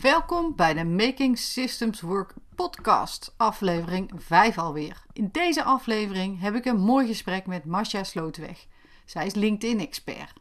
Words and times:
Welkom 0.00 0.56
bij 0.56 0.74
de 0.74 0.84
Making 0.84 1.38
Systems 1.38 2.00
Work 2.00 2.34
podcast, 2.54 3.34
aflevering 3.36 4.10
5 4.16 4.58
alweer. 4.58 5.02
In 5.12 5.28
deze 5.32 5.62
aflevering 5.62 6.40
heb 6.40 6.54
ik 6.54 6.64
een 6.64 6.80
mooi 6.80 7.06
gesprek 7.06 7.46
met 7.46 7.64
Masha 7.64 8.04
Slootweg. 8.04 8.66
Zij 9.04 9.26
is 9.26 9.34
LinkedIn-expert. 9.34 10.32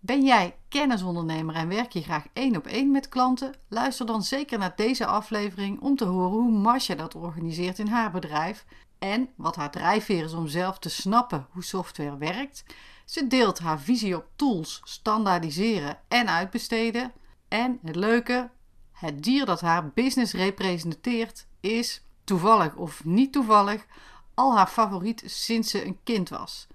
Ben 0.00 0.24
jij 0.24 0.56
kennisondernemer 0.68 1.54
en 1.54 1.68
werk 1.68 1.92
je 1.92 2.02
graag 2.02 2.26
één 2.32 2.56
op 2.56 2.66
één 2.66 2.90
met 2.90 3.08
klanten? 3.08 3.54
Luister 3.68 4.06
dan 4.06 4.22
zeker 4.22 4.58
naar 4.58 4.72
deze 4.76 5.06
aflevering 5.06 5.80
om 5.80 5.96
te 5.96 6.04
horen 6.04 6.30
hoe 6.30 6.58
Masha 6.58 6.94
dat 6.94 7.14
organiseert 7.14 7.78
in 7.78 7.88
haar 7.88 8.10
bedrijf 8.10 8.64
en 8.98 9.28
wat 9.36 9.56
haar 9.56 9.70
drijfveer 9.70 10.24
is 10.24 10.34
om 10.34 10.48
zelf 10.48 10.78
te 10.78 10.88
snappen 10.88 11.46
hoe 11.50 11.64
software 11.64 12.16
werkt. 12.16 12.64
Ze 13.04 13.26
deelt 13.26 13.58
haar 13.58 13.80
visie 13.80 14.16
op 14.16 14.26
tools, 14.36 14.80
standaardiseren 14.84 15.98
en 16.08 16.28
uitbesteden. 16.28 17.12
En 17.48 17.78
het 17.82 17.96
leuke, 17.96 18.50
het 18.94 19.22
dier 19.22 19.46
dat 19.46 19.60
haar 19.60 19.90
business 19.94 20.32
representeert 20.32 21.46
is, 21.60 22.02
toevallig 22.24 22.74
of 22.76 23.04
niet 23.04 23.32
toevallig, 23.32 23.86
al 24.34 24.56
haar 24.56 24.66
favoriet 24.66 25.22
sinds 25.26 25.70
ze 25.70 25.84
een 25.84 25.98
kind 26.04 26.28
was. 26.28 26.66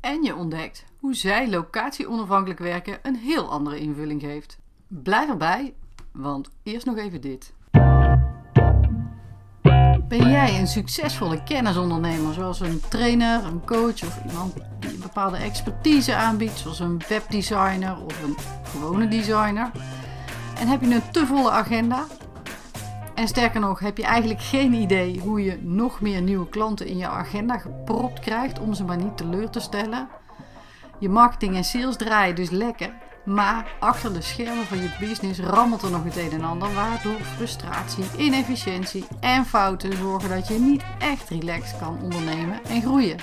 En 0.00 0.22
je 0.22 0.36
ontdekt 0.36 0.84
hoe 0.98 1.14
zij 1.14 1.50
locatie-onafhankelijk 1.50 2.60
werken 2.60 2.98
een 3.02 3.16
heel 3.16 3.50
andere 3.50 3.78
invulling 3.78 4.20
geeft. 4.20 4.58
Blijf 4.88 5.28
erbij, 5.28 5.74
want 6.12 6.50
eerst 6.62 6.86
nog 6.86 6.96
even 6.96 7.20
dit. 7.20 7.52
Ben 10.08 10.30
jij 10.30 10.60
een 10.60 10.66
succesvolle 10.66 11.42
kennisondernemer, 11.42 12.34
zoals 12.34 12.60
een 12.60 12.80
trainer, 12.88 13.44
een 13.44 13.64
coach 13.64 14.02
of 14.02 14.24
iemand 14.28 14.54
die 14.80 14.90
een 14.90 15.00
bepaalde 15.00 15.36
expertise 15.36 16.14
aanbiedt, 16.14 16.58
zoals 16.58 16.80
een 16.80 17.02
webdesigner 17.08 18.04
of 18.04 18.22
een 18.22 18.36
gewone 18.64 19.08
designer? 19.08 19.70
En 20.58 20.68
heb 20.68 20.80
je 20.80 20.94
een 20.94 21.10
te 21.10 21.26
volle 21.26 21.50
agenda? 21.50 22.04
En 23.14 23.28
sterker 23.28 23.60
nog, 23.60 23.78
heb 23.78 23.96
je 23.96 24.04
eigenlijk 24.04 24.40
geen 24.40 24.72
idee 24.72 25.20
hoe 25.20 25.44
je 25.44 25.58
nog 25.62 26.00
meer 26.00 26.22
nieuwe 26.22 26.48
klanten 26.48 26.86
in 26.86 26.96
je 26.96 27.08
agenda 27.08 27.58
gepropt 27.58 28.20
krijgt 28.20 28.58
om 28.58 28.74
ze 28.74 28.84
maar 28.84 28.96
niet 28.96 29.16
teleur 29.16 29.50
te 29.50 29.60
stellen? 29.60 30.08
Je 30.98 31.08
marketing 31.08 31.56
en 31.56 31.64
sales 31.64 31.96
draaien 31.96 32.34
dus 32.34 32.50
lekker, 32.50 32.92
maar 33.24 33.66
achter 33.80 34.12
de 34.12 34.20
schermen 34.20 34.66
van 34.66 34.78
je 34.78 34.96
business 35.00 35.40
rammelt 35.40 35.82
er 35.82 35.90
nog 35.90 36.04
het 36.04 36.16
een 36.16 36.30
en 36.30 36.44
ander, 36.44 36.74
waardoor 36.74 37.20
frustratie, 37.20 38.04
inefficiëntie 38.16 39.04
en 39.20 39.44
fouten 39.44 39.96
zorgen 39.96 40.28
dat 40.28 40.48
je 40.48 40.58
niet 40.58 40.82
echt 40.98 41.28
relaxed 41.28 41.78
kan 41.78 41.98
ondernemen 42.02 42.64
en 42.64 42.82
groeien. 42.82 43.16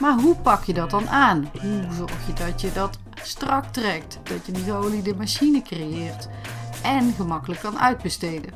Maar 0.00 0.18
hoe 0.18 0.36
pak 0.36 0.64
je 0.64 0.74
dat 0.74 0.90
dan 0.90 1.08
aan? 1.08 1.50
Hoe 1.60 1.82
zorg 1.90 2.26
je 2.26 2.32
dat 2.32 2.60
je 2.60 2.72
dat 2.72 2.98
strak 3.22 3.64
trekt, 3.64 4.18
dat 4.22 4.46
je 4.46 4.54
een 4.54 4.64
geoliede 4.64 5.14
machine 5.14 5.62
creëert 5.62 6.28
en 6.82 7.12
gemakkelijk 7.12 7.60
kan 7.60 7.78
uitbesteden? 7.78 8.52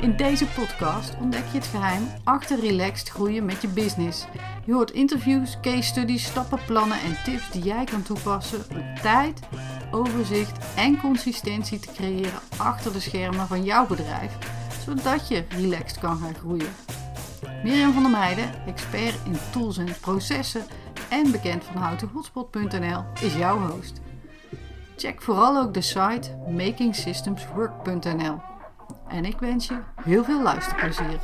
In 0.00 0.16
deze 0.16 0.46
podcast 0.46 1.16
ontdek 1.20 1.44
je 1.52 1.58
het 1.58 1.66
geheim 1.66 2.08
achter 2.24 2.60
relaxed 2.60 3.08
groeien 3.08 3.44
met 3.44 3.62
je 3.62 3.68
business. 3.68 4.26
Je 4.64 4.72
hoort 4.72 4.90
interviews, 4.90 5.56
case 5.60 5.82
studies, 5.82 6.24
stappenplannen 6.24 7.00
en 7.00 7.16
tips 7.24 7.50
die 7.50 7.62
jij 7.62 7.84
kan 7.84 8.02
toepassen 8.02 8.64
om 8.70 9.00
tijd, 9.02 9.40
overzicht 9.90 10.74
en 10.74 11.00
consistentie 11.00 11.78
te 11.78 11.92
creëren 11.92 12.40
achter 12.56 12.92
de 12.92 13.00
schermen 13.00 13.46
van 13.46 13.64
jouw 13.64 13.86
bedrijf, 13.86 14.38
zodat 14.84 15.28
je 15.28 15.44
relaxed 15.48 15.98
kan 15.98 16.18
gaan 16.18 16.34
groeien. 16.34 16.74
Mirjam 17.62 17.92
van 17.92 18.02
der 18.02 18.10
Meijden, 18.10 18.66
expert 18.66 19.18
in 19.24 19.36
tools 19.50 19.78
en 19.78 19.96
processen 20.00 20.66
en 21.08 21.30
bekend 21.30 21.64
van 21.64 21.76
houtenhotspot.nl, 21.76 23.04
is 23.20 23.36
jouw 23.36 23.58
host. 23.58 24.00
Check 24.96 25.22
vooral 25.22 25.56
ook 25.62 25.74
de 25.74 25.80
site 25.80 26.36
makingsystemswork.nl. 26.50 28.40
En 29.08 29.24
ik 29.24 29.38
wens 29.38 29.66
je 29.66 29.78
heel 30.02 30.24
veel 30.24 30.42
luisterplezier. 30.42 31.20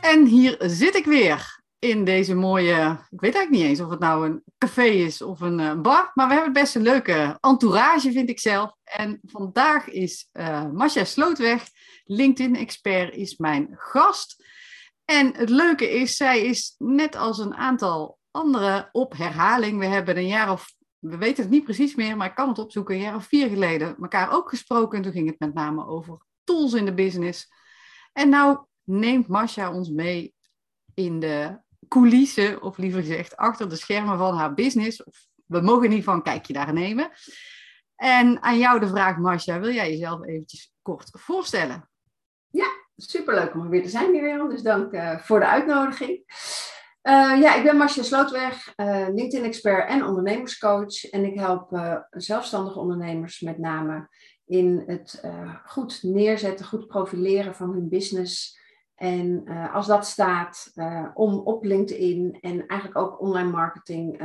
En 0.00 0.26
hier 0.26 0.56
zit 0.58 0.94
ik 0.94 1.04
weer 1.04 1.60
in 1.78 2.04
deze 2.04 2.34
mooie, 2.34 2.98
ik 3.10 3.20
weet 3.20 3.34
eigenlijk 3.34 3.50
niet 3.50 3.62
eens 3.62 3.80
of 3.80 3.90
het 3.90 4.00
nou 4.00 4.26
een 4.26 4.42
café 4.62 4.84
is 4.84 5.22
of 5.22 5.40
een 5.40 5.58
uh, 5.58 5.80
bar, 5.80 6.10
maar 6.14 6.28
we 6.28 6.34
hebben 6.34 6.52
best 6.52 6.74
een 6.74 6.82
leuke 6.82 7.38
entourage, 7.40 8.12
vind 8.12 8.28
ik 8.28 8.40
zelf. 8.40 8.74
En 8.84 9.20
vandaag 9.22 9.88
is 9.88 10.28
uh, 10.32 10.70
Masha 10.70 11.04
Slootweg, 11.04 11.64
LinkedIn-expert, 12.04 13.14
is 13.14 13.36
mijn 13.36 13.74
gast. 13.78 14.44
En 15.04 15.34
het 15.36 15.48
leuke 15.48 15.90
is, 15.90 16.16
zij 16.16 16.44
is 16.44 16.74
net 16.78 17.16
als 17.16 17.38
een 17.38 17.54
aantal 17.54 18.18
andere 18.30 18.88
op 18.92 19.16
herhaling. 19.16 19.78
We 19.78 19.86
hebben 19.86 20.16
een 20.16 20.26
jaar 20.26 20.52
of, 20.52 20.74
we 20.98 21.16
weten 21.16 21.42
het 21.42 21.52
niet 21.52 21.64
precies 21.64 21.94
meer, 21.94 22.16
maar 22.16 22.28
ik 22.28 22.34
kan 22.34 22.48
het 22.48 22.58
opzoeken, 22.58 22.94
een 22.94 23.00
jaar 23.00 23.16
of 23.16 23.26
vier 23.26 23.48
geleden 23.48 23.96
elkaar 24.02 24.32
ook 24.32 24.48
gesproken. 24.48 24.96
En 24.96 25.02
toen 25.02 25.12
ging 25.12 25.28
het 25.28 25.38
met 25.38 25.54
name 25.54 25.86
over 25.86 26.18
tools 26.44 26.72
in 26.72 26.84
de 26.84 26.94
business. 26.94 27.52
En 28.12 28.28
nou 28.28 28.58
neemt 28.84 29.28
Masha 29.28 29.72
ons 29.72 29.90
mee 29.90 30.34
in 30.94 31.20
de 31.20 31.60
coulissen, 31.92 32.62
of 32.62 32.76
liever 32.76 33.00
gezegd 33.00 33.36
achter 33.36 33.68
de 33.68 33.76
schermen 33.76 34.18
van 34.18 34.36
haar 34.36 34.54
business. 34.54 35.02
We 35.46 35.60
mogen 35.60 35.82
ieder 35.82 35.98
geval 35.98 36.14
een 36.14 36.22
kijkje 36.22 36.52
daar 36.52 36.72
nemen. 36.72 37.10
En 37.96 38.42
aan 38.42 38.58
jou 38.58 38.80
de 38.80 38.88
vraag, 38.88 39.16
Masha, 39.16 39.60
wil 39.60 39.72
jij 39.72 39.90
jezelf 39.90 40.24
eventjes 40.26 40.72
kort 40.82 41.10
voorstellen? 41.12 41.88
Ja, 42.48 42.66
superleuk 42.96 43.54
om 43.54 43.60
er 43.60 43.68
weer 43.68 43.82
te 43.82 43.88
zijn, 43.88 44.10
Mirjam. 44.10 44.48
Dus 44.48 44.62
dank 44.62 44.92
uh, 44.92 45.18
voor 45.18 45.40
de 45.40 45.46
uitnodiging. 45.46 46.22
Uh, 47.02 47.40
ja, 47.40 47.54
ik 47.54 47.62
ben 47.62 47.76
Marcia 47.76 48.02
Slootweg, 48.02 48.72
uh, 48.76 49.06
LinkedIn-expert 49.14 49.88
en 49.88 50.04
ondernemerscoach. 50.04 51.04
En 51.10 51.24
ik 51.24 51.38
help 51.38 51.98
zelfstandige 52.10 52.78
ondernemers 52.78 53.40
met 53.40 53.58
name 53.58 54.08
in 54.46 54.82
het 54.86 55.22
goed 55.64 56.02
neerzetten, 56.02 56.66
goed 56.66 56.86
profileren 56.86 57.54
van 57.54 57.72
hun 57.72 57.88
business. 57.88 58.60
En 59.02 59.44
als 59.72 59.86
dat 59.86 60.06
staat, 60.06 60.72
om 61.14 61.34
op 61.34 61.64
LinkedIn 61.64 62.38
en 62.40 62.66
eigenlijk 62.66 63.00
ook 63.00 63.20
online 63.20 63.50
marketing, 63.50 64.18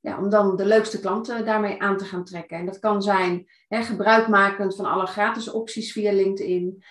ja, 0.00 0.18
om 0.18 0.30
dan 0.30 0.56
de 0.56 0.64
leukste 0.64 1.00
klanten 1.00 1.44
daarmee 1.44 1.82
aan 1.82 1.96
te 1.96 2.04
gaan 2.04 2.24
trekken. 2.24 2.58
En 2.58 2.66
dat 2.66 2.78
kan 2.78 3.02
zijn 3.02 3.46
hè, 3.68 3.82
gebruikmakend 3.82 4.76
van 4.76 4.84
alle 4.84 5.06
gratis 5.06 5.50
opties 5.50 5.92
via 5.92 6.12
LinkedIn. 6.12 6.84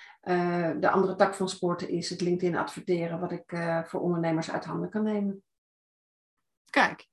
De 0.79 0.89
andere 0.89 1.15
tak 1.15 1.35
van 1.35 1.49
sporten 1.49 1.89
is 1.89 2.09
het 2.09 2.21
LinkedIn 2.21 2.57
adverteren, 2.57 3.19
wat 3.19 3.31
ik 3.31 3.57
voor 3.85 4.01
ondernemers 4.01 4.51
uit 4.51 4.65
handen 4.65 4.89
kan 4.89 5.03
nemen. 5.03 5.43
Kijk, 6.69 7.07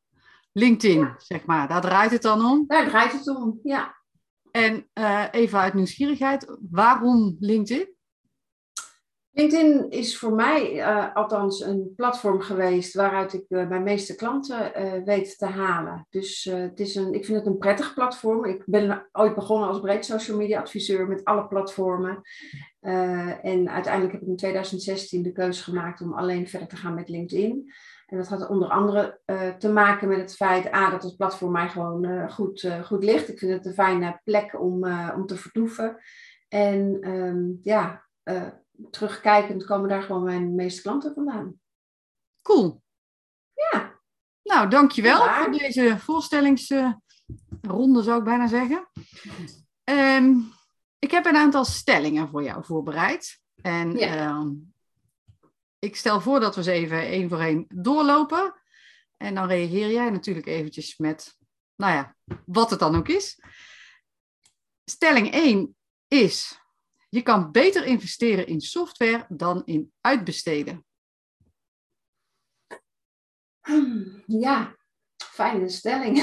LinkedIn, 0.52 0.98
ja. 1.00 1.14
zeg 1.18 1.44
maar, 1.44 1.68
daar 1.68 1.80
draait 1.80 2.10
het 2.10 2.22
dan 2.22 2.44
om? 2.44 2.64
Daar 2.66 2.88
draait 2.88 3.12
het 3.12 3.36
om, 3.36 3.60
ja. 3.62 3.96
En 4.50 4.88
even 5.30 5.58
uit 5.58 5.74
nieuwsgierigheid, 5.74 6.58
waarom 6.70 7.36
LinkedIn? 7.40 8.00
LinkedIn 9.34 9.90
is 9.90 10.18
voor 10.18 10.32
mij 10.32 10.84
althans 11.14 11.60
een 11.60 11.92
platform 11.96 12.40
geweest 12.40 12.94
waaruit 12.94 13.32
ik 13.32 13.44
mijn 13.48 13.82
meeste 13.82 14.14
klanten 14.14 14.72
weet 15.04 15.38
te 15.38 15.46
halen. 15.46 16.06
Dus 16.10 16.44
het 16.44 16.80
is 16.80 16.94
een, 16.94 17.14
ik 17.14 17.24
vind 17.24 17.38
het 17.38 17.46
een 17.46 17.58
prettig 17.58 17.94
platform. 17.94 18.44
Ik 18.44 18.62
ben 18.66 19.08
ooit 19.12 19.34
begonnen 19.34 19.68
als 19.68 19.80
breed 19.80 20.04
social 20.04 20.36
media 20.36 20.60
adviseur 20.60 21.08
met 21.08 21.24
alle 21.24 21.46
platformen. 21.46 22.20
En 22.80 23.70
uiteindelijk 23.70 24.12
heb 24.12 24.22
ik 24.22 24.28
in 24.28 24.36
2016 24.36 25.22
de 25.22 25.32
keuze 25.32 25.62
gemaakt 25.62 26.00
om 26.00 26.12
alleen 26.12 26.48
verder 26.48 26.68
te 26.68 26.76
gaan 26.76 26.94
met 26.94 27.08
LinkedIn. 27.08 27.72
En 28.06 28.16
dat 28.16 28.28
had 28.28 28.48
onder 28.48 28.68
andere 28.68 29.20
te 29.58 29.72
maken 29.72 30.08
met 30.08 30.18
het 30.18 30.34
feit 30.34 30.74
A, 30.74 30.90
dat 30.90 31.02
het 31.02 31.16
platform 31.16 31.52
mij 31.52 31.68
gewoon 31.68 32.30
goed, 32.30 32.68
goed 32.84 33.04
ligt. 33.04 33.28
Ik 33.28 33.38
vind 33.38 33.52
het 33.52 33.66
een 33.66 33.72
fijne 33.72 34.20
plek 34.24 34.60
om, 34.60 34.72
om 35.14 35.26
te 35.26 35.36
vertoeven. 35.36 35.96
En 36.48 37.08
um, 37.08 37.58
ja, 37.62 38.06
terugkijkend 38.90 39.64
komen 39.64 39.88
daar 39.88 40.02
gewoon 40.02 40.22
mijn 40.22 40.54
meeste 40.54 40.82
klanten 40.82 41.14
vandaan. 41.14 41.60
Cool. 42.42 42.82
Ja. 43.54 44.00
Nou, 44.42 44.68
dankjewel 44.68 45.24
ja. 45.24 45.42
voor 45.42 45.52
deze 45.52 45.98
voorstellingsronde, 45.98 48.02
zou 48.02 48.18
ik 48.18 48.24
bijna 48.24 48.46
zeggen. 48.46 48.90
Um, 49.84 50.52
ik 50.98 51.10
heb 51.10 51.26
een 51.26 51.36
aantal 51.36 51.64
stellingen 51.64 52.28
voor 52.28 52.42
jou 52.42 52.64
voorbereid. 52.64 53.40
En 53.62 53.96
ja. 53.96 54.30
uh, 54.30 54.46
ik 55.78 55.96
stel 55.96 56.20
voor 56.20 56.40
dat 56.40 56.54
we 56.54 56.62
ze 56.62 56.72
even 56.72 57.00
één 57.00 57.28
voor 57.28 57.40
één 57.40 57.64
doorlopen. 57.68 58.54
En 59.16 59.34
dan 59.34 59.46
reageer 59.46 59.90
jij 59.90 60.10
natuurlijk 60.10 60.46
eventjes 60.46 60.96
met, 60.96 61.36
nou 61.76 61.92
ja, 61.92 62.16
wat 62.46 62.70
het 62.70 62.78
dan 62.78 62.96
ook 62.96 63.08
is. 63.08 63.40
Stelling 64.84 65.32
1 65.32 65.76
is, 66.08 66.61
je 67.12 67.22
kan 67.22 67.50
beter 67.50 67.84
investeren 67.84 68.46
in 68.46 68.60
software 68.60 69.24
dan 69.28 69.62
in 69.64 69.92
uitbesteden. 70.00 70.84
Ja, 74.26 74.76
fijne 75.16 75.68
stelling. 75.68 76.18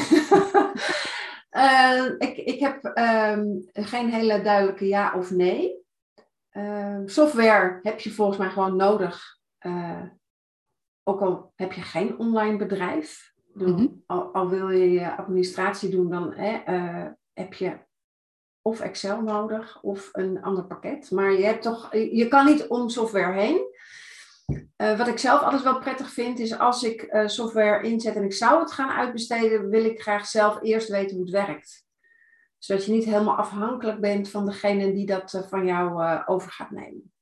Uh, 1.51 2.06
ik, 2.27 2.38
ik 2.38 2.59
heb 2.59 2.86
um, 2.86 3.69
geen 3.74 4.13
hele 4.13 4.41
duidelijke 4.41 4.88
ja 4.88 5.13
of 5.18 5.31
nee. 5.31 5.86
Uh, 6.51 7.01
software 7.06 7.80
heb 7.81 8.00
je 8.00 8.12
volgens 8.12 8.38
mij 8.38 8.50
gewoon 8.50 8.75
nodig. 8.75 9.38
Uh, 9.65 10.03
ook 11.03 11.21
al 11.21 11.53
heb 11.56 11.71
je 11.71 11.81
geen 11.81 12.19
online 12.19 12.57
bedrijf. 12.57 13.33
Mhm. 13.53 13.88
al, 14.06 14.33
al, 14.33 14.50
wil 14.50 14.69
je 14.69 14.92
je 14.92 15.15
administratie 15.15 15.89
doen, 15.89 16.09
dan 16.09 16.33
hè, 16.33 16.62
uh, 16.74 17.12
heb 17.33 17.53
je 17.53 17.88
of 18.69 18.80
Excel 18.80 19.21
nodig 19.21 19.81
of 19.81 20.10
een 20.12 20.42
ander 20.42 20.63
pakket. 20.63 21.12
Maar 21.12 21.31
je, 21.31 21.45
hebt 21.45 21.62
toch, 21.62 21.94
je 21.94 22.27
kan 22.27 22.45
niet 22.45 22.68
om 22.68 22.89
software 22.89 23.39
heen. 23.39 23.77
Uh, 24.77 24.98
wat 24.98 25.07
ik 25.07 25.18
zelf 25.18 25.42
altijd 25.42 25.63
wel 25.63 25.80
prettig 25.80 26.10
vind, 26.10 26.39
is 26.39 26.60
als 26.60 26.83
ik 26.83 27.07
uh, 27.13 27.27
software 27.27 27.88
inzet 27.88 28.16
en 28.16 28.24
ik 28.24 28.33
zou 28.33 28.60
het 28.60 28.71
gaan 28.71 28.89
uitbesteden, 28.89 29.69
wil 29.69 29.86
ik 29.86 30.01
graag 30.01 30.27
zelf 30.27 30.60
eerst 30.62 30.89
weten 30.89 31.16
hoe 31.16 31.25
het 31.25 31.33
werkt. 31.33 31.86
Zodat 32.57 32.86
je 32.86 32.92
niet 32.92 33.06
helemaal 33.06 33.36
afhankelijk 33.36 34.00
bent 34.00 34.30
van 34.30 34.45
degene 34.45 34.94
die 34.94 35.06
dat 35.06 35.33
uh, 35.33 35.42
van 35.42 35.66
jou 35.66 36.19
over 36.25 36.51
gaat 36.51 36.71
nemen. 36.71 37.13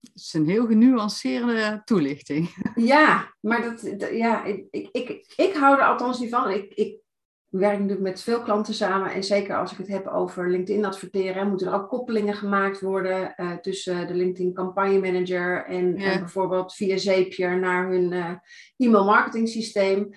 Dat 0.00 0.12
is 0.14 0.34
een 0.34 0.48
heel 0.48 0.66
genuanceerde 0.66 1.82
toelichting. 1.84 2.72
Ja, 2.74 3.34
maar 3.40 3.62
dat, 3.62 3.98
dat 3.98 4.10
ja, 4.10 4.44
ik, 4.44 4.66
ik, 4.70 4.88
ik, 4.92 5.32
ik 5.36 5.54
hou 5.54 5.78
er 5.78 5.86
althans 5.86 6.18
niet 6.20 6.30
van. 6.30 6.50
Ik, 6.50 6.74
ik 6.74 7.00
werk 7.48 7.72
natuurlijk 7.72 8.08
met 8.08 8.22
veel 8.22 8.42
klanten 8.42 8.74
samen. 8.74 9.12
En 9.12 9.24
zeker 9.24 9.56
als 9.56 9.72
ik 9.72 9.78
het 9.78 9.88
heb 9.88 10.06
over 10.06 10.50
LinkedIn 10.50 10.84
adverteren, 10.84 11.48
moeten 11.48 11.66
er 11.66 11.74
ook 11.74 11.88
koppelingen 11.88 12.34
gemaakt 12.34 12.80
worden 12.80 13.34
uh, 13.36 13.52
tussen 13.52 14.06
de 14.06 14.14
LinkedIn 14.14 14.54
campagne 14.54 14.98
manager 14.98 15.64
en, 15.64 15.96
ja. 15.96 16.18
bijvoorbeeld 16.18 16.74
via 16.74 16.96
Zapier 16.96 17.58
naar 17.58 17.88
hun 17.88 18.12
uh, 18.12 18.30
e-mail 18.76 19.04
marketing 19.04 19.48
systeem. 19.48 20.10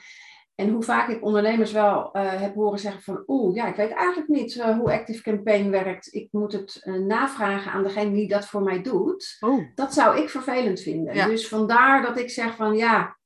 En 0.56 0.70
hoe 0.70 0.84
vaak 0.84 1.10
ik 1.10 1.24
ondernemers 1.24 1.72
wel 1.72 2.10
uh, 2.14 2.42
heb 2.42 2.56
horen 2.56 2.80
zeggen 2.80 3.02
van 3.02 3.24
oeh, 3.28 3.56
ja, 3.56 3.68
ik 3.68 3.76
weet 3.76 3.92
eigenlijk 3.92 4.30
niet 4.30 4.62
hoe 4.62 4.92
Active 4.92 5.22
Campaign 5.22 5.70
werkt. 5.70 6.14
Ik 6.14 6.28
moet 6.32 6.54
het 6.54 6.82
navragen 7.08 7.72
aan 7.72 7.84
degene 7.84 8.12
die 8.12 8.28
dat 8.28 8.46
voor 8.46 8.62
mij 8.62 8.82
doet. 8.82 9.38
Oh. 9.40 9.64
Dat 9.76 9.94
zou 9.94 10.18
ik 10.18 10.30
vervelend 10.30 10.80
vinden. 10.80 11.16
Ja. 11.16 11.26
Dus 11.26 11.48
vandaar 11.48 12.02
dat 12.02 12.18
ik 12.18 12.30
zeg 12.30 12.56
van 12.56 12.76
ja, 12.76 13.18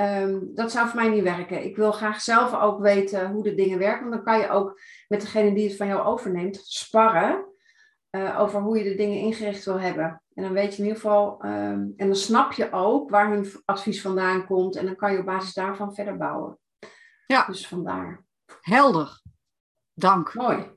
Um, 0.00 0.50
dat 0.54 0.70
zou 0.72 0.88
voor 0.88 1.00
mij 1.00 1.08
niet 1.08 1.22
werken. 1.22 1.64
Ik 1.64 1.76
wil 1.76 1.92
graag 1.92 2.20
zelf 2.20 2.54
ook 2.54 2.80
weten 2.80 3.30
hoe 3.30 3.42
de 3.42 3.54
dingen 3.54 3.78
werken. 3.78 4.08
Want 4.08 4.14
dan 4.14 4.24
kan 4.24 4.38
je 4.38 4.50
ook 4.50 4.80
met 5.08 5.20
degene 5.20 5.54
die 5.54 5.68
het 5.68 5.76
van 5.76 5.86
jou 5.86 6.02
overneemt 6.02 6.60
sparren 6.64 7.44
uh, 8.10 8.40
over 8.40 8.60
hoe 8.60 8.78
je 8.78 8.84
de 8.84 8.94
dingen 8.94 9.18
ingericht 9.18 9.64
wil 9.64 9.80
hebben. 9.80 10.22
En 10.34 10.42
dan 10.42 10.52
weet 10.52 10.72
je 10.72 10.78
in 10.78 10.88
ieder 10.88 11.00
geval, 11.00 11.44
um, 11.44 11.94
en 11.96 12.06
dan 12.06 12.16
snap 12.16 12.52
je 12.52 12.72
ook 12.72 13.10
waar 13.10 13.30
hun 13.30 13.52
advies 13.64 14.00
vandaan 14.00 14.46
komt. 14.46 14.76
En 14.76 14.86
dan 14.86 14.96
kan 14.96 15.12
je 15.12 15.18
op 15.18 15.24
basis 15.24 15.54
daarvan 15.54 15.94
verder 15.94 16.16
bouwen. 16.16 16.58
Ja. 17.26 17.46
Dus 17.46 17.66
vandaar. 17.66 18.24
Helder. 18.60 19.22
Dank. 19.94 20.34
Mooi. 20.34 20.70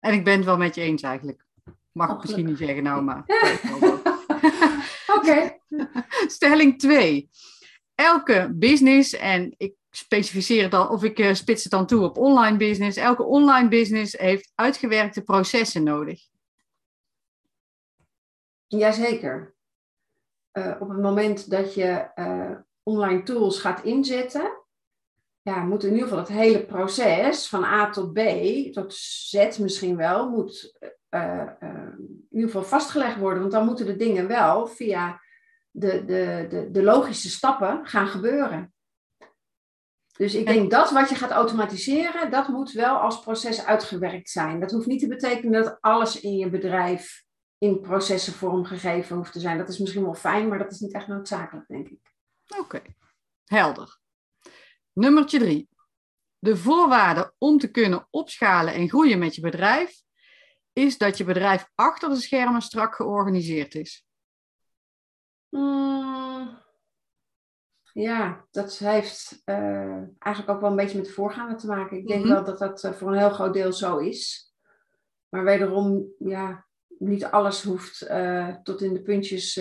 En 0.00 0.12
ik 0.12 0.24
ben 0.24 0.36
het 0.36 0.44
wel 0.44 0.56
met 0.56 0.74
je 0.74 0.80
eens 0.80 1.02
eigenlijk. 1.02 1.44
Mag 1.92 2.10
ik 2.10 2.22
misschien 2.22 2.46
niet 2.46 2.58
zeggen 2.58 2.82
nou, 2.82 3.02
maar. 3.02 3.24
Oké. 5.16 5.16
Okay. 5.16 5.60
Stelling 6.26 6.78
2 6.78 7.30
elke 7.98 8.50
business, 8.54 9.12
en 9.12 9.54
ik 9.56 9.74
specificeer 9.90 10.62
het 10.62 10.70
dan, 10.70 10.88
of 10.88 11.04
ik 11.04 11.18
uh, 11.18 11.34
spits 11.34 11.62
het 11.62 11.72
dan 11.72 11.86
toe 11.86 12.04
op 12.04 12.18
online 12.18 12.56
business, 12.56 12.96
elke 12.96 13.22
online 13.24 13.68
business 13.68 14.18
heeft 14.18 14.52
uitgewerkte 14.54 15.22
processen 15.22 15.82
nodig. 15.82 16.20
Jazeker. 18.66 19.54
Uh, 20.52 20.76
op 20.80 20.88
het 20.88 21.00
moment 21.00 21.50
dat 21.50 21.74
je 21.74 22.10
uh, 22.14 22.56
online 22.82 23.22
tools 23.22 23.60
gaat 23.60 23.84
inzetten, 23.84 24.64
ja, 25.42 25.60
moet 25.64 25.84
in 25.84 25.92
ieder 25.92 26.08
geval 26.08 26.22
het 26.22 26.32
hele 26.32 26.66
proces 26.66 27.48
van 27.48 27.64
A 27.64 27.90
tot 27.90 28.12
B, 28.12 28.18
tot 28.72 28.94
Z 28.94 29.58
misschien 29.58 29.96
wel, 29.96 30.30
moet 30.30 30.78
in 31.10 32.28
ieder 32.30 32.50
geval 32.50 32.64
vastgelegd 32.64 33.18
worden. 33.18 33.40
Want 33.40 33.52
dan 33.52 33.64
moeten 33.64 33.86
de 33.86 33.96
dingen 33.96 34.28
wel 34.28 34.66
via 34.66 35.20
de, 35.78 36.04
de, 36.04 36.46
de, 36.48 36.70
de 36.70 36.82
logische 36.82 37.30
stappen 37.30 37.86
gaan 37.86 38.08
gebeuren. 38.08 38.72
Dus 40.16 40.34
ik 40.34 40.46
denk 40.46 40.70
dat 40.70 40.90
wat 40.90 41.08
je 41.08 41.14
gaat 41.14 41.30
automatiseren, 41.30 42.30
dat 42.30 42.48
moet 42.48 42.72
wel 42.72 42.96
als 42.96 43.20
proces 43.20 43.64
uitgewerkt 43.64 44.30
zijn. 44.30 44.60
Dat 44.60 44.70
hoeft 44.70 44.86
niet 44.86 45.00
te 45.00 45.08
betekenen 45.08 45.62
dat 45.62 45.76
alles 45.80 46.20
in 46.20 46.36
je 46.36 46.50
bedrijf 46.50 47.24
in 47.58 47.80
processen 47.80 48.32
vormgegeven 48.32 49.16
hoeft 49.16 49.32
te 49.32 49.40
zijn. 49.40 49.58
Dat 49.58 49.68
is 49.68 49.78
misschien 49.78 50.02
wel 50.02 50.14
fijn, 50.14 50.48
maar 50.48 50.58
dat 50.58 50.72
is 50.72 50.80
niet 50.80 50.92
echt 50.92 51.06
noodzakelijk, 51.06 51.68
denk 51.68 51.88
ik. 51.88 52.12
Oké, 52.58 52.82
helder. 53.44 53.98
Nummertje 54.92 55.38
drie. 55.38 55.68
De 56.38 56.56
voorwaarde 56.56 57.34
om 57.38 57.58
te 57.58 57.70
kunnen 57.70 58.06
opschalen 58.10 58.74
en 58.74 58.88
groeien 58.88 59.18
met 59.18 59.34
je 59.34 59.40
bedrijf 59.40 60.02
is 60.72 60.98
dat 60.98 61.16
je 61.16 61.24
bedrijf 61.24 61.70
achter 61.74 62.08
de 62.08 62.16
schermen 62.16 62.62
strak 62.62 62.94
georganiseerd 62.94 63.74
is. 63.74 64.07
Mm, 65.48 66.58
ja, 67.92 68.46
dat 68.50 68.78
heeft 68.78 69.42
uh, 69.44 70.02
eigenlijk 70.18 70.48
ook 70.48 70.60
wel 70.60 70.70
een 70.70 70.76
beetje 70.76 70.96
met 70.96 71.06
de 71.06 71.12
voorgaande 71.12 71.54
te 71.54 71.66
maken. 71.66 71.96
Ik 71.96 72.06
denk 72.06 72.20
mm 72.20 72.26
-hmm. 72.26 72.34
wel 72.34 72.44
dat 72.44 72.58
dat 72.58 72.84
uh, 72.84 72.92
voor 72.92 73.12
een 73.12 73.18
heel 73.18 73.30
groot 73.30 73.52
deel 73.52 73.72
zo 73.72 73.96
is. 73.96 74.52
Maar 75.28 75.44
wederom, 75.44 76.06
ja, 76.18 76.66
niet 76.98 77.24
alles 77.24 77.62
hoeft 77.62 78.08
uh, 78.10 78.48
tot 78.48 78.82
in 78.82 78.94
de 78.94 79.02
puntjes 79.02 79.56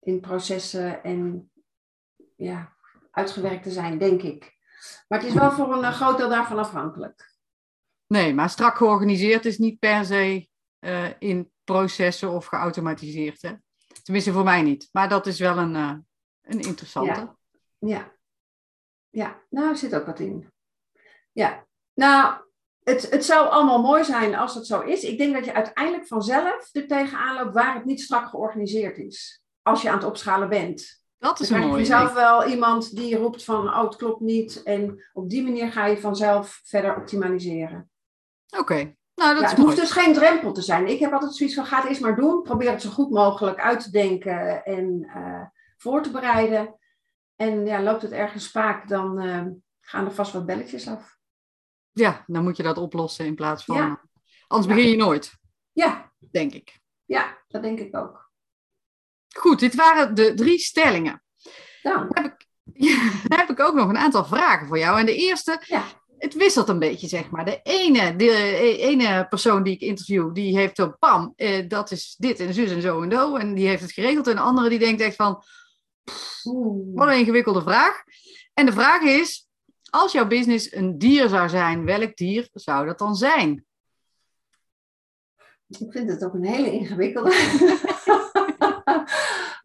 in 0.00 0.20
processen 0.20 1.02
en 1.02 1.50
ja, 2.36 2.72
uitgewerkt 3.10 3.62
te 3.62 3.70
zijn, 3.70 3.98
denk 3.98 4.22
ik. 4.22 4.56
Maar 5.08 5.18
het 5.18 5.28
is 5.28 5.34
wel 5.34 5.50
voor 5.50 5.74
een 5.74 5.92
groot 5.92 6.16
deel 6.16 6.28
daarvan 6.28 6.58
afhankelijk. 6.58 7.32
Nee, 8.06 8.34
maar 8.34 8.50
strak 8.50 8.76
georganiseerd 8.76 9.44
is 9.44 9.58
niet 9.58 9.78
per 9.78 10.04
se 10.04 10.48
in 11.18 11.52
processen 11.64 12.30
of 12.30 12.46
geautomatiseerd, 12.46 13.42
hè? 13.42 13.52
Tenminste, 14.02 14.32
voor 14.32 14.44
mij 14.44 14.62
niet. 14.62 14.88
Maar 14.92 15.08
dat 15.08 15.26
is 15.26 15.38
wel 15.38 15.58
een, 15.58 15.74
uh, 15.74 15.94
een 16.42 16.60
interessante. 16.60 17.20
Ja. 17.20 17.36
ja. 17.78 18.12
Ja, 19.10 19.42
nou, 19.50 19.68
er 19.68 19.76
zit 19.76 19.94
ook 19.94 20.06
wat 20.06 20.20
in. 20.20 20.52
Ja, 21.32 21.66
nou, 21.94 22.34
het, 22.82 23.10
het 23.10 23.24
zou 23.24 23.48
allemaal 23.48 23.82
mooi 23.82 24.04
zijn 24.04 24.34
als 24.34 24.54
het 24.54 24.66
zo 24.66 24.80
is. 24.80 25.02
Ik 25.02 25.18
denk 25.18 25.34
dat 25.34 25.44
je 25.44 25.54
uiteindelijk 25.54 26.06
vanzelf 26.06 26.68
er 26.72 26.86
tegenaan 26.86 27.36
loopt 27.36 27.54
waar 27.54 27.74
het 27.74 27.84
niet 27.84 28.00
strak 28.00 28.28
georganiseerd 28.28 28.98
is. 28.98 29.42
Als 29.62 29.82
je 29.82 29.88
aan 29.88 29.96
het 29.96 30.06
opschalen 30.06 30.48
bent. 30.48 31.02
Dat 31.18 31.40
is 31.40 31.50
mooi. 31.50 31.66
Je 31.66 31.76
jezelf 31.76 32.12
wel 32.12 32.46
iemand 32.46 32.96
die 32.96 33.16
roept 33.16 33.44
van, 33.44 33.68
oh, 33.68 33.82
het 33.82 33.96
klopt 33.96 34.20
niet. 34.20 34.62
En 34.62 35.04
op 35.12 35.30
die 35.30 35.42
manier 35.42 35.72
ga 35.72 35.86
je 35.86 36.00
vanzelf 36.00 36.60
verder 36.64 36.96
optimaliseren. 36.96 37.90
Oké, 38.58 38.94
nou, 39.14 39.34
dat 39.34 39.42
ja, 39.42 39.48
het 39.48 39.58
hoeft 39.58 39.76
dus 39.76 39.90
geen 39.90 40.12
drempel 40.12 40.52
te 40.52 40.62
zijn. 40.62 40.86
Ik 40.86 40.98
heb 40.98 41.12
altijd 41.12 41.34
zoiets 41.34 41.54
van, 41.54 41.66
ga 41.66 41.80
het 41.80 41.88
eerst 41.88 42.00
maar 42.00 42.16
doen. 42.16 42.42
Probeer 42.42 42.70
het 42.70 42.82
zo 42.82 42.90
goed 42.90 43.10
mogelijk 43.10 43.60
uit 43.60 43.82
te 43.82 43.90
denken 43.90 44.64
en 44.64 45.12
uh, 45.16 45.42
voor 45.76 46.02
te 46.02 46.10
bereiden. 46.10 46.78
En 47.36 47.66
ja, 47.66 47.82
loopt 47.82 48.02
het 48.02 48.10
ergens 48.10 48.44
spaak, 48.44 48.88
dan 48.88 49.22
uh, 49.22 49.46
gaan 49.80 50.04
er 50.04 50.14
vast 50.14 50.32
wat 50.32 50.46
belletjes 50.46 50.88
af. 50.88 51.18
Ja, 51.92 52.24
dan 52.26 52.42
moet 52.42 52.56
je 52.56 52.62
dat 52.62 52.78
oplossen 52.78 53.26
in 53.26 53.34
plaats 53.34 53.64
van... 53.64 53.76
Ja. 53.76 54.00
Anders 54.46 54.74
begin 54.74 54.90
je 54.90 54.96
nooit. 54.96 55.32
Ja. 55.72 56.12
Denk 56.30 56.52
ik. 56.52 56.80
Ja, 57.04 57.38
dat 57.48 57.62
denk 57.62 57.78
ik 57.78 57.96
ook. 57.96 58.30
Goed, 59.36 59.58
dit 59.58 59.74
waren 59.74 60.14
de 60.14 60.34
drie 60.34 60.58
stellingen. 60.58 61.22
Dan 61.82 62.06
heb 62.08 62.24
ik, 62.24 62.46
ja, 62.88 63.10
heb 63.36 63.50
ik 63.50 63.60
ook 63.60 63.74
nog 63.74 63.88
een 63.88 63.98
aantal 63.98 64.24
vragen 64.24 64.66
voor 64.66 64.78
jou. 64.78 64.98
En 64.98 65.06
de 65.06 65.16
eerste... 65.16 65.62
Ja 65.66 65.84
het 66.18 66.34
wisselt 66.34 66.68
een 66.68 66.78
beetje, 66.78 67.08
zeg 67.08 67.30
maar. 67.30 67.44
De 67.44 67.60
ene, 67.62 68.16
de 68.16 68.76
ene 68.78 69.26
persoon 69.28 69.62
die 69.62 69.74
ik 69.74 69.80
interview, 69.80 70.34
die 70.34 70.56
heeft 70.58 70.76
zo, 70.76 70.94
pam, 70.98 71.32
eh, 71.36 71.68
dat 71.68 71.90
is 71.90 72.14
dit 72.18 72.40
en 72.40 72.54
zus 72.54 72.70
en 72.70 72.82
zo 72.82 73.02
en 73.02 73.10
zo. 73.10 73.36
En 73.36 73.54
die 73.54 73.68
heeft 73.68 73.82
het 73.82 73.92
geregeld. 73.92 74.26
En 74.26 74.34
de 74.34 74.40
andere 74.40 74.68
die 74.68 74.78
denkt 74.78 75.00
echt 75.00 75.16
van, 75.16 75.42
wat 76.94 77.08
een 77.08 77.18
ingewikkelde 77.18 77.62
vraag. 77.62 78.02
En 78.54 78.66
de 78.66 78.72
vraag 78.72 79.02
is, 79.02 79.48
als 79.90 80.12
jouw 80.12 80.26
business 80.26 80.72
een 80.72 80.98
dier 80.98 81.28
zou 81.28 81.48
zijn, 81.48 81.84
welk 81.84 82.16
dier 82.16 82.48
zou 82.52 82.86
dat 82.86 82.98
dan 82.98 83.14
zijn? 83.14 83.64
Ik 85.68 85.92
vind 85.92 86.10
het 86.10 86.24
ook 86.24 86.34
een 86.34 86.44
hele 86.44 86.72
ingewikkelde. 86.72 87.30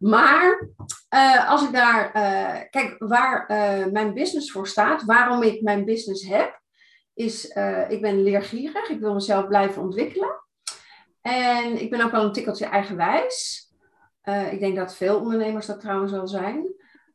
maar 0.00 0.68
uh, 1.14 1.50
als 1.50 1.62
ik 1.62 1.72
daar, 1.72 2.16
uh, 2.16 2.60
kijk, 2.70 2.94
waar 2.98 3.50
uh, 3.50 3.92
mijn 3.92 4.14
business 4.14 4.52
voor 4.52 4.66
staat, 4.66 5.04
waarom 5.04 5.42
ik 5.42 5.62
mijn 5.62 5.84
business 5.84 6.28
heb, 6.28 6.60
is, 7.14 7.44
ik 7.88 8.00
ben 8.00 8.22
leergierig, 8.22 8.88
ik 8.88 9.00
wil 9.00 9.14
mezelf 9.14 9.46
blijven 9.46 9.82
ontwikkelen. 9.82 10.44
En 11.20 11.82
ik 11.82 11.90
ben 11.90 12.00
ook 12.00 12.10
wel 12.10 12.24
een 12.24 12.32
tikkeltje 12.32 12.64
eigenwijs. 12.64 13.68
ik 14.50 14.60
denk 14.60 14.76
dat 14.76 14.96
veel 14.96 15.20
ondernemers 15.20 15.66
dat 15.66 15.80
trouwens 15.80 16.12
wel 16.12 16.26
zijn. 16.26 16.74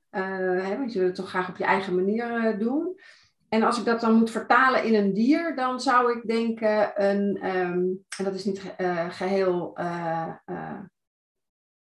Hè, 0.10 0.78
want 0.78 0.94
je 0.94 1.00
wil 1.00 1.08
het 1.08 1.16
toch 1.16 1.30
graag 1.30 1.50
op 1.50 1.58
je 1.58 1.64
eigen 1.64 1.96
manier 1.96 2.58
doen. 2.60 3.00
En 3.50 3.64
als 3.64 3.80
ik 3.80 3.86
dat 3.86 4.02
dan 4.02 4.14
moet 4.14 4.32
vertalen 4.32 4.84
in 4.84 4.96
een 4.96 5.14
dier, 5.14 5.56
dan 5.56 5.82
zou 5.82 6.18
ik 6.18 6.28
denken, 6.28 7.04
een, 7.04 7.56
um, 7.58 8.06
en 8.18 8.24
dat 8.24 8.34
is 8.34 8.46
niet 8.46 8.62
geheel, 9.10 9.78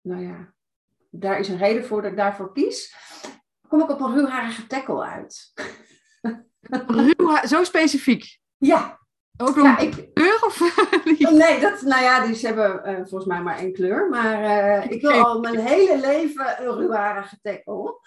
nou 0.02 0.22
ja, 0.22 0.54
daar 1.18 1.38
is 1.38 1.48
een 1.48 1.58
reden 1.58 1.84
voor 1.84 2.02
dat 2.02 2.10
ik 2.10 2.16
daarvoor 2.16 2.52
kies. 2.52 2.94
Kom 3.68 3.80
ik 3.80 3.90
op 3.90 4.00
een 4.00 4.14
ruwharige 4.14 4.66
tackle 4.66 5.04
uit. 5.04 5.52
Ruw, 6.86 7.46
zo 7.46 7.64
specifiek? 7.64 8.38
Ja. 8.56 8.98
Ook 9.36 9.56
een 9.56 9.62
ja, 9.62 9.78
ik, 9.78 10.08
kleur? 10.14 10.44
Of 10.44 10.60
nee, 11.18 11.60
dat, 11.60 11.82
nou 11.82 12.02
ja, 12.02 12.26
die 12.26 12.46
hebben 12.46 12.82
uh, 12.84 12.96
volgens 12.96 13.24
mij 13.24 13.42
maar 13.42 13.58
één 13.58 13.72
kleur. 13.72 14.08
Maar 14.08 14.40
uh, 14.40 14.90
ik 14.90 15.00
wil 15.00 15.10
al 15.10 15.40
mijn 15.40 15.58
hele 15.58 16.00
leven 16.00 16.66
een 16.66 16.74
ruwharige 16.74 17.38
tackle. 17.42 18.00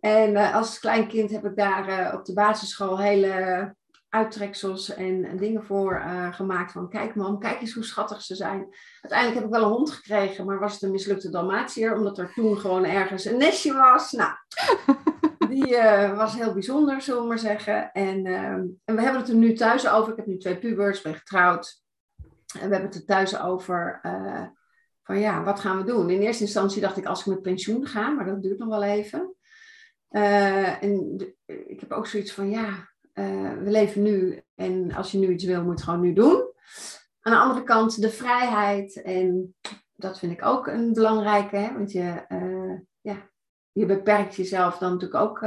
En 0.00 0.30
uh, 0.30 0.54
als 0.54 0.78
klein 0.78 1.08
kind 1.08 1.30
heb 1.30 1.44
ik 1.44 1.56
daar 1.56 2.14
op 2.14 2.24
de 2.24 2.32
basisschool 2.32 2.98
hele 2.98 3.74
uittreksels 4.16 4.94
en, 4.94 5.24
en 5.24 5.36
dingen 5.36 5.64
voor 5.64 5.92
uh, 5.92 6.34
gemaakt. 6.34 6.72
Van 6.72 6.88
kijk 6.88 7.14
mam, 7.14 7.38
kijk 7.38 7.60
eens 7.60 7.74
hoe 7.74 7.84
schattig 7.84 8.22
ze 8.22 8.34
zijn. 8.34 8.74
Uiteindelijk 9.00 9.40
heb 9.40 9.44
ik 9.44 9.54
wel 9.56 9.62
een 9.62 9.76
hond 9.76 9.90
gekregen, 9.90 10.46
maar 10.46 10.58
was 10.58 10.72
het 10.72 10.82
een 10.82 10.90
mislukte 10.90 11.30
Dalmatiër. 11.30 11.96
Omdat 11.96 12.18
er 12.18 12.32
toen 12.34 12.58
gewoon 12.58 12.84
ergens 12.84 13.24
een 13.24 13.38
nestje 13.38 13.72
was. 13.72 14.12
Nou, 14.12 14.32
die 15.54 15.76
was 16.16 16.34
heel 16.34 16.52
bijzonder, 16.52 17.02
zullen 17.02 17.22
we 17.22 17.28
maar 17.28 17.38
zeggen. 17.38 17.92
En, 17.92 18.26
ehm, 18.26 18.64
en 18.84 18.96
we 18.96 19.02
hebben 19.02 19.20
het 19.20 19.28
er 19.30 19.36
nu 19.36 19.52
thuis 19.52 19.88
over. 19.88 20.10
Ik 20.10 20.16
heb 20.16 20.26
nu 20.26 20.38
twee 20.38 20.58
pubers, 20.58 21.02
ben 21.02 21.14
getrouwd. 21.14 21.82
En 22.60 22.68
we 22.68 22.74
hebben 22.74 22.90
het 22.90 22.94
er 22.94 23.04
thuis 23.04 23.40
over 23.40 24.00
van 25.02 25.18
ja, 25.18 25.42
wat 25.42 25.60
gaan 25.60 25.78
we 25.78 25.84
doen? 25.84 26.10
In 26.10 26.20
eerste 26.20 26.42
instantie 26.42 26.80
dacht 26.80 26.96
ik 26.96 27.06
als 27.06 27.20
ik 27.20 27.26
met 27.26 27.42
pensioen 27.42 27.86
ga, 27.86 28.08
maar 28.10 28.24
dat 28.24 28.42
duurt 28.42 28.58
nog 28.58 28.68
wel 28.68 28.82
even. 28.82 29.34
En 30.80 31.20
ik 31.46 31.80
heb 31.80 31.92
ook 31.92 32.06
zoiets 32.06 32.32
van 32.32 32.50
ja, 32.50 32.88
uh, 33.18 33.52
we 33.52 33.70
leven 33.70 34.02
nu 34.02 34.42
en 34.54 34.92
als 34.92 35.12
je 35.12 35.18
nu 35.18 35.32
iets 35.32 35.44
wil, 35.44 35.56
moet 35.56 35.64
je 35.64 35.70
het 35.70 35.82
gewoon 35.82 36.00
nu 36.00 36.12
doen. 36.12 36.52
Aan 37.20 37.32
de 37.32 37.38
andere 37.38 37.62
kant 37.62 38.00
de 38.00 38.10
vrijheid 38.10 39.02
en 39.02 39.54
dat 39.94 40.18
vind 40.18 40.32
ik 40.32 40.44
ook 40.44 40.66
een 40.66 40.92
belangrijke, 40.92 41.56
hè? 41.56 41.72
want 41.72 41.92
je, 41.92 42.24
uh, 42.28 42.78
ja, 43.00 43.30
je 43.72 43.86
beperkt 43.86 44.34
jezelf 44.34 44.78
dan 44.78 44.92
natuurlijk 44.92 45.20
ook 45.20 45.42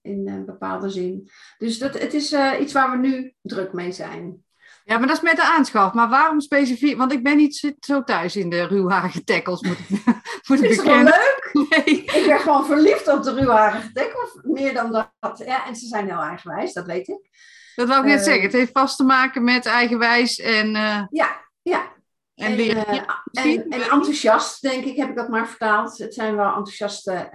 in 0.00 0.28
een 0.28 0.44
bepaalde 0.44 0.88
zin. 0.88 1.28
Dus 1.58 1.78
dat, 1.78 1.98
het 1.98 2.14
is 2.14 2.36
iets 2.60 2.72
waar 2.72 2.90
we 2.90 2.96
nu 2.96 3.34
druk 3.42 3.72
mee 3.72 3.92
zijn. 3.92 4.44
Ja, 4.84 4.98
maar 4.98 5.06
dat 5.06 5.16
is 5.16 5.22
met 5.22 5.36
de 5.36 5.42
aanschaf. 5.42 5.92
Maar 5.92 6.08
waarom 6.08 6.40
specifiek? 6.40 6.96
Want 6.96 7.12
ik 7.12 7.22
ben 7.22 7.36
niet 7.36 7.74
zo 7.80 8.04
thuis 8.04 8.36
in 8.36 8.50
de 8.50 8.66
ruwharige 8.66 9.24
tackles, 9.24 9.60
moet 9.60 9.78
ik, 9.78 9.88
moet 10.48 10.62
ik 10.62 10.70
Is 10.70 10.76
het 10.76 10.86
wel 10.86 11.02
leuk? 11.02 11.50
Nee. 11.52 12.04
Ik 12.04 12.24
ben 12.26 12.40
gewoon 12.40 12.66
verliefd 12.66 13.08
op 13.08 13.22
de 13.22 13.34
ruwharige 13.34 13.92
tackles. 13.92 14.38
Meer 14.42 14.74
dan 14.74 14.92
dat. 14.92 15.42
Ja, 15.44 15.66
en 15.66 15.76
ze 15.76 15.86
zijn 15.86 16.06
heel 16.06 16.20
eigenwijs, 16.20 16.72
dat 16.72 16.86
weet 16.86 17.08
ik. 17.08 17.28
Dat 17.74 17.88
wou 17.88 18.00
ik 18.00 18.06
net 18.06 18.18
uh, 18.18 18.24
zeggen. 18.24 18.42
Het 18.42 18.52
heeft 18.52 18.72
vast 18.72 18.96
te 18.96 19.04
maken 19.04 19.44
met 19.44 19.66
eigenwijs 19.66 20.38
en... 20.38 20.74
Uh, 20.74 21.02
ja, 21.10 21.44
ja. 21.62 21.92
En, 22.34 22.52
en, 22.52 22.58
uh, 22.58 22.66
ja, 22.66 23.22
en, 23.32 23.68
en, 23.68 23.82
enthousiast, 23.82 24.62
denk 24.62 24.84
ik, 24.84 24.96
heb 24.96 25.08
ik 25.08 25.16
dat 25.16 25.28
maar 25.28 25.48
vertaald. 25.48 25.98
Het 25.98 26.14
zijn 26.14 26.36
wel 26.36 26.46
enthousiaste 26.46 27.30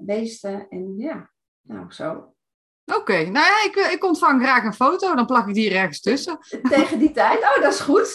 beesten. 0.00 0.66
En 0.68 0.94
ja, 0.96 1.30
nou 1.62 1.92
zo. 1.92 2.35
Oké, 2.94 3.22
nou 3.22 3.46
ja, 3.46 3.64
ik, 3.64 3.74
ik 3.92 4.04
ontvang 4.04 4.42
graag 4.42 4.64
een 4.64 4.74
foto, 4.74 5.14
dan 5.14 5.26
plak 5.26 5.48
ik 5.48 5.54
die 5.54 5.70
er 5.70 5.76
ergens 5.76 6.00
tussen. 6.00 6.38
Tegen 6.70 6.98
die 6.98 7.10
tijd? 7.10 7.40
Oh, 7.42 7.62
dat 7.62 7.72
is 7.72 7.80
goed. 7.80 8.14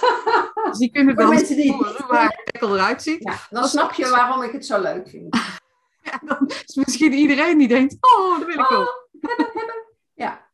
dus 0.68 0.78
die 0.78 0.90
kunnen 0.90 1.16
dan 1.16 1.28
mensen 1.28 1.56
die... 1.56 1.76
waar 2.08 2.40
het 2.44 2.62
eruit 2.62 3.02
ziet. 3.02 3.22
Ja, 3.22 3.34
dan 3.50 3.68
snap 3.68 3.92
je 3.92 4.08
waarom 4.08 4.42
ik 4.42 4.52
het 4.52 4.66
zo 4.66 4.80
leuk 4.80 5.08
vind. 5.08 5.36
ja, 6.10 6.20
dan 6.24 6.50
is 6.66 6.74
misschien 6.74 7.12
iedereen 7.12 7.58
die 7.58 7.68
denkt, 7.68 7.96
oh, 8.00 8.38
dat 8.38 8.46
wil 8.46 8.58
ik 8.58 8.70
oh, 8.70 8.78
ook. 8.78 9.08
Hebben, 9.20 9.50
hebben. 9.52 9.74
Ja. 10.14 10.48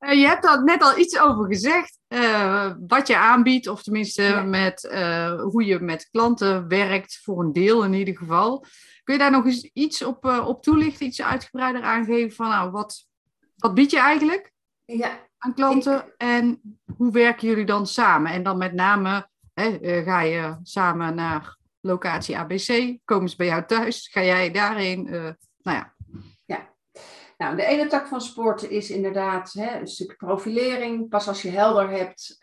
Uh, 0.00 0.12
je 0.12 0.26
hebt 0.26 0.42
daar 0.42 0.64
net 0.64 0.82
al 0.82 0.98
iets 0.98 1.18
over 1.18 1.46
gezegd, 1.46 1.98
uh, 2.08 2.72
wat 2.86 3.06
je 3.06 3.16
aanbiedt, 3.16 3.68
of 3.68 3.82
tenminste 3.82 4.22
ja. 4.22 4.42
met, 4.42 4.88
uh, 4.92 5.40
hoe 5.40 5.64
je 5.64 5.80
met 5.80 6.08
klanten 6.10 6.68
werkt, 6.68 7.20
voor 7.22 7.42
een 7.42 7.52
deel 7.52 7.84
in 7.84 7.92
ieder 7.92 8.16
geval. 8.16 8.64
Kun 9.04 9.14
je 9.14 9.20
daar 9.20 9.30
nog 9.30 9.44
eens 9.44 9.70
iets 9.72 10.04
op, 10.04 10.24
uh, 10.24 10.46
op 10.46 10.62
toelichten, 10.62 11.06
iets 11.06 11.22
uitgebreider 11.22 11.82
aangeven 11.82 12.36
van 12.36 12.48
nou, 12.48 12.70
wat, 12.70 13.06
wat 13.56 13.74
bied 13.74 13.90
je 13.90 13.98
eigenlijk 13.98 14.52
ja, 14.84 15.28
aan 15.38 15.54
klanten 15.54 15.96
ik... 15.96 16.14
en 16.16 16.60
hoe 16.96 17.12
werken 17.12 17.48
jullie 17.48 17.66
dan 17.66 17.86
samen? 17.86 18.32
En 18.32 18.42
dan 18.42 18.58
met 18.58 18.72
name 18.72 19.28
hè, 19.54 20.02
ga 20.04 20.20
je 20.20 20.56
samen 20.62 21.14
naar 21.14 21.56
locatie 21.80 22.38
ABC, 22.38 22.98
komen 23.04 23.28
ze 23.28 23.36
bij 23.36 23.46
jou 23.46 23.66
thuis, 23.66 24.08
ga 24.12 24.22
jij 24.22 24.50
daarheen? 24.50 25.02
Nou. 25.10 25.36
Ja, 25.62 25.95
nou, 27.36 27.56
de 27.56 27.64
ene 27.64 27.86
tak 27.86 28.06
van 28.06 28.20
sport 28.20 28.70
is 28.70 28.90
inderdaad 28.90 29.52
hè, 29.52 29.78
een 29.78 29.86
stuk 29.86 30.16
profilering. 30.16 31.08
Pas 31.08 31.28
als 31.28 31.42
je 31.42 31.50
helder 31.50 31.90
hebt 31.90 32.38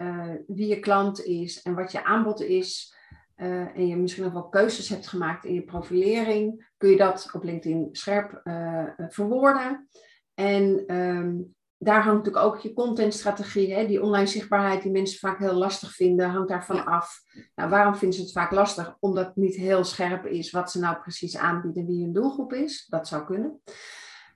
wie 0.47 0.67
je 0.67 0.79
klant 0.79 1.25
is 1.25 1.61
en 1.61 1.75
wat 1.75 1.91
je 1.91 2.03
aanbod 2.03 2.41
is, 2.41 2.93
uh, 3.37 3.77
en 3.77 3.87
je 3.87 3.95
misschien 3.95 4.23
nog 4.23 4.33
wel 4.33 4.49
keuzes 4.49 4.89
hebt 4.89 5.07
gemaakt 5.07 5.45
in 5.45 5.53
je 5.53 5.63
profilering, 5.63 6.71
kun 6.77 6.89
je 6.89 6.97
dat 6.97 7.29
op 7.33 7.43
LinkedIn 7.43 7.87
scherp 7.91 8.41
uh, 8.43 8.87
verwoorden. 8.97 9.87
En 10.33 10.95
um, 10.95 11.55
daar 11.77 12.03
hangt 12.03 12.25
natuurlijk 12.25 12.45
ook 12.45 12.59
je 12.59 12.73
contentstrategie, 12.73 13.73
hè, 13.73 13.87
die 13.87 14.01
online 14.01 14.27
zichtbaarheid 14.27 14.81
die 14.81 14.91
mensen 14.91 15.19
vaak 15.19 15.39
heel 15.39 15.53
lastig 15.53 15.91
vinden, 15.95 16.29
hangt 16.29 16.49
daarvan 16.49 16.85
af. 16.85 17.21
Nou, 17.55 17.69
waarom 17.69 17.95
vinden 17.95 18.17
ze 18.17 18.23
het 18.23 18.33
vaak 18.33 18.51
lastig? 18.51 18.97
Omdat 18.99 19.25
het 19.25 19.35
niet 19.35 19.55
heel 19.55 19.83
scherp 19.83 20.25
is 20.25 20.51
wat 20.51 20.71
ze 20.71 20.79
nou 20.79 20.97
precies 21.01 21.37
aanbieden, 21.37 21.85
wie 21.85 22.03
hun 22.03 22.13
doelgroep 22.13 22.53
is. 22.53 22.85
Dat 22.89 23.07
zou 23.07 23.25
kunnen. 23.25 23.61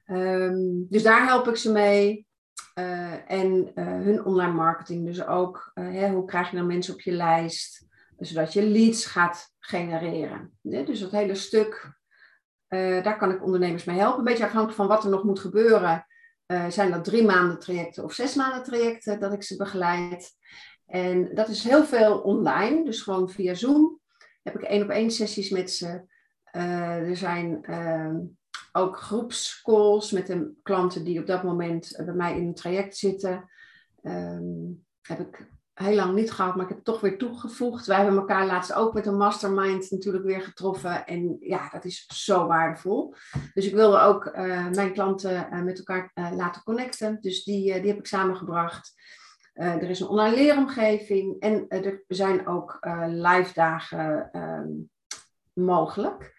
Um, 0.08 0.86
dus 0.90 1.04
daar 1.04 1.26
help 1.26 1.48
ik 1.48 1.56
ze 1.56 1.72
mee. 1.72 2.26
Uh, 2.80 3.32
en 3.32 3.72
hun 3.76 4.26
online 4.26 4.54
marketing, 4.54 5.06
dus 5.06 5.26
ook 5.26 5.72
hè, 5.74 6.10
hoe 6.10 6.26
krijg 6.26 6.50
je 6.50 6.56
nou 6.56 6.68
mensen 6.68 6.94
op 6.94 7.02
je 7.02 7.12
lijst? 7.12 7.86
zodat 8.20 8.54
je 8.54 8.70
leads 8.70 9.06
gaat 9.06 9.54
genereren. 9.60 10.58
Dus 10.62 11.00
dat 11.00 11.12
hele 11.12 11.36
stuk, 11.36 12.00
daar 12.68 13.18
kan 13.18 13.32
ik 13.32 13.44
ondernemers 13.44 13.84
mee 13.84 13.98
helpen. 13.98 14.20
Een 14.20 14.26
beetje 14.26 14.44
afhankelijk 14.44 14.78
van 14.78 14.88
wat 14.88 15.04
er 15.04 15.10
nog 15.10 15.24
moet 15.24 15.40
gebeuren. 15.40 16.06
Zijn 16.70 16.92
dat 16.92 17.04
drie 17.04 17.26
maanden 17.26 17.60
trajecten 17.60 18.04
of 18.04 18.14
zes 18.14 18.36
maanden 18.36 18.64
trajecten 18.64 19.20
dat 19.20 19.34
ik 19.34 19.44
ze 19.44 19.56
begeleid. 19.56 20.32
En 20.86 21.36
dat 21.36 21.48
is 21.48 21.64
heel 21.64 21.86
veel 21.86 22.20
online, 22.20 22.84
dus 22.84 23.02
gewoon 23.02 23.30
via 23.30 23.54
Zoom. 23.54 24.00
Heb 24.44 24.56
ik 24.56 24.62
één 24.62 24.84
op 24.84 24.90
één 24.90 25.12
sessies 25.12 25.50
met 25.50 25.72
ze. 25.72 26.06
Er 26.52 27.18
zijn 27.18 27.64
ehm, 27.64 28.16
ook 28.72 28.98
groepscalls 28.98 30.12
met 30.12 30.28
de 30.28 30.52
klanten 30.64 31.04
die 31.04 31.20
op 31.20 31.26
dat 31.26 31.44
moment 31.44 32.02
bij 32.06 32.14
mij 32.14 32.38
in 32.38 32.48
een 32.48 32.56
traject 32.56 32.98
zitten. 32.98 33.50
Um, 34.02 34.86
heb 35.02 35.20
ik 35.20 35.50
heel 35.74 35.96
lang 35.96 36.16
niet 36.16 36.32
gehad, 36.32 36.56
maar 36.56 36.64
ik 36.64 36.70
heb 36.70 36.78
het 36.78 36.86
toch 36.86 37.02
weer 37.02 37.18
toegevoegd. 37.18 37.86
Wij 37.86 37.98
hebben 37.98 38.18
elkaar 38.18 38.46
laatst 38.46 38.74
ook 38.74 38.94
met 38.94 39.06
een 39.06 39.18
mastermind 39.18 39.92
natuurlijk 39.92 40.24
weer 40.24 40.42
getroffen. 40.42 41.06
En 41.06 41.38
ja, 41.40 41.70
dat 41.70 41.86
is 41.86 42.06
zo 42.08 42.48
waardevol. 42.48 43.16
Dus 43.54 43.66
ik 43.66 43.74
wilde 43.74 44.00
ook 44.00 44.26
uh, 44.26 44.70
mijn 44.70 44.94
klanten 44.94 45.48
uh, 45.52 45.62
met 45.62 45.78
elkaar 45.78 46.12
laten 46.14 46.64
connecten. 46.64 47.18
Dus 47.22 47.44
die, 47.44 47.82
die 47.82 47.90
heb 47.90 48.00
ik 48.00 48.08
samengebracht. 48.08 48.94
er 49.54 49.90
is 49.90 50.00
een 50.00 50.08
online 50.08 50.36
leeromgeving 50.36 51.40
en 51.40 51.66
er 51.68 52.04
zijn 52.08 52.48
ook 52.48 52.78
live 53.08 53.54
dagen 53.54 54.30
um, 54.34 54.90
mogelijk. 55.54 56.37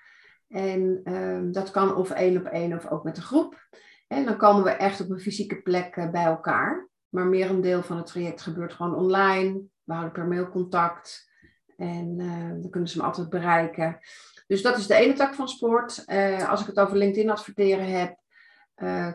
En 0.49 1.01
um, 1.13 1.53
dat 1.53 1.71
kan 1.71 1.95
of 1.95 2.11
één 2.11 2.37
op 2.37 2.45
één 2.45 2.73
of 2.73 2.91
ook 2.91 3.05
met 3.05 3.17
een 3.17 3.23
groep. 3.23 3.67
En 4.07 4.25
dan 4.25 4.37
komen 4.37 4.65
we 4.65 4.71
echt 4.71 5.01
op 5.01 5.11
een 5.11 5.21
fysieke 5.21 5.63
plek 5.63 5.95
bij 5.95 6.25
elkaar. 6.25 6.89
Maar 7.09 7.27
meer 7.27 7.51
een 7.51 7.61
deel 7.61 7.83
van 7.83 7.97
het 7.97 8.07
traject 8.07 8.43
gebeurt 8.43 8.73
gewoon 8.73 8.95
online. 8.95 9.61
We 9.85 9.93
houden 9.93 10.13
per 10.13 10.27
mail 10.27 10.49
contact. 10.49 11.31
En 11.77 12.19
uh, 12.19 12.49
dan 12.61 12.71
kunnen 12.71 12.89
ze 12.89 12.99
me 12.99 13.05
altijd 13.05 13.29
bereiken. 13.29 13.99
Dus 14.47 14.63
dat 14.63 14.79
is 14.79 14.87
de 14.87 14.95
ene 14.95 15.13
tak 15.13 15.35
van 15.35 15.49
sport. 15.49 16.03
Uh, 16.07 16.51
als 16.51 16.61
ik 16.61 16.67
het 16.67 16.79
over 16.79 16.97
LinkedIn 16.97 17.31
adverteren 17.31 17.91
heb, 17.91 18.17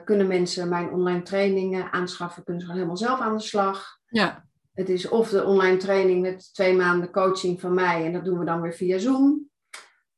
kunnen 0.06 0.28
mensen 0.28 0.70
mijn 0.70 0.90
online 0.90 1.22
trainingen 1.22 1.92
aanschaffen. 1.92 2.44
Kunnen 2.44 2.62
ze 2.62 2.68
gewoon 2.68 2.84
helemaal 2.84 3.08
zelf 3.08 3.20
aan 3.20 3.38
de 3.38 3.44
slag. 3.44 4.00
Ja. 4.06 4.46
Het 4.74 4.90
is 4.90 5.10
of 5.10 5.30
de 5.30 5.44
online 5.44 5.78
training 5.78 6.22
met 6.22 6.54
twee 6.54 6.76
maanden 6.76 7.12
coaching 7.12 7.62
van 7.62 7.74
mij. 7.74 8.06
En 8.06 8.14
dat 8.14 8.26
doen 8.26 8.40
we 8.40 8.46
dan 8.46 8.62
weer 8.62 8.74
via 8.74 8.98
Zoom. 8.98 9.50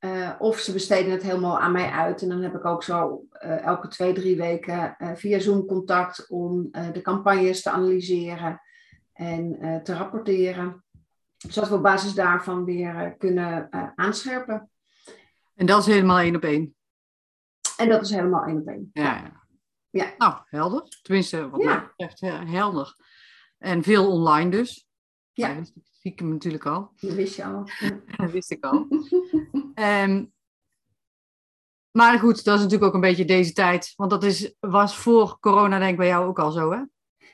Uh, 0.05 0.31
of 0.37 0.59
ze 0.59 0.73
besteden 0.73 1.11
het 1.11 1.23
helemaal 1.23 1.59
aan 1.59 1.71
mij 1.71 1.89
uit. 1.89 2.21
En 2.21 2.29
dan 2.29 2.41
heb 2.41 2.55
ik 2.55 2.65
ook 2.65 2.83
zo 2.83 3.25
uh, 3.43 3.63
elke 3.63 3.87
twee, 3.87 4.13
drie 4.13 4.37
weken 4.37 4.95
uh, 4.97 5.11
via 5.15 5.39
Zoom 5.39 5.65
contact 5.65 6.29
om 6.29 6.71
de 6.71 7.01
campagnes 7.01 7.61
te 7.61 7.69
analyseren 7.69 8.61
en 9.13 9.59
te 9.83 9.95
rapporteren. 9.95 10.83
Zodat 11.37 11.69
we 11.69 11.75
op 11.75 11.83
basis 11.83 12.13
daarvan 12.13 12.65
weer 12.65 13.15
kunnen 13.17 13.67
aanscherpen. 13.95 14.69
En 15.55 15.65
dat 15.65 15.79
is 15.79 15.85
helemaal 15.85 16.19
één 16.19 16.35
op 16.35 16.43
één? 16.43 16.75
En 17.77 17.89
dat 17.89 18.01
is 18.01 18.09
helemaal 18.09 18.43
één 18.43 18.57
op 18.57 18.67
één. 18.67 18.89
Ja. 18.93 19.31
ja. 19.89 20.13
Nou, 20.17 20.33
helder. 20.45 20.83
Tenminste, 21.01 21.49
wat 21.49 21.61
ja. 21.61 21.67
mij 21.67 21.87
betreft 21.95 22.49
helder. 22.49 22.95
En 23.57 23.83
veel 23.83 24.11
online 24.11 24.49
dus. 24.49 24.87
Ja 25.33 25.61
ik 26.13 26.19
hem 26.19 26.29
natuurlijk 26.29 26.65
al. 26.65 26.91
Dat 26.99 27.13
wist 27.13 27.35
je 27.35 27.45
al. 27.45 27.69
dat 28.17 28.31
wist 28.31 28.51
ik 28.51 28.63
al. 28.63 28.87
um, 29.75 30.33
maar 31.95 32.19
goed, 32.19 32.43
dat 32.43 32.55
is 32.55 32.61
natuurlijk 32.61 32.83
ook 32.83 32.93
een 32.93 33.09
beetje 33.09 33.25
deze 33.25 33.53
tijd. 33.53 33.93
Want 33.95 34.09
dat 34.09 34.23
is, 34.23 34.55
was 34.59 34.97
voor 34.97 35.37
corona 35.39 35.79
denk 35.79 35.91
ik 35.91 35.97
bij 35.97 36.07
jou 36.07 36.27
ook 36.27 36.39
al 36.39 36.51
zo, 36.51 36.71
hè? 36.71 36.79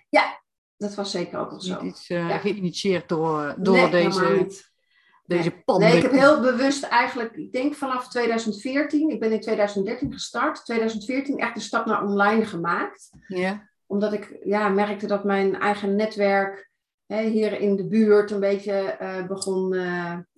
Ja, 0.09 0.41
dat 0.77 0.95
was 0.95 1.11
zeker 1.11 1.39
ook 1.39 1.51
al 1.51 1.61
zo. 1.61 1.81
Niet 1.81 1.91
iets 1.91 2.09
uh, 2.09 2.29
ja. 2.29 2.37
geïnitieerd 2.37 3.09
door, 3.09 3.55
door 3.57 3.75
nee, 3.75 3.89
deze, 3.89 4.47
deze 5.25 5.49
nee. 5.49 5.61
pandemie. 5.65 5.93
Nee, 5.93 6.03
ik 6.03 6.11
heb 6.11 6.19
heel 6.19 6.41
bewust 6.41 6.83
eigenlijk, 6.83 7.35
ik 7.35 7.51
denk 7.51 7.75
vanaf 7.75 8.09
2014, 8.09 9.09
ik 9.09 9.19
ben 9.19 9.31
in 9.31 9.41
2013 9.41 10.13
gestart, 10.13 10.65
2014 10.65 11.37
echt 11.37 11.55
de 11.55 11.61
stap 11.61 11.85
naar 11.85 12.03
online 12.03 12.45
gemaakt. 12.45 13.09
Ja. 13.27 13.69
Omdat 13.85 14.13
ik 14.13 14.37
ja, 14.43 14.69
merkte 14.69 15.07
dat 15.07 15.23
mijn 15.23 15.59
eigen 15.59 15.95
netwerk 15.95 16.70
hier 17.19 17.59
in 17.59 17.75
de 17.75 17.87
buurt 17.87 18.31
een 18.31 18.39
beetje 18.39 18.95
begon, 19.27 19.73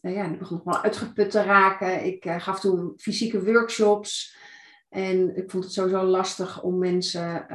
ja, 0.01 0.30
begon 0.38 0.58
nog 0.58 0.63
wel 0.63 0.84
uitgeput 0.84 1.32
te 1.32 1.44
raken. 1.44 2.06
Ik 2.06 2.25
gaf 2.38 2.60
toen 2.60 2.94
fysieke 2.98 3.44
workshops. 3.44 4.42
En 4.89 5.36
ik 5.36 5.51
vond 5.51 5.63
het 5.63 5.74
sowieso 5.74 6.03
lastig 6.03 6.63
om 6.63 6.77
mensen 6.77 7.48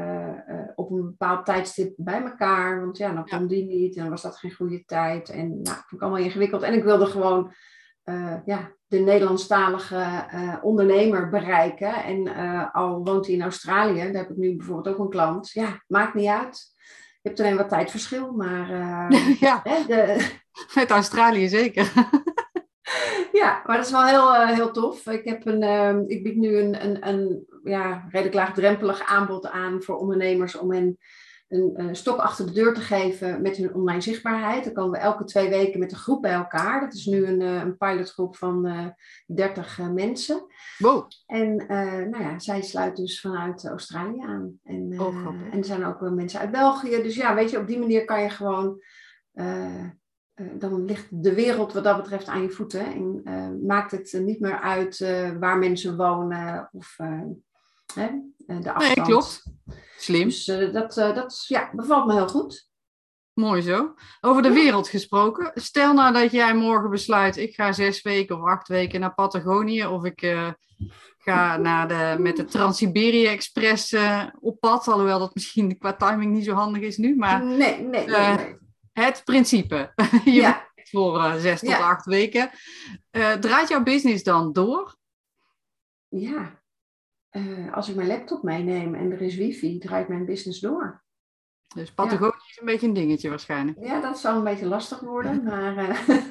op 0.75 0.91
een 0.91 1.05
bepaald 1.05 1.47
tijdstip 1.47 1.95
bij 1.97 2.23
elkaar. 2.23 2.81
Want 2.81 2.97
ja, 2.97 3.13
dan 3.13 3.29
kon 3.29 3.47
die 3.47 3.65
niet 3.65 3.97
en 3.97 4.03
dan 4.03 4.11
was 4.11 4.23
dat 4.23 4.37
geen 4.37 4.53
goede 4.53 4.85
tijd. 4.85 5.29
En 5.29 5.49
nou, 5.49 5.77
vond 5.77 5.93
ik 5.93 6.03
allemaal 6.03 6.25
ingewikkeld. 6.25 6.63
En 6.63 6.75
ik 6.75 6.85
wilde 6.85 7.07
gewoon 7.07 7.53
ja, 8.45 8.73
de 8.87 8.99
Nederlandstalige 8.99 10.29
ondernemer 10.63 11.29
bereiken. 11.29 12.05
En 12.05 12.35
al 12.73 13.05
woont 13.05 13.27
hij 13.27 13.35
in 13.35 13.43
Australië, 13.43 14.13
daar 14.13 14.23
heb 14.23 14.31
ik 14.31 14.37
nu 14.37 14.57
bijvoorbeeld 14.57 14.95
ook 14.95 15.05
een 15.05 15.11
klant. 15.11 15.51
Ja, 15.51 15.83
maakt 15.87 16.15
niet 16.15 16.29
uit. 16.29 16.77
Je 17.29 17.35
hebt 17.35 17.47
alleen 17.47 17.57
wat 17.57 17.69
tijdverschil, 17.69 18.33
maar... 18.33 18.71
Uh, 18.71 19.41
ja, 19.49 19.61
hè, 19.65 19.85
de... 19.87 20.31
met 20.75 20.91
Australië 20.91 21.49
zeker. 21.49 21.93
ja, 23.41 23.63
maar 23.67 23.77
dat 23.77 23.87
is 23.87 23.93
wel 23.93 24.05
heel, 24.05 24.45
heel 24.47 24.71
tof. 24.71 25.07
Ik, 25.07 25.25
heb 25.25 25.47
een, 25.47 25.63
ehm, 25.63 26.03
ik 26.07 26.23
bied 26.23 26.37
nu 26.37 26.59
een, 26.59 26.85
een, 26.85 27.09
een 27.09 27.47
ja, 27.65 28.07
redelijk 28.09 28.35
laagdrempelig 28.35 29.03
aanbod 29.07 29.47
aan 29.47 29.83
voor 29.83 29.97
ondernemers 29.97 30.57
om 30.57 30.73
hen 30.73 30.99
een, 31.49 31.97
stok 31.97 32.19
achter 32.19 32.47
de 32.47 32.53
deur 32.53 32.75
te 32.75 32.81
geven 32.81 33.43
met 33.43 33.57
hun 33.57 33.75
online 33.75 34.01
zichtbaarheid. 34.01 34.65
Dan 34.65 34.73
komen 34.73 34.91
we 34.91 34.99
elke 34.99 35.25
twee 35.25 35.49
weken 35.49 35.81
met 35.81 35.93
een 35.93 35.99
groep 35.99 36.23
bij 36.23 36.33
elkaar. 36.33 36.81
Dat 36.81 36.95
is 36.95 37.07
nu 37.07 37.27
een, 37.27 37.43
eh, 37.43 37.55
een 37.55 37.77
pilotgroep 37.77 38.37
van 38.37 38.67
uh, 38.67 38.85
eh, 38.85 38.91
30 39.27 39.79
uh, 39.79 39.89
mensen. 39.89 40.47
Wow. 40.79 41.11
En 41.27 41.63
uh, 41.63 41.69
nou 42.11 42.23
ja, 42.23 42.39
zij 42.39 42.63
sluit 42.63 42.97
dus 42.97 43.21
vanuit 43.21 43.67
Australië 43.67 44.21
aan. 44.21 44.59
En, 44.65 45.01
oh, 45.01 45.27
en 45.51 45.59
er 45.59 45.65
zijn 45.65 45.85
ook 45.85 46.01
mensen 46.01 46.41
uit 46.41 46.51
België. 46.51 47.03
Dus 47.03 47.15
ja, 47.15 47.35
weet 47.35 47.51
je, 47.51 47.59
op 47.59 47.67
die 47.67 47.79
manier 47.79 48.05
kan 48.05 48.23
je 48.23 48.31
gewoon 48.31 48.83
dan 50.59 50.85
ligt 50.85 51.23
de 51.23 51.35
wereld 51.35 51.73
wat 51.73 51.85
dat 51.85 51.97
betreft 51.97 52.27
aan 52.27 52.43
je 52.43 52.51
voeten. 52.51 52.87
En 52.87 53.23
maakt 53.67 53.91
het 53.91 54.21
niet 54.25 54.41
meer 54.41 54.61
uit 54.61 54.99
waar 55.39 55.59
mensen 55.59 55.97
wonen 55.97 56.69
of 56.73 56.97
hè, 57.95 58.09
de 58.49 58.73
afstand. 58.73 58.97
Nee, 58.97 59.07
klopt. 59.07 59.43
Slim. 59.99 60.25
Dus 60.25 60.49
uh, 60.49 60.73
dat, 60.73 60.97
uh, 60.97 61.15
dat 61.15 61.45
ja, 61.49 61.71
bevalt 61.73 62.07
me 62.07 62.13
heel 62.13 62.29
goed. 62.29 62.71
Mooi 63.33 63.63
zo. 63.63 63.95
Over 64.21 64.43
de 64.43 64.53
wereld 64.53 64.89
gesproken. 64.89 65.51
Stel 65.55 65.95
nou 65.95 66.13
dat 66.13 66.31
jij 66.31 66.55
morgen 66.55 66.91
besluit, 66.91 67.37
ik 67.37 67.55
ga 67.55 67.73
zes 67.73 68.03
weken 68.03 68.37
of 68.37 68.49
acht 68.49 68.69
weken 68.69 69.01
naar 69.01 69.15
Patagonië. 69.15 69.87
Of 69.87 70.05
ik 70.05 70.23
uh, 70.23 70.49
ga 71.19 71.57
naar 71.57 71.89
de, 71.89 72.23
met 72.23 72.37
de 72.37 72.45
Trans-Siberië 72.45 73.27
Express 73.27 73.97
op 74.41 74.61
pad. 74.61 74.89
Alhoewel 74.89 75.19
dat 75.19 75.35
misschien 75.35 75.77
qua 75.79 75.97
timing 75.97 76.33
niet 76.33 76.45
zo 76.45 76.53
handig 76.53 76.83
is 76.83 76.97
nu. 76.97 77.17
Maar 77.17 77.45
nee, 77.45 77.81
nee, 77.81 78.07
nee, 78.07 78.37
nee. 78.37 78.57
het 78.93 79.23
principe. 79.25 79.93
Je 80.25 80.33
ja. 80.33 80.69
voor 80.75 81.35
zes 81.39 81.61
tot 81.61 81.81
acht 81.81 82.05
weken. 82.05 82.51
draait 83.41 83.69
jouw 83.69 83.83
business 83.83 84.23
dan 84.23 84.53
door? 84.53 84.97
Ja, 86.09 86.58
uh, 87.33 87.75
als 87.75 87.89
ik 87.89 87.95
mijn 87.95 88.09
laptop 88.09 88.43
meeneem 88.43 88.95
en 88.95 89.13
er 89.13 89.23
is 89.23 89.37
wifi, 89.37 89.79
draait 89.79 90.09
mijn 90.09 90.25
business 90.25 90.61
door. 90.61 91.05
Dus 91.75 91.93
Patagonië 91.93 92.31
ja. 92.31 92.51
is 92.51 92.59
een 92.61 92.67
beetje 92.67 92.87
een 92.87 92.93
dingetje 92.93 93.29
waarschijnlijk. 93.29 93.79
Ja, 93.81 94.01
dat 94.01 94.19
zal 94.19 94.37
een 94.37 94.45
beetje 94.45 94.67
lastig 94.67 95.01
worden, 95.01 95.43
maar 95.45 95.77
uh, 95.89 96.23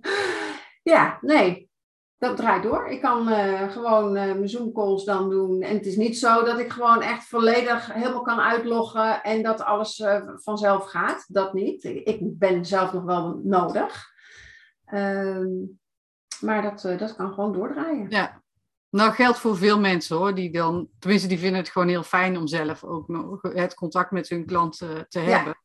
ja, 0.92 1.18
nee, 1.20 1.70
dat 2.18 2.36
draait 2.36 2.62
door. 2.62 2.88
Ik 2.88 3.00
kan 3.00 3.28
uh, 3.28 3.70
gewoon 3.70 4.12
mijn 4.12 4.48
Zoom 4.48 4.72
calls 4.72 5.04
dan 5.04 5.30
doen. 5.30 5.62
En 5.62 5.76
het 5.76 5.86
is 5.86 5.96
niet 5.96 6.18
zo 6.18 6.44
dat 6.44 6.58
ik 6.58 6.70
gewoon 6.70 7.02
echt 7.02 7.24
volledig 7.24 7.92
helemaal 7.92 8.22
kan 8.22 8.40
uitloggen 8.40 9.22
en 9.22 9.42
dat 9.42 9.60
alles 9.60 10.04
vanzelf 10.34 10.84
gaat. 10.84 11.24
Dat 11.28 11.52
niet. 11.52 11.84
Ik 11.84 12.18
ben 12.20 12.66
zelf 12.66 12.92
nog 12.92 13.04
wel 13.04 13.40
nodig. 13.42 14.08
Ehm, 14.84 15.48
maar 16.40 16.62
dat, 16.62 16.98
dat 16.98 17.16
kan 17.16 17.32
gewoon 17.32 17.52
doordraaien. 17.52 18.06
Ja, 18.10 18.39
nou, 18.90 19.12
geldt 19.12 19.38
voor 19.38 19.56
veel 19.56 19.80
mensen 19.80 20.16
hoor, 20.16 20.34
die 20.34 20.52
dan, 20.52 20.88
tenminste, 20.98 21.28
die 21.28 21.38
vinden 21.38 21.60
het 21.60 21.68
gewoon 21.68 21.88
heel 21.88 22.02
fijn 22.02 22.36
om 22.36 22.46
zelf 22.46 22.84
ook 22.84 23.08
nog 23.08 23.42
het 23.42 23.74
contact 23.74 24.10
met 24.10 24.28
hun 24.28 24.46
klant 24.46 24.80
uh, 24.80 24.88
te 25.08 25.18
hebben. 25.18 25.58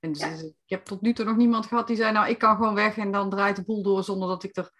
En 0.00 0.12
dus, 0.12 0.42
ik 0.42 0.54
heb 0.66 0.84
tot 0.84 1.00
nu 1.00 1.12
toe 1.12 1.24
nog 1.24 1.36
niemand 1.36 1.66
gehad 1.66 1.86
die 1.86 1.96
zei, 1.96 2.12
nou, 2.12 2.28
ik 2.28 2.38
kan 2.38 2.56
gewoon 2.56 2.74
weg 2.74 2.96
en 2.96 3.12
dan 3.12 3.30
draait 3.30 3.56
de 3.56 3.64
boel 3.64 3.82
door 3.82 4.04
zonder 4.04 4.28
dat 4.28 4.42
ik 4.42 4.56
er 4.56 4.70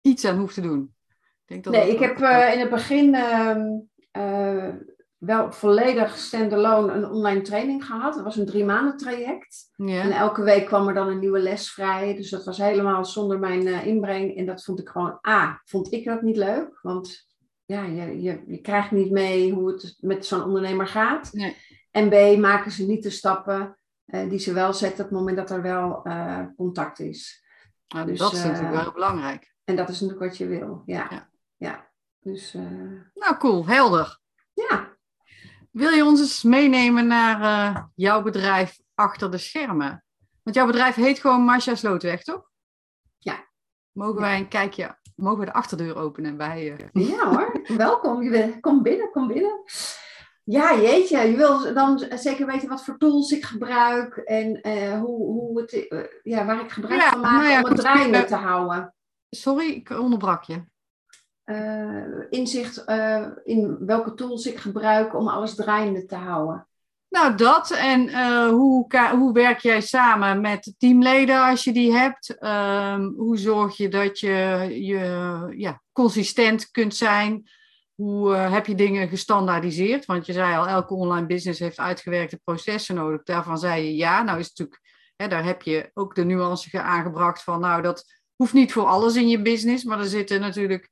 iets 0.00 0.24
aan 0.24 0.38
hoef 0.38 0.52
te 0.52 0.60
doen. 0.60 0.94
Ik 1.08 1.46
denk 1.46 1.64
dat 1.64 1.72
nee, 1.72 1.90
ik 1.90 1.98
heb 1.98 2.20
uh, 2.20 2.52
in 2.52 2.60
het 2.60 2.70
begin 2.70 3.14
uh, 4.16 4.68
wel 5.18 5.52
volledig 5.52 6.16
standalone 6.16 6.92
een 6.92 7.04
online 7.04 7.40
training 7.40 7.84
gehad. 7.84 8.14
Dat 8.14 8.24
was 8.24 8.36
een 8.36 8.46
drie 8.46 8.64
maanden 8.64 8.96
traject. 8.96 9.70
Ja. 9.76 10.02
En 10.02 10.10
elke 10.10 10.42
week 10.42 10.66
kwam 10.66 10.88
er 10.88 10.94
dan 10.94 11.08
een 11.08 11.18
nieuwe 11.18 11.40
les 11.40 11.72
vrij. 11.72 12.16
Dus 12.16 12.30
dat 12.30 12.44
was 12.44 12.58
helemaal 12.58 13.04
zonder 13.04 13.38
mijn 13.38 13.66
inbreng. 13.66 14.36
En 14.36 14.46
dat 14.46 14.64
vond 14.64 14.80
ik 14.80 14.88
gewoon, 14.88 15.18
A, 15.28 15.60
vond 15.64 15.92
ik 15.92 16.04
dat 16.04 16.22
niet 16.22 16.36
leuk. 16.36 16.78
Want 16.82 17.28
ja, 17.70 17.82
je, 17.82 18.22
je, 18.22 18.42
je 18.46 18.60
krijgt 18.60 18.90
niet 18.90 19.10
mee 19.10 19.52
hoe 19.52 19.72
het 19.72 19.96
met 20.00 20.26
zo'n 20.26 20.44
ondernemer 20.44 20.86
gaat. 20.86 21.32
Nee. 21.32 21.56
En 21.90 22.08
B, 22.08 22.38
maken 22.38 22.70
ze 22.70 22.86
niet 22.86 23.02
de 23.02 23.10
stappen 23.10 23.78
uh, 24.06 24.28
die 24.28 24.38
ze 24.38 24.52
wel 24.52 24.74
zetten 24.74 25.04
op 25.04 25.10
het 25.10 25.18
moment 25.18 25.36
dat 25.36 25.50
er 25.50 25.62
wel 25.62 26.00
uh, 26.06 26.44
contact 26.56 26.98
is. 26.98 27.44
Nou, 27.88 28.06
dus, 28.06 28.18
dat 28.18 28.32
is 28.32 28.42
natuurlijk 28.42 28.82
wel 28.82 28.92
belangrijk. 28.92 29.54
En 29.64 29.76
dat 29.76 29.88
is 29.88 30.00
natuurlijk 30.00 30.28
wat 30.28 30.38
je 30.38 30.46
wil, 30.46 30.82
ja. 30.86 31.06
ja. 31.10 31.30
ja. 31.56 31.90
Dus, 32.20 32.52
nou, 33.14 33.36
cool, 33.38 33.66
helder. 33.66 34.20
Ja. 34.52 34.96
Wil 35.70 35.90
je 35.90 36.04
ons 36.04 36.20
eens 36.20 36.42
meenemen 36.42 37.06
naar 37.06 37.90
jouw 37.94 38.22
bedrijf 38.22 38.80
achter 38.94 39.30
de 39.30 39.38
schermen? 39.38 40.04
Want 40.42 40.56
jouw 40.56 40.66
bedrijf 40.66 40.94
heet 40.94 41.18
gewoon 41.18 41.42
Marcia 41.42 41.74
Slootweg, 41.74 42.22
toch? 42.22 42.50
Ja. 43.18 43.48
Mogen 43.92 44.20
wij 44.20 44.38
een 44.38 44.48
kijkje 44.48 44.98
mogen 45.20 45.38
we 45.38 45.44
de 45.44 45.52
achterdeur 45.52 45.96
openen 45.96 46.36
bij... 46.36 46.78
Uh... 46.92 47.08
Ja 47.08 47.28
hoor, 47.28 47.60
welkom. 47.76 48.30
Kom 48.60 48.82
binnen, 48.82 49.10
kom 49.10 49.26
binnen. 49.26 49.62
Ja, 50.44 50.80
jeetje, 50.80 51.18
je 51.18 51.36
wil 51.36 51.74
dan 51.74 52.04
zeker 52.14 52.46
weten 52.46 52.68
wat 52.68 52.84
voor 52.84 52.98
tools 52.98 53.30
ik 53.30 53.44
gebruik 53.44 54.16
en 54.16 54.68
uh, 54.68 55.00
hoe, 55.00 55.26
hoe 55.26 55.60
het, 55.60 55.72
uh, 55.72 56.04
ja, 56.22 56.46
waar 56.46 56.60
ik 56.60 56.70
gebruik 56.70 57.02
van 57.02 57.20
maak 57.20 57.32
nou 57.32 57.48
ja, 57.48 57.60
om 57.60 57.64
het 57.64 57.76
draaiende 57.76 58.24
te 58.24 58.34
houden. 58.34 58.94
Sorry, 59.30 59.70
ik 59.70 59.90
onderbrak 59.90 60.42
je. 60.42 60.62
inzicht 62.30 62.84
in 63.44 63.76
welke 63.86 64.14
tools 64.14 64.46
ik 64.46 64.58
gebruik 64.58 65.14
om 65.14 65.28
alles 65.28 65.54
draaiende 65.54 66.04
te 66.04 66.16
houden. 66.16 66.68
Nou, 67.10 67.34
dat. 67.34 67.70
En 67.70 68.08
uh, 68.08 68.48
hoe, 68.48 68.86
hoe 69.10 69.32
werk 69.32 69.58
jij 69.58 69.80
samen 69.80 70.40
met 70.40 70.74
teamleden 70.78 71.42
als 71.48 71.64
je 71.64 71.72
die 71.72 71.92
hebt? 71.92 72.36
Um, 72.44 73.14
hoe 73.16 73.38
zorg 73.38 73.76
je 73.76 73.88
dat 73.88 74.18
je, 74.20 74.68
je 74.70 75.54
ja, 75.56 75.82
consistent 75.92 76.70
kunt 76.70 76.94
zijn? 76.94 77.50
Hoe 77.94 78.34
uh, 78.34 78.52
heb 78.52 78.66
je 78.66 78.74
dingen 78.74 79.08
gestandaardiseerd? 79.08 80.06
Want 80.06 80.26
je 80.26 80.32
zei 80.32 80.56
al, 80.56 80.66
elke 80.66 80.94
online 80.94 81.26
business 81.26 81.60
heeft 81.60 81.78
uitgewerkte 81.78 82.40
processen 82.44 82.94
nodig. 82.94 83.22
Daarvan 83.22 83.58
zei 83.58 83.84
je 83.84 83.96
ja. 83.96 84.22
Nou 84.22 84.38
is 84.38 84.48
het 84.48 84.58
natuurlijk, 84.58 84.80
hè, 85.16 85.28
daar 85.28 85.44
heb 85.44 85.62
je 85.62 85.90
ook 85.94 86.14
de 86.14 86.24
nuance 86.24 86.80
aangebracht 86.80 87.42
van, 87.42 87.60
nou 87.60 87.82
dat 87.82 88.04
hoeft 88.36 88.52
niet 88.52 88.72
voor 88.72 88.86
alles 88.86 89.16
in 89.16 89.28
je 89.28 89.42
business, 89.42 89.84
maar 89.84 89.98
er 89.98 90.04
zitten 90.04 90.40
natuurlijk 90.40 90.90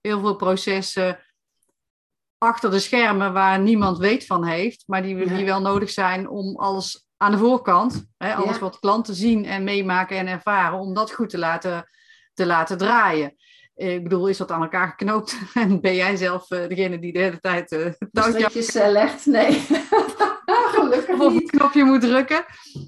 heel 0.00 0.20
veel 0.20 0.36
processen 0.36 1.18
achter 2.46 2.70
de 2.70 2.78
schermen 2.78 3.32
waar 3.32 3.60
niemand 3.60 3.98
weet 3.98 4.26
van 4.26 4.44
heeft, 4.44 4.84
maar 4.86 5.02
die, 5.02 5.34
die 5.34 5.44
wel 5.44 5.60
nodig 5.60 5.90
zijn 5.90 6.28
om 6.28 6.56
alles 6.56 7.06
aan 7.16 7.30
de 7.30 7.38
voorkant, 7.38 8.06
hè, 8.16 8.34
alles 8.34 8.58
wat 8.58 8.78
klanten 8.78 9.14
zien 9.14 9.44
en 9.44 9.64
meemaken 9.64 10.16
en 10.16 10.26
ervaren, 10.26 10.78
om 10.78 10.94
dat 10.94 11.12
goed 11.12 11.30
te 11.30 11.38
laten, 11.38 11.88
te 12.34 12.46
laten 12.46 12.78
draaien. 12.78 13.34
Ik 13.74 14.02
bedoel, 14.02 14.28
is 14.28 14.36
dat 14.36 14.50
aan 14.50 14.62
elkaar 14.62 14.88
geknoopt? 14.88 15.38
En 15.54 15.80
ben 15.80 15.94
jij 15.94 16.16
zelf 16.16 16.50
uh, 16.50 16.68
degene 16.68 16.98
die 16.98 17.12
de 17.12 17.18
hele 17.18 17.40
tijd 17.40 17.72
uh, 17.72 17.92
touwtjes 18.12 18.76
uh, 18.76 18.88
legt? 18.88 19.26
Nee. 19.26 19.52
Gelukkig 20.74 21.18
of 21.20 21.34
een 21.34 21.46
knopje 21.46 21.84
moet 21.84 22.00
drukken. 22.00 22.44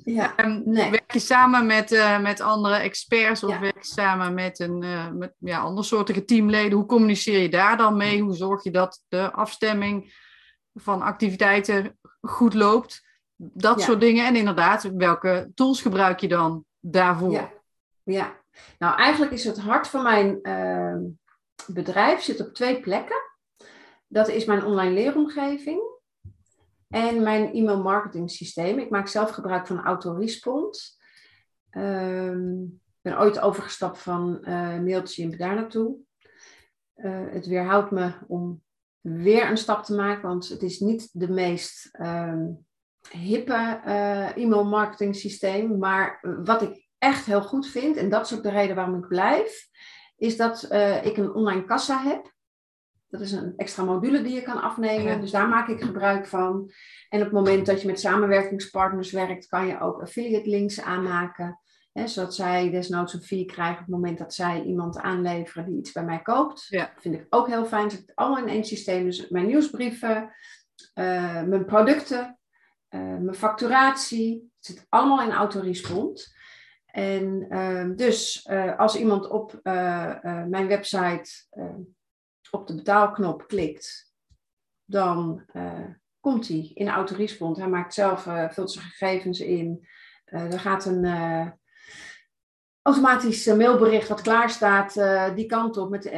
Ja, 0.07 0.35
um, 0.37 0.63
nee. 0.65 0.91
Werk 0.91 1.13
je 1.13 1.19
samen 1.19 1.67
met, 1.67 1.93
uh, 1.93 2.21
met 2.21 2.41
andere 2.41 2.75
experts 2.75 3.45
of 3.45 3.59
werk 3.59 3.83
je 3.83 3.89
samen 3.89 4.35
met 4.35 4.61
een 4.61 4.83
uh, 4.83 5.11
met, 5.11 5.35
ja, 5.39 5.59
andersoortige 5.59 6.25
teamleden? 6.25 6.79
Hoe 6.79 6.87
communiceer 6.87 7.39
je 7.39 7.49
daar 7.49 7.77
dan 7.77 7.97
mee? 7.97 8.21
Hoe 8.21 8.35
zorg 8.35 8.65
je 8.65 8.71
dat 8.71 9.03
de 9.09 9.33
afstemming 9.33 10.15
van 10.75 11.03
activiteiten 11.03 11.99
goed 12.21 12.55
loopt? 12.55 13.03
Dat 13.37 13.81
soort 13.81 14.01
dingen. 14.01 14.27
En 14.27 14.37
inderdaad, 14.37 14.83
welke 14.83 15.51
tools 15.55 15.83
gebruik 15.83 16.21
je 16.21 16.29
dan 16.29 16.65
daarvoor? 16.81 17.31
Ja, 17.31 17.53
ja. 18.03 18.41
nou 18.79 18.97
eigenlijk 18.97 19.33
is 19.33 19.45
het 19.45 19.59
hart 19.59 19.89
van 19.89 20.03
mijn 20.03 20.39
uh, 20.43 20.97
bedrijf 21.67 22.23
zit 22.23 22.41
op 22.41 22.55
twee 22.55 22.81
plekken. 22.81 23.23
Dat 24.07 24.29
is 24.29 24.45
mijn 24.45 24.65
online 24.65 24.95
leeromgeving. 24.95 25.96
En 26.97 27.23
mijn 27.23 27.53
e-mail 27.53 27.83
marketing 27.83 28.31
systeem. 28.31 28.79
Ik 28.79 28.91
maak 28.91 29.09
zelf 29.09 29.31
gebruik 29.31 29.67
van 29.67 29.85
autorespond. 29.85 30.99
Um, 31.71 32.63
ik 32.85 33.03
ben 33.03 33.19
ooit 33.19 33.41
overgestapt 33.41 33.99
van 33.99 34.39
uh, 34.41 34.79
Mailchimp 34.79 35.39
daar 35.39 35.55
naartoe. 35.55 35.97
Uh, 36.97 37.25
het 37.31 37.47
weerhoudt 37.47 37.91
me 37.91 38.13
om 38.27 38.63
weer 39.01 39.51
een 39.51 39.57
stap 39.57 39.85
te 39.85 39.95
maken, 39.95 40.29
want 40.29 40.49
het 40.49 40.63
is 40.63 40.81
niet 40.81 41.09
de 41.13 41.29
meest 41.29 41.99
um, 42.01 42.67
hippe 43.11 43.81
e-mail 44.35 44.65
marketing 44.65 45.17
systeem. 45.17 45.79
Maar 45.79 46.19
wat 46.45 46.63
ik 46.63 46.89
echt 46.99 47.27
heel 47.27 47.43
goed 47.43 47.67
vind, 47.67 47.97
en 47.97 48.09
dat 48.09 48.25
is 48.25 48.35
ook 48.35 48.43
de 48.43 48.51
reden 48.51 48.77
waarom 48.77 48.99
ik 48.99 49.09
blijf, 49.09 49.69
is 50.17 50.37
dat 50.37 50.63
ik 51.03 51.17
een 51.17 51.35
online 51.35 51.65
kassa 51.65 52.03
heb. 52.03 52.35
Dat 53.17 53.27
is 53.27 53.33
een 53.33 53.53
extra 53.57 53.85
module 53.85 54.23
die 54.23 54.35
je 54.35 54.43
kan 54.43 54.63
afnemen. 54.63 55.21
Dus 55.21 55.31
daar 55.31 55.49
maak 55.49 55.69
ik 55.69 55.83
gebruik 55.83 56.27
van. 56.27 56.71
En 57.09 57.19
op 57.19 57.25
het 57.25 57.35
moment 57.35 57.67
dat 57.67 57.81
je 57.81 57.87
met 57.87 58.01
samenwerkingspartners 58.01 59.11
werkt, 59.11 59.47
kan 59.47 59.67
je 59.67 59.81
ook 59.81 60.01
affiliate 60.01 60.49
links 60.49 60.83
aanmaken. 60.83 61.61
Hè, 61.93 62.07
zodat 62.07 62.35
zij 62.35 62.71
desnoods 62.71 63.15
een 63.15 63.23
fee 63.23 63.45
krijgen 63.45 63.75
op 63.75 63.87
het 63.87 63.95
moment 63.95 64.19
dat 64.19 64.35
zij 64.35 64.63
iemand 64.63 64.99
aanleveren 64.99 65.67
die 65.67 65.79
iets 65.79 65.93
bij 65.93 66.05
mij 66.05 66.23
koopt. 66.23 66.67
Ja. 66.69 66.91
Dat 66.95 67.03
vind 67.03 67.15
ik 67.15 67.27
ook 67.31 67.47
heel 67.47 67.65
fijn. 67.65 67.91
Zit 67.91 68.13
allemaal 68.15 68.43
in 68.43 68.49
één 68.49 68.65
systeem. 68.65 69.05
Dus 69.05 69.29
mijn 69.29 69.47
nieuwsbrieven, 69.47 70.31
uh, 70.95 71.43
mijn 71.43 71.65
producten, 71.65 72.39
uh, 72.91 73.01
mijn 73.01 73.35
facturatie. 73.35 74.51
Het 74.57 74.67
zit 74.67 74.87
allemaal 74.89 75.23
in 75.23 75.33
autorespond. 75.33 76.35
En 76.87 77.47
uh, 77.49 77.97
dus 77.97 78.47
uh, 78.51 78.79
als 78.79 78.97
iemand 78.97 79.29
op 79.29 79.61
mijn 80.49 80.67
website 80.67 81.31
op 82.51 82.67
de 82.67 82.75
betaalknop 82.75 83.47
klikt, 83.47 84.15
dan 84.85 85.45
komt 86.21 86.49
hij 86.49 86.71
in 86.75 86.89
autorespond. 86.89 87.57
Hij 87.57 87.69
maakt 87.69 87.95
zelf, 87.95 88.23
vult 88.49 88.71
zijn 88.71 88.85
gegevens 88.85 89.41
in. 89.41 89.89
er 90.25 90.61
gaat 90.61 90.85
een 90.85 91.05
automatisch 92.83 93.47
mailbericht 93.47 94.09
wat 94.09 94.21
klaar 94.21 94.51
staat 94.51 94.97
uh, 94.97 95.35
die 95.35 95.47
kant 95.47 95.77
op 95.77 95.91
met 95.91 96.05
uh, 96.05 96.13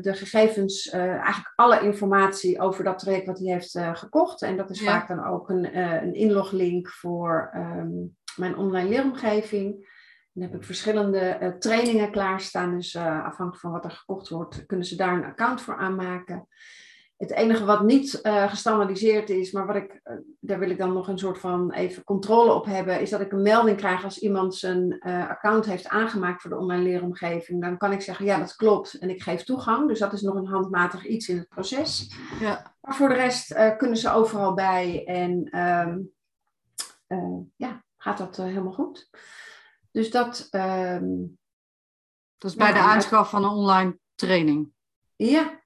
de 0.00 0.14
gegevens, 0.14 0.90
eigenlijk 0.90 1.52
alle 1.54 1.80
informatie 1.80 2.60
over 2.60 2.84
dat 2.84 2.98
traject 2.98 3.26
wat 3.26 3.38
hij 3.38 3.52
heeft 3.52 3.78
gekocht. 3.92 4.42
En 4.42 4.56
dat 4.56 4.70
is 4.70 4.82
vaak 4.82 5.08
dan 5.08 5.26
ook 5.26 5.48
een, 5.48 5.78
een 5.78 6.14
inloglink 6.14 6.88
voor 6.88 7.50
um, 7.54 8.16
mijn 8.36 8.56
online 8.56 8.88
leeromgeving. 8.88 9.90
Dan 10.32 10.42
heb 10.42 10.54
ik 10.54 10.64
verschillende 10.64 11.56
trainingen 11.58 12.10
klaarstaan. 12.10 12.76
Dus 12.76 12.96
afhankelijk 12.96 13.58
van 13.58 13.72
wat 13.72 13.84
er 13.84 13.90
gekocht 13.90 14.28
wordt, 14.28 14.66
kunnen 14.66 14.86
ze 14.86 14.96
daar 14.96 15.16
een 15.16 15.24
account 15.24 15.60
voor 15.60 15.76
aanmaken. 15.76 16.46
Het 17.16 17.30
enige 17.30 17.64
wat 17.64 17.82
niet 17.82 18.20
uh, 18.22 18.50
gestandardiseerd 18.50 19.30
is, 19.30 19.52
maar 19.52 19.66
wat 19.66 19.76
ik, 19.76 20.00
daar 20.40 20.58
wil 20.58 20.70
ik 20.70 20.78
dan 20.78 20.92
nog 20.92 21.08
een 21.08 21.18
soort 21.18 21.38
van 21.38 21.72
even 21.72 22.04
controle 22.04 22.52
op 22.52 22.64
hebben, 22.64 23.00
is 23.00 23.10
dat 23.10 23.20
ik 23.20 23.32
een 23.32 23.42
melding 23.42 23.76
krijg 23.76 24.04
als 24.04 24.18
iemand 24.18 24.54
zijn 24.54 25.00
account 25.02 25.64
heeft 25.64 25.88
aangemaakt 25.88 26.40
voor 26.40 26.50
de 26.50 26.56
online 26.56 26.82
leeromgeving. 26.82 27.60
Dan 27.60 27.76
kan 27.76 27.92
ik 27.92 28.00
zeggen, 28.00 28.24
ja, 28.24 28.38
dat 28.38 28.56
klopt 28.56 28.98
en 28.98 29.10
ik 29.10 29.22
geef 29.22 29.42
toegang. 29.42 29.88
Dus 29.88 29.98
dat 29.98 30.12
is 30.12 30.22
nog 30.22 30.34
een 30.34 30.46
handmatig 30.46 31.06
iets 31.06 31.28
in 31.28 31.36
het 31.36 31.48
proces. 31.48 32.14
Ja. 32.40 32.74
Maar 32.80 32.94
voor 32.94 33.08
de 33.08 33.14
rest 33.14 33.76
kunnen 33.76 33.96
ze 33.96 34.12
overal 34.12 34.54
bij 34.54 35.04
en 35.04 35.58
um, 37.08 37.52
ja, 37.56 37.84
gaat 37.96 38.18
dat 38.18 38.36
helemaal 38.36 38.72
goed. 38.72 39.10
Dus 39.92 40.10
dat. 40.10 40.48
Um, 40.50 41.38
dat 42.38 42.50
is 42.50 42.56
bij 42.56 42.72
de 42.72 42.78
aanschaf 42.78 43.30
van 43.30 43.44
een 43.44 43.50
online 43.50 43.98
training. 44.14 44.72
Ja, 45.16 45.60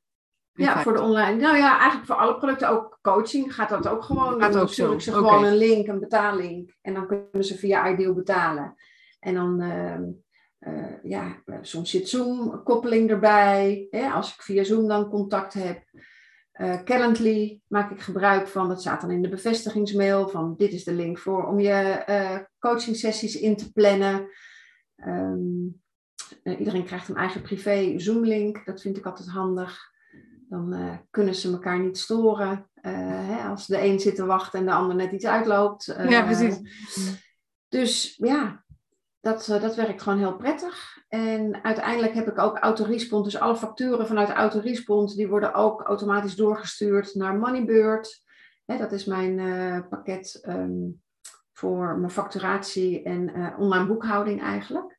ja, 0.53 0.83
voor 0.83 0.93
de 0.93 1.01
online. 1.01 1.41
Nou 1.41 1.57
ja, 1.57 1.79
eigenlijk 1.79 2.07
voor 2.07 2.17
alle 2.17 2.39
producten, 2.39 2.69
ook 2.69 2.99
coaching, 3.03 3.55
gaat 3.55 3.69
dat 3.69 3.89
ook 3.89 4.03
gewoon. 4.03 4.41
Gaat 4.41 4.53
dan 4.53 4.63
ook 4.63 4.69
stuur 4.69 4.93
ik 4.93 5.01
ze 5.01 5.13
gewoon 5.13 5.45
een 5.45 5.57
link, 5.57 5.87
een 5.87 6.01
betaallink. 6.01 6.77
En 6.81 6.95
dan 6.95 7.07
kunnen 7.07 7.45
ze 7.45 7.59
via 7.59 7.91
Ideal 7.91 8.15
betalen. 8.15 8.75
En 9.21 9.35
dan, 9.35 9.61
uh, 10.61 11.03
ja, 11.03 11.43
soms 11.61 11.91
zit 11.91 12.09
Zoom-koppeling 12.09 13.11
erbij. 13.11 13.87
Hè, 13.91 14.09
als 14.09 14.35
ik 14.35 14.43
via 14.43 14.65
Zoom 14.65 14.89
dan 14.89 15.09
contact 15.09 15.55
heb. 15.55 15.85
Uh, 16.61 16.83
Calendly 16.83 17.61
maak 17.67 17.91
ik 17.91 18.01
gebruik 18.01 18.49
van, 18.49 18.69
dat 18.69 18.81
staat 18.81 19.01
dan 19.01 19.11
in 19.11 19.23
de 19.23 19.29
bevestigingsmail, 19.29 20.29
van 20.29 20.55
dit 20.57 20.73
is 20.73 20.85
de 20.85 20.93
link 20.93 21.19
voor 21.19 21.47
om 21.47 21.61
je 21.61 22.05
uh, 22.09 22.39
coaching 22.69 22.97
sessies 22.97 23.37
in 23.37 23.57
te 23.57 23.73
plannen. 23.73 24.29
Um, 24.97 25.83
iedereen 26.45 26.85
krijgt 26.85 27.09
een 27.09 27.17
eigen 27.17 27.43
privé 27.43 27.99
Zoom-link, 27.99 28.65
dat 28.65 28.81
vind 28.81 28.97
ik 28.97 29.07
altijd 29.07 29.29
handig. 29.29 29.95
Dan 30.49 30.75
uh, 30.75 30.97
kunnen 31.11 31.35
ze 31.35 31.53
elkaar 31.53 31.81
niet 31.81 31.99
storen. 31.99 32.71
Uh, 32.83 32.93
hè, 33.29 33.49
als 33.49 33.67
de 33.67 33.83
een 33.85 34.01
zit 34.01 34.15
te 34.15 34.25
wachten 34.25 34.59
en 34.59 34.67
de 34.67 34.73
ander 34.73 34.97
net 34.97 35.13
iets 35.13 35.27
uitloopt. 35.27 35.85
Ja, 36.09 36.25
precies. 36.25 36.61
Dus 37.69 38.17
ja, 38.17 38.65
dat, 39.21 39.47
dat 39.47 39.75
werkt 39.75 40.03
gewoon 40.03 40.19
heel 40.19 40.37
prettig. 40.37 41.05
En 41.09 41.65
uiteindelijk 41.65 42.15
heb 42.15 42.29
ik 42.29 42.39
ook 42.39 42.59
autorespond. 42.59 43.25
Dus 43.25 43.39
alle 43.39 43.57
facturen 43.57 44.07
vanuit 44.07 44.29
autorespond, 44.29 45.17
die 45.17 45.29
worden 45.29 45.55
ook 45.55 45.83
automatisch 45.83 46.37
doorgestuurd 46.37 47.15
naar 47.15 47.39
Moneybird. 47.39 48.25
Hè, 48.65 48.79
dat 48.79 48.93
is 48.93 49.05
mijn 49.05 49.89
pakket 49.89 50.45
um, 50.49 51.03
voor 51.59 51.99
mijn 51.99 52.11
facturatie 52.11 53.03
en 53.03 53.55
online 53.59 53.87
boekhouding 53.87 54.43
eigenlijk. 54.43 54.99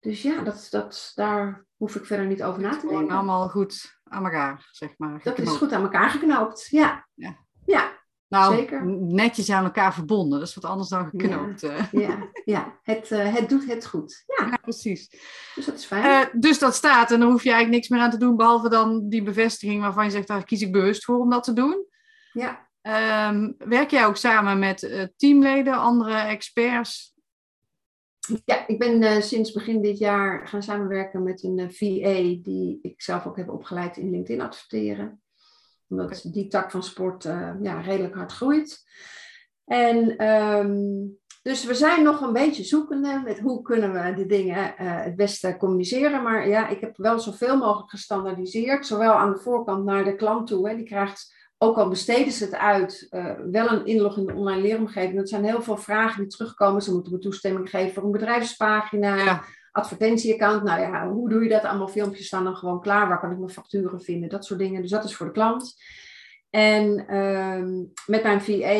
Dus 0.00 0.22
ja, 0.22 0.42
dat, 0.42 0.66
dat, 0.70 1.12
daar 1.14 1.66
hoef 1.76 1.94
ik 1.94 2.04
verder 2.04 2.26
niet 2.26 2.42
over 2.42 2.62
na 2.62 2.76
te 2.76 2.86
denken. 2.86 3.16
allemaal 3.16 3.48
goed 3.48 4.00
aan 4.04 4.24
elkaar, 4.24 4.68
zeg 4.70 4.94
maar. 4.96 5.20
Dat 5.22 5.38
is 5.38 5.48
goed 5.48 5.72
aan 5.72 5.82
elkaar 5.82 6.10
geknoopt, 6.10 6.66
ja. 6.70 7.06
Ja, 7.14 7.36
ja 7.64 7.92
nou, 8.28 8.54
zeker. 8.54 8.86
netjes 9.00 9.50
aan 9.50 9.64
elkaar 9.64 9.94
verbonden. 9.94 10.38
Dat 10.38 10.48
is 10.48 10.54
wat 10.54 10.64
anders 10.64 10.88
dan 10.88 11.08
geknoopt. 11.08 11.60
Ja, 11.60 11.76
eh. 11.76 11.92
ja, 11.92 12.28
ja. 12.44 12.78
Het, 12.82 13.10
uh, 13.10 13.34
het 13.34 13.48
doet 13.48 13.66
het 13.66 13.86
goed. 13.86 14.24
Ja, 14.26 14.46
ja 14.46 14.56
precies. 14.56 15.08
Dus 15.54 15.64
dat 15.64 15.74
is 15.74 15.84
fijn. 15.84 16.04
Uh, 16.04 16.40
dus 16.40 16.58
dat 16.58 16.74
staat 16.74 17.10
en 17.10 17.20
dan 17.20 17.30
hoef 17.30 17.42
je 17.42 17.50
eigenlijk 17.50 17.76
niks 17.76 17.88
meer 17.88 18.00
aan 18.00 18.10
te 18.10 18.16
doen, 18.16 18.36
behalve 18.36 18.68
dan 18.68 19.08
die 19.08 19.22
bevestiging 19.22 19.80
waarvan 19.80 20.04
je 20.04 20.10
zegt, 20.10 20.28
daar 20.28 20.44
kies 20.44 20.60
ik 20.60 20.72
bewust 20.72 21.04
voor 21.04 21.18
om 21.18 21.30
dat 21.30 21.44
te 21.44 21.52
doen. 21.52 21.86
Ja. 22.32 22.63
Um, 22.86 23.54
werk 23.58 23.90
jij 23.90 24.06
ook 24.06 24.16
samen 24.16 24.58
met 24.58 25.10
teamleden, 25.16 25.74
andere 25.74 26.16
experts 26.16 27.14
ja, 28.44 28.66
ik 28.66 28.78
ben 28.78 29.02
uh, 29.02 29.20
sinds 29.20 29.52
begin 29.52 29.82
dit 29.82 29.98
jaar 29.98 30.48
gaan 30.48 30.62
samenwerken 30.62 31.22
met 31.22 31.42
een 31.42 31.58
uh, 31.58 31.64
eh, 31.64 31.70
VA 31.70 32.42
die 32.42 32.78
ik 32.82 33.02
zelf 33.02 33.26
ook 33.26 33.36
heb 33.36 33.50
opgeleid 33.50 33.96
in 33.96 34.10
LinkedIn 34.10 34.40
adverteren. 34.40 35.22
Omdat 35.88 36.06
okay. 36.06 36.32
die 36.32 36.48
tak 36.48 36.70
van 36.70 36.82
sport 36.82 37.22
ja, 37.62 37.80
redelijk 37.80 38.14
hard 38.14 38.32
groeit. 38.32 38.82
En 39.64 40.26
um, 40.28 41.18
dus 41.42 41.64
we 41.64 41.74
zijn 41.74 42.02
nog 42.02 42.20
een 42.20 42.32
beetje 42.32 42.64
zoekende 42.64 43.20
met 43.24 43.38
hoe 43.38 43.62
kunnen 43.62 43.92
we 43.92 44.14
de 44.14 44.26
dingen 44.26 44.74
het 44.76 45.16
beste 45.16 45.56
communiceren. 45.56 46.22
Maar 46.22 46.48
ja, 46.48 46.68
ik 46.68 46.80
heb 46.80 46.96
wel 46.96 47.18
zoveel 47.18 47.56
mogelijk 47.56 47.90
gestandaardiseerd. 47.90 48.86
Zowel 48.86 49.12
aan 49.12 49.32
de 49.32 49.38
voorkant 49.38 49.84
naar 49.84 50.04
de 50.04 50.16
klant 50.16 50.46
toe. 50.46 50.68
Hè, 50.68 50.76
die 50.76 50.84
krijgt 50.84 51.33
ook 51.58 51.76
al 51.76 51.88
besteden 51.88 52.32
ze 52.32 52.44
het 52.44 52.54
uit, 52.54 53.06
uh, 53.10 53.34
wel 53.50 53.70
een 53.70 53.86
inlog 53.86 54.18
in 54.18 54.26
de 54.26 54.34
online 54.34 54.60
leeromgeving. 54.60 55.16
Dat 55.16 55.28
zijn 55.28 55.44
heel 55.44 55.62
veel 55.62 55.76
vragen 55.76 56.22
die 56.22 56.30
terugkomen. 56.30 56.82
Ze 56.82 56.92
moeten 56.92 57.12
me 57.12 57.18
toestemming 57.18 57.70
geven 57.70 57.94
voor 57.94 58.04
een 58.04 58.10
bedrijfspagina, 58.10 59.16
ja. 59.16 59.44
advertentieaccount. 59.72 60.62
Nou 60.62 60.80
ja, 60.80 61.08
hoe 61.08 61.28
doe 61.28 61.42
je 61.42 61.48
dat? 61.48 61.64
Allemaal 61.64 61.88
filmpjes 61.88 62.26
staan 62.26 62.44
dan 62.44 62.56
gewoon 62.56 62.80
klaar. 62.80 63.08
Waar 63.08 63.20
kan 63.20 63.30
ik 63.30 63.38
mijn 63.38 63.50
facturen 63.50 64.00
vinden? 64.00 64.28
Dat 64.28 64.44
soort 64.44 64.58
dingen. 64.58 64.82
Dus 64.82 64.90
dat 64.90 65.04
is 65.04 65.16
voor 65.16 65.26
de 65.26 65.32
klant. 65.32 65.74
En 66.50 67.16
um, 67.16 67.92
met 68.06 68.22
mijn 68.22 68.40
VA, 68.40 68.78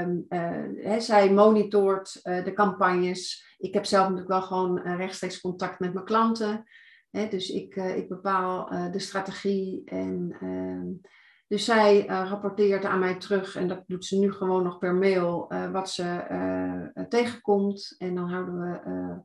um, 0.00 0.26
uh, 0.28 0.98
zij 0.98 1.32
monitort 1.32 2.20
uh, 2.22 2.44
de 2.44 2.52
campagnes. 2.52 3.46
Ik 3.58 3.74
heb 3.74 3.84
zelf 3.84 4.02
natuurlijk 4.02 4.30
wel 4.30 4.42
gewoon 4.42 4.78
rechtstreeks 4.96 5.40
contact 5.40 5.78
met 5.78 5.92
mijn 5.92 6.04
klanten. 6.04 6.64
Dus 7.10 7.48
ik, 7.48 7.76
ik 7.76 8.08
bepaal 8.08 8.70
de 8.90 8.98
strategie 8.98 9.82
en 9.84 10.36
uh, 10.42 11.08
dus 11.48 11.64
zij 11.64 12.08
uh, 12.08 12.26
rapporteert 12.28 12.84
aan 12.84 12.98
mij 12.98 13.14
terug 13.14 13.56
en 13.56 13.68
dat 13.68 13.82
doet 13.86 14.04
ze 14.04 14.18
nu 14.18 14.32
gewoon 14.32 14.62
nog 14.62 14.78
per 14.78 14.94
mail 14.94 15.46
uh, 15.48 15.70
wat 15.70 15.90
ze 15.90 16.26
uh, 16.30 17.04
tegenkomt. 17.04 17.94
En 17.98 18.14
dan 18.14 18.30
houden 18.30 18.60
we 18.60 18.80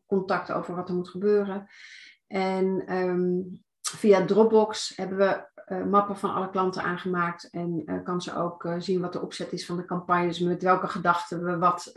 contact 0.06 0.52
over 0.52 0.76
wat 0.76 0.90
er 0.90 0.96
moet 0.96 1.10
gebeuren. 1.10 1.68
En 2.28 2.96
um, 2.98 3.64
via 3.82 4.26
Dropbox 4.26 4.94
hebben 4.96 5.18
we 5.18 5.52
mappen 5.86 6.18
van 6.18 6.34
alle 6.34 6.50
klanten 6.50 6.84
aangemaakt. 6.84 7.50
En 7.50 8.02
kan 8.04 8.22
ze 8.22 8.36
ook 8.36 8.68
zien 8.78 9.02
wat 9.02 9.14
de 9.14 9.22
opzet 9.22 9.52
is 9.52 9.66
van 9.66 9.78
de 9.78 9.86
campagnes, 9.86 10.40
met 10.40 10.64
welke 10.64 10.88
gedachten 10.88 11.44
we 11.44 11.58
wat 11.58 11.92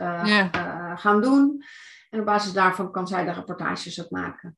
gaan 0.95 1.21
doen. 1.21 1.63
En 2.09 2.19
op 2.19 2.25
basis 2.25 2.53
daarvan 2.53 2.91
kan 2.91 3.07
zij 3.07 3.25
de 3.25 3.33
rapportages 3.33 4.03
ook 4.03 4.09
maken. 4.09 4.57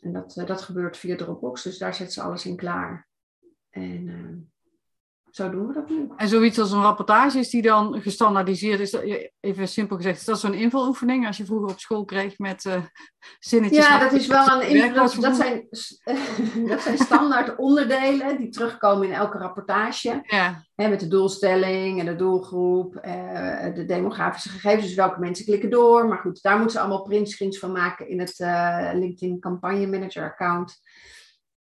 En 0.00 0.12
dat, 0.12 0.42
dat 0.46 0.62
gebeurt 0.62 0.96
via 0.96 1.16
Dropbox, 1.16 1.62
dus 1.62 1.78
daar 1.78 1.94
zet 1.94 2.12
ze 2.12 2.22
alles 2.22 2.46
in 2.46 2.56
klaar. 2.56 3.08
En 3.70 4.08
ehm, 4.08 4.36
zo 5.30 5.50
doen 5.50 5.66
we 5.66 5.72
dat 5.72 5.88
nu. 5.88 6.08
En 6.16 6.28
zoiets 6.28 6.58
als 6.58 6.72
een 6.72 6.82
rapportage, 6.82 7.38
is 7.38 7.50
die 7.50 7.62
dan 7.62 8.00
gestandaardiseerd? 8.00 8.80
Is 8.80 8.90
dat, 8.90 9.02
even 9.40 9.68
simpel 9.68 9.96
gezegd, 9.96 10.18
is 10.18 10.24
dat 10.24 10.40
zo'n 10.40 10.54
invuloefening 10.54 11.26
als 11.26 11.36
je 11.36 11.44
vroeger 11.44 11.70
op 11.70 11.80
school 11.80 12.04
kreeg 12.04 12.38
met 12.38 12.64
uh, 12.64 12.82
zinnetjes? 13.38 13.86
Ja, 13.86 13.98
dat 13.98 14.12
is 14.12 14.26
wel 14.26 14.62
een 14.62 14.68
invul. 14.68 15.20
Dat, 15.20 15.36
zijn, 15.36 15.66
dat 16.68 16.80
zijn 16.80 16.98
standaard 16.98 17.56
onderdelen 17.56 18.36
die 18.36 18.48
terugkomen 18.48 19.06
in 19.06 19.14
elke 19.14 19.38
rapportage. 19.38 20.20
Ja. 20.22 20.64
Hè, 20.74 20.88
met 20.88 21.00
de 21.00 21.08
doelstelling 21.08 22.00
en 22.00 22.06
de 22.06 22.16
doelgroep, 22.16 22.94
uh, 22.94 23.74
de 23.74 23.84
demografische 23.86 24.48
gegevens, 24.48 24.86
dus 24.86 24.94
welke 24.94 25.20
mensen 25.20 25.44
klikken 25.44 25.70
door. 25.70 26.08
Maar 26.08 26.18
goed, 26.18 26.42
daar 26.42 26.56
moeten 26.56 26.72
ze 26.72 26.80
allemaal 26.80 27.02
printscreens 27.02 27.58
van 27.58 27.72
maken 27.72 28.08
in 28.08 28.20
het 28.20 28.38
uh, 28.38 28.90
LinkedIn 28.92 29.40
Campagne 29.40 29.86
Manager 29.86 30.24
account. 30.24 30.80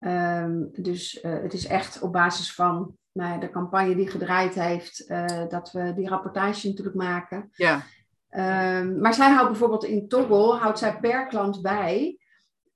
Um, 0.00 0.68
dus 0.72 1.18
het 1.22 1.52
is 1.52 1.66
echt 1.66 2.00
op 2.00 2.12
basis 2.12 2.54
van 2.54 2.96
nou 3.16 3.40
de 3.40 3.50
campagne 3.50 3.96
die 3.96 4.10
gedraaid 4.10 4.54
heeft, 4.54 5.06
eh, 5.06 5.48
dat 5.48 5.72
we 5.72 5.94
die 5.94 6.08
rapportage 6.08 6.68
natuurlijk 6.68 6.96
maken. 6.96 7.50
Ja. 7.52 7.82
Ehm, 8.28 9.00
maar 9.00 9.14
zij 9.14 9.30
houdt 9.30 9.50
bijvoorbeeld 9.50 9.84
in 9.84 10.08
Toggle, 10.08 10.54
houdt 10.54 10.78
zij 10.78 10.98
per 11.00 11.26
klant 11.26 11.62
bij 11.62 12.18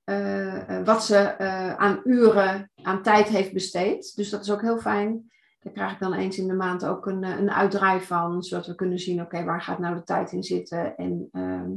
eh, 0.05 0.79
eh, 0.79 0.87
wat 0.87 1.05
ze 1.05 1.39
aan 1.79 2.01
uren, 2.05 2.71
aan 2.83 3.03
tijd 3.03 3.29
heeft 3.29 3.53
besteed. 3.53 4.17
Dus 4.17 4.31
dat 4.31 4.41
is 4.41 4.51
ook 4.51 4.61
heel 4.61 4.79
fijn. 4.79 5.31
Daar 5.61 5.73
krijg 5.73 5.93
ik 5.93 5.99
dan 5.99 6.15
eens 6.15 6.39
in 6.39 6.49
de 6.49 6.55
maand 6.55 6.85
ook 6.85 7.07
een, 7.07 7.23
een 7.23 7.51
uitdraai 7.51 8.01
van, 8.01 8.43
zodat 8.43 8.67
we 8.67 8.75
kunnen 8.75 8.99
zien, 8.99 9.21
oké, 9.21 9.45
waar 9.45 9.63
gaat 9.63 9.79
nou 9.79 9.95
de 9.95 10.03
tijd 10.03 10.33
in 10.33 10.43
zitten 10.43 10.97
en 10.97 11.29
ehm, 11.33 11.71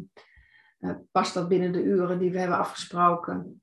past 1.12 1.34
dat 1.34 1.48
binnen 1.48 1.72
de 1.72 1.84
uren 1.84 2.20
die 2.20 2.32
we 2.32 2.40
hebben 2.40 2.58
afgesproken. 2.58 3.62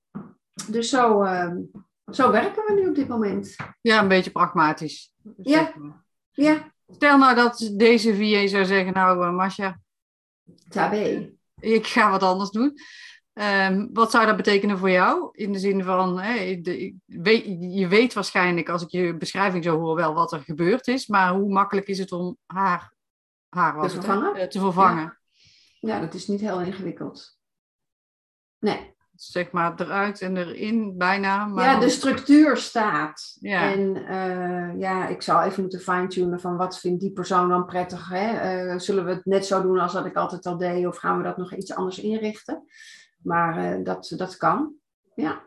Dus 0.70 0.88
zo, 0.88 1.22
ehm, 1.22 1.56
zo 2.10 2.30
werken 2.30 2.64
we 2.66 2.80
nu 2.80 2.88
op 2.88 2.94
dit 2.94 3.08
moment. 3.08 3.56
Ja, 3.80 4.02
een 4.02 4.08
beetje 4.08 4.30
pragmatisch. 4.30 5.12
Ja. 5.36 5.74
ja. 6.30 6.72
Stel 6.88 7.18
nou 7.18 7.34
dat 7.34 7.70
deze 7.76 8.16
VA 8.16 8.46
zou 8.46 8.64
zeggen, 8.64 8.92
nou 8.92 9.26
uh, 9.26 9.32
Masha, 9.32 9.80
Tabé. 10.68 11.32
ik 11.60 11.86
ga 11.86 12.10
wat 12.10 12.22
anders 12.22 12.50
doen. 12.50 12.78
Um, 13.32 13.90
wat 13.92 14.10
zou 14.10 14.26
dat 14.26 14.36
betekenen 14.36 14.78
voor 14.78 14.90
jou? 14.90 15.28
In 15.32 15.52
de 15.52 15.58
zin 15.58 15.84
van, 15.84 16.16
de, 16.16 16.94
je 17.76 17.88
weet 17.88 18.12
waarschijnlijk, 18.12 18.68
als 18.68 18.82
ik 18.82 18.90
je 18.90 19.16
beschrijving 19.16 19.64
zo 19.64 19.78
hoor, 19.78 19.96
wel 19.96 20.14
wat 20.14 20.32
er 20.32 20.40
gebeurd 20.40 20.86
is. 20.86 21.06
Maar 21.06 21.34
hoe 21.34 21.52
makkelijk 21.52 21.86
is 21.86 21.98
het 21.98 22.12
om 22.12 22.36
haar, 22.46 22.94
haar 23.48 23.82
te, 23.82 23.88
vervangen? 23.88 24.36
Het, 24.36 24.50
te 24.50 24.58
vervangen? 24.58 25.18
Ja. 25.80 25.94
ja. 25.94 26.00
dat 26.00 26.14
is 26.14 26.26
niet 26.26 26.40
heel 26.40 26.60
ingewikkeld. 26.60 27.38
Nee. 28.58 28.89
Zeg 29.22 29.50
maar 29.50 29.72
eruit 29.76 30.20
en 30.20 30.36
erin 30.36 30.96
bijna. 30.96 31.46
Maar 31.46 31.64
ja, 31.64 31.80
de 31.80 31.88
structuur 31.88 32.56
staat. 32.56 33.36
Ja. 33.40 33.72
En 33.72 33.96
uh, 33.96 34.80
ja, 34.80 35.06
ik 35.08 35.22
zou 35.22 35.44
even 35.44 35.60
moeten 35.60 35.80
fine-tunen 35.80 36.40
van 36.40 36.56
wat 36.56 36.78
vindt 36.78 37.00
die 37.00 37.12
persoon 37.12 37.48
dan 37.48 37.64
prettig. 37.64 38.08
Hè? 38.08 38.64
Uh, 38.72 38.78
zullen 38.78 39.04
we 39.04 39.10
het 39.10 39.24
net 39.24 39.46
zo 39.46 39.62
doen 39.62 39.78
als 39.78 39.92
dat 39.92 40.06
ik 40.06 40.16
altijd 40.16 40.46
al 40.46 40.56
deed? 40.56 40.86
Of 40.86 40.96
gaan 40.96 41.16
we 41.16 41.22
dat 41.22 41.36
nog 41.36 41.54
iets 41.54 41.74
anders 41.74 41.98
inrichten? 41.98 42.64
Maar 43.22 43.78
uh, 43.78 43.84
dat, 43.84 44.12
dat 44.16 44.36
kan, 44.36 44.72
ja. 45.14 45.42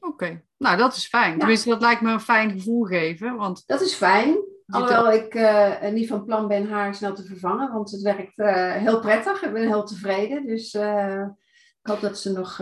Oké, 0.00 0.42
nou 0.58 0.76
dat 0.76 0.96
is 0.96 1.06
fijn. 1.06 1.32
Ja. 1.32 1.38
Tenminste, 1.38 1.68
dat 1.68 1.80
lijkt 1.80 2.00
me 2.00 2.12
een 2.12 2.20
fijn 2.20 2.50
gevoel 2.50 2.84
geven. 2.84 3.36
Want... 3.36 3.62
Dat 3.66 3.80
is 3.80 3.94
fijn. 3.94 4.36
Alhoewel 4.66 5.12
ik 5.12 5.34
uh, 5.34 5.88
niet 5.90 6.08
van 6.08 6.24
plan 6.24 6.48
ben 6.48 6.70
haar 6.70 6.94
snel 6.94 7.14
te 7.14 7.24
vervangen, 7.24 7.72
want 7.72 7.90
het 7.90 8.02
werkt 8.02 8.38
uh, 8.38 8.72
heel 8.72 9.00
prettig. 9.00 9.42
Ik 9.42 9.52
ben 9.52 9.66
heel 9.66 9.84
tevreden. 9.84 10.46
Dus 10.46 10.74
ik 10.74 11.92
hoop 11.92 12.00
dat 12.00 12.18
ze 12.18 12.32
nog 12.32 12.60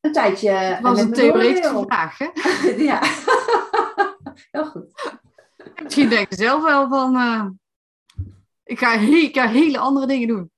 een 0.00 0.12
tijdje. 0.12 0.50
Het 0.50 0.80
was 0.80 1.00
een 1.00 1.12
theoretische 1.12 1.84
vraag, 1.86 2.18
hè? 2.18 2.28
ja, 2.90 3.00
heel 4.50 4.64
goed. 4.64 5.18
Misschien 5.82 6.08
denk 6.08 6.28
je 6.28 6.36
zelf 6.36 6.62
wel 6.62 6.88
van: 6.88 7.58
ik, 8.64 8.78
ga 8.78 8.92
ik 8.92 9.36
ga 9.38 9.48
hele 9.48 9.78
andere 9.78 10.06
dingen 10.06 10.28
doen. 10.28 10.50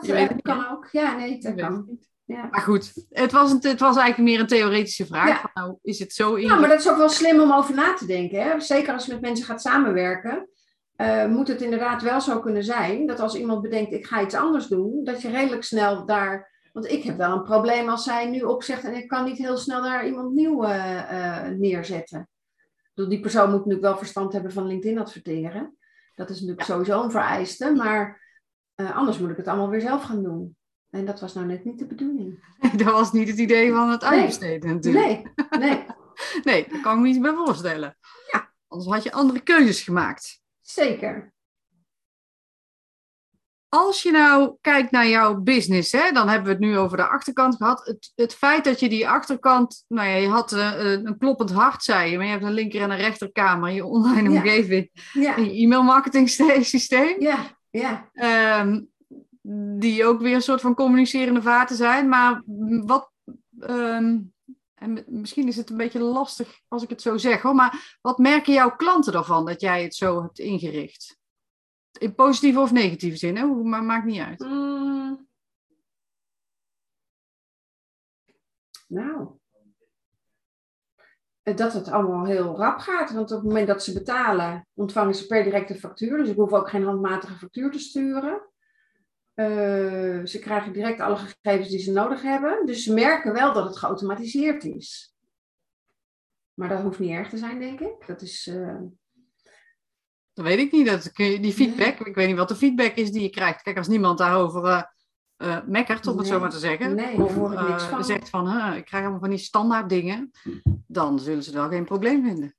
Je 0.00 0.12
weet 0.12 0.42
kan 0.42 0.70
ook. 0.70 0.88
Ja, 0.92 1.16
nee, 1.16 1.38
dat 1.38 1.54
kan. 1.54 1.98
Ja. 2.24 2.48
Maar 2.50 2.60
goed, 2.60 2.92
het 3.10 3.32
was, 3.32 3.50
een, 3.50 3.58
het 3.60 3.80
was 3.80 3.96
eigenlijk 3.96 4.30
meer 4.30 4.40
een 4.40 4.46
theoretische 4.46 5.06
vraag. 5.06 5.28
Ja. 5.28 5.40
Van, 5.40 5.50
nou, 5.54 5.76
is 5.82 5.98
het 5.98 6.12
zo 6.12 6.38
Ja, 6.38 6.58
maar 6.58 6.68
dat 6.68 6.80
is 6.80 6.88
ook 6.88 6.96
wel 6.96 7.08
slim 7.08 7.40
om 7.40 7.52
over 7.52 7.74
na 7.74 7.94
te 7.94 8.06
denken. 8.06 8.42
Hè? 8.42 8.60
Zeker 8.60 8.92
als 8.92 9.06
je 9.06 9.12
met 9.12 9.20
mensen 9.20 9.46
gaat 9.46 9.60
samenwerken. 9.60 10.48
Uh, 10.96 11.26
moet 11.26 11.48
het 11.48 11.62
inderdaad 11.62 12.02
wel 12.02 12.20
zo 12.20 12.40
kunnen 12.40 12.64
zijn 12.64 13.06
dat 13.06 13.20
als 13.20 13.34
iemand 13.34 13.62
bedenkt, 13.62 13.92
ik 13.92 14.06
ga 14.06 14.22
iets 14.22 14.34
anders 14.34 14.66
doen, 14.66 15.04
dat 15.04 15.22
je 15.22 15.30
redelijk 15.30 15.64
snel 15.64 16.06
daar. 16.06 16.52
Want 16.74 16.90
ik 16.90 17.02
heb 17.02 17.16
wel 17.16 17.32
een 17.32 17.42
probleem 17.42 17.88
als 17.88 18.04
zij 18.04 18.30
nu 18.30 18.42
opzegt 18.42 18.84
en 18.84 18.94
ik 18.94 19.08
kan 19.08 19.24
niet 19.24 19.38
heel 19.38 19.56
snel 19.56 19.82
daar 19.82 20.06
iemand 20.06 20.32
nieuw 20.32 20.64
uh, 20.64 21.12
uh, 21.12 21.48
neerzetten. 21.48 22.28
Dus 22.94 23.08
die 23.08 23.20
persoon 23.20 23.44
moet 23.44 23.56
natuurlijk 23.56 23.82
wel 23.82 23.96
verstand 23.96 24.32
hebben 24.32 24.52
van 24.52 24.66
LinkedIn 24.66 24.98
adverteren. 24.98 25.76
Dat 26.14 26.30
is 26.30 26.40
natuurlijk 26.40 26.66
ja. 26.68 26.74
sowieso 26.74 27.02
een 27.02 27.10
vereiste. 27.10 27.72
Maar 27.72 28.22
uh, 28.76 28.96
anders 28.96 29.18
moet 29.18 29.30
ik 29.30 29.36
het 29.36 29.48
allemaal 29.48 29.68
weer 29.68 29.80
zelf 29.80 30.02
gaan 30.02 30.22
doen. 30.22 30.56
En 30.90 31.06
dat 31.06 31.20
was 31.20 31.34
nou 31.34 31.46
net 31.46 31.64
niet 31.64 31.78
de 31.78 31.86
bedoeling. 31.86 32.44
dat 32.84 32.92
was 32.92 33.12
niet 33.12 33.28
het 33.28 33.38
idee 33.38 33.72
van 33.72 33.90
het 33.90 34.04
uitbesteden 34.04 34.66
nee. 34.66 34.74
natuurlijk. 34.74 35.32
Nee, 35.58 35.68
nee. 35.68 35.84
nee, 36.44 36.68
daar 36.68 36.80
kan 36.80 36.96
ik 36.96 37.02
me 37.02 37.08
iets 37.08 37.18
bij 37.18 37.34
voorstellen. 37.34 37.96
Ja. 38.32 38.52
Anders 38.68 38.90
had 38.90 39.02
je 39.02 39.12
andere 39.12 39.40
keuzes 39.40 39.82
gemaakt. 39.82 40.42
Zeker. 40.60 41.33
Als 43.76 44.02
je 44.02 44.10
nou 44.10 44.56
kijkt 44.60 44.90
naar 44.90 45.08
jouw 45.08 45.34
business, 45.40 45.92
hè, 45.92 46.12
dan 46.12 46.28
hebben 46.28 46.46
we 46.46 46.52
het 46.52 46.60
nu 46.72 46.78
over 46.78 46.96
de 46.96 47.06
achterkant 47.06 47.56
gehad. 47.56 47.86
Het, 47.86 48.12
het 48.14 48.34
feit 48.34 48.64
dat 48.64 48.80
je 48.80 48.88
die 48.88 49.08
achterkant, 49.08 49.84
nou 49.88 50.08
ja, 50.08 50.14
je 50.16 50.28
had 50.28 50.52
uh, 50.52 50.80
een 50.92 51.18
kloppend 51.18 51.50
hart, 51.52 51.82
zei 51.82 52.10
je, 52.10 52.16
maar 52.16 52.26
je 52.26 52.32
hebt 52.32 52.44
een 52.44 52.52
linker 52.52 52.80
en 52.80 52.90
een 52.90 52.96
rechterkamer, 52.96 53.70
je 53.70 53.84
online 53.84 54.30
Ja. 54.30 54.36
omgeving, 54.36 54.90
Ja, 55.12 55.36
je 55.36 55.50
e-mailmarketing 55.62 56.28
systeem. 56.64 57.20
ja, 57.20 57.38
ja. 57.70 58.08
Ehm, 58.12 58.80
die 59.78 60.04
ook 60.04 60.20
weer 60.20 60.34
een 60.34 60.42
soort 60.42 60.60
van 60.60 60.74
communicerende 60.74 61.42
vaten 61.42 61.76
zijn. 61.76 62.08
Maar 62.08 62.42
wat. 62.84 63.10
ehm, 63.60 64.18
en 64.74 65.04
misschien 65.06 65.48
is 65.48 65.56
het 65.56 65.70
een 65.70 65.76
beetje 65.76 66.00
lastig 66.00 66.60
als 66.68 66.82
ik 66.82 66.88
het 66.90 67.02
zo 67.02 67.16
zeg 67.16 67.42
hoor. 67.42 67.54
Maar 67.54 67.98
wat 68.00 68.18
merken 68.18 68.52
jouw 68.52 68.76
klanten 68.76 69.14
ervan 69.14 69.46
dat 69.46 69.60
jij 69.60 69.82
het 69.82 69.94
zo 69.94 70.22
hebt 70.22 70.38
ingericht? 70.38 71.16
In 71.98 72.14
positieve 72.14 72.60
of 72.60 72.72
negatieve 72.72 73.16
zin, 73.16 73.36
hè? 73.36 73.46
maar 73.46 73.82
maakt 73.84 74.04
niet 74.04 74.20
uit. 74.20 74.38
Mm. 74.40 75.28
Nou. 78.88 79.38
Eh, 81.42 81.56
Dat 81.56 81.72
het 81.72 81.88
allemaal 81.88 82.24
heel 82.26 82.56
rap 82.56 82.78
gaat. 82.78 83.12
Want 83.12 83.30
op 83.30 83.36
het 83.38 83.46
moment 83.46 83.66
dat 83.66 83.84
ze 83.84 83.92
betalen, 83.92 84.66
ontvangen 84.74 85.14
ze 85.14 85.26
per 85.26 85.42
direct 85.44 85.70
een 85.70 85.78
factuur. 85.78 86.16
Dus 86.18 86.28
ik 86.28 86.36
hoef 86.36 86.52
ook 86.52 86.68
geen 86.68 86.84
handmatige 86.84 87.34
factuur 87.38 87.70
te 87.70 87.78
sturen. 87.78 88.48
Eh, 89.34 90.24
ze 90.24 90.38
krijgen 90.40 90.72
direct 90.72 91.00
alle 91.00 91.16
gegevens 91.16 91.68
die 91.68 91.78
ze 91.78 91.92
nodig 91.92 92.22
hebben. 92.22 92.66
Dus 92.66 92.82
ze 92.84 92.92
merken 92.94 93.32
wel 93.32 93.52
dat 93.52 93.64
het 93.64 93.76
geautomatiseerd 93.78 94.64
is. 94.64 95.14
Maar 96.54 96.68
dat 96.68 96.82
hoeft 96.82 96.98
niet 96.98 97.10
erg 97.10 97.28
te 97.28 97.36
zijn, 97.36 97.58
denk 97.58 97.80
ik. 97.80 98.06
Dat 98.06 98.22
is. 98.22 98.46
eh, 98.46 98.80
Dat 100.34 100.44
weet 100.44 100.58
ik 100.58 100.72
niet. 100.72 100.86
Dat, 100.86 101.10
die 101.14 101.52
feedback, 101.52 101.98
ik 101.98 102.14
weet 102.14 102.26
niet 102.26 102.36
wat 102.36 102.48
de 102.48 102.56
feedback 102.56 102.94
is 102.94 103.10
die 103.12 103.22
je 103.22 103.30
krijgt. 103.30 103.62
Kijk, 103.62 103.76
als 103.76 103.88
niemand 103.88 104.18
daarover 104.18 104.64
eh 104.64 104.82
eh, 105.36 105.56
mekkert, 105.66 106.06
om 106.06 106.18
het 106.18 106.26
zo 106.26 106.40
maar 106.40 106.50
te 106.50 106.58
zeggen. 106.58 106.94
Nee, 106.94 107.16
daar 107.16 107.24
of 107.26 107.52
eh, 107.52 107.78
van. 107.78 108.04
zegt 108.04 108.30
van, 108.30 108.48
"Huh, 108.50 108.76
ik 108.76 108.84
krijg 108.84 109.02
allemaal 109.02 109.20
van 109.20 109.30
die 109.30 109.38
standaard 109.38 109.88
dingen. 109.88 110.30
Dan 110.86 111.18
zullen 111.18 111.42
ze 111.42 111.52
wel 111.52 111.68
geen 111.68 111.84
probleem 111.84 112.24
vinden. 112.24 112.54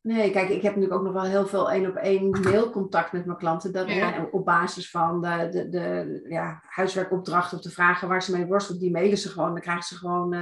Nee, 0.00 0.30
kijk, 0.30 0.48
ik 0.48 0.62
heb 0.62 0.74
natuurlijk 0.74 0.92
ook 1.00 1.02
nog 1.02 1.12
wel 1.12 1.30
heel 1.30 1.46
veel 1.46 1.70
één 1.70 1.86
op 1.88 1.94
één 1.94 2.30
mailcontact 2.30 3.12
met 3.12 3.26
mijn 3.26 3.38
klanten. 3.38 3.72
Dat, 3.72 3.90
Ja. 3.90 4.28
op 4.30 4.44
basis 4.44 4.90
van 4.90 5.20
de, 5.20 5.48
de, 5.50 5.68
de 5.68 6.24
ja, 6.28 6.62
huiswerkopdrachten 6.68 7.56
of 7.58 7.62
de 7.64 7.70
vragen 7.70 8.08
waar 8.08 8.22
ze 8.22 8.36
mee 8.36 8.46
worstelen, 8.46 8.80
die 8.80 8.90
mailen 8.90 9.18
ze 9.18 9.28
gewoon. 9.28 9.52
Dan 9.52 9.60
krijgen 9.60 9.84
ze 9.84 9.96
gewoon 9.96 10.34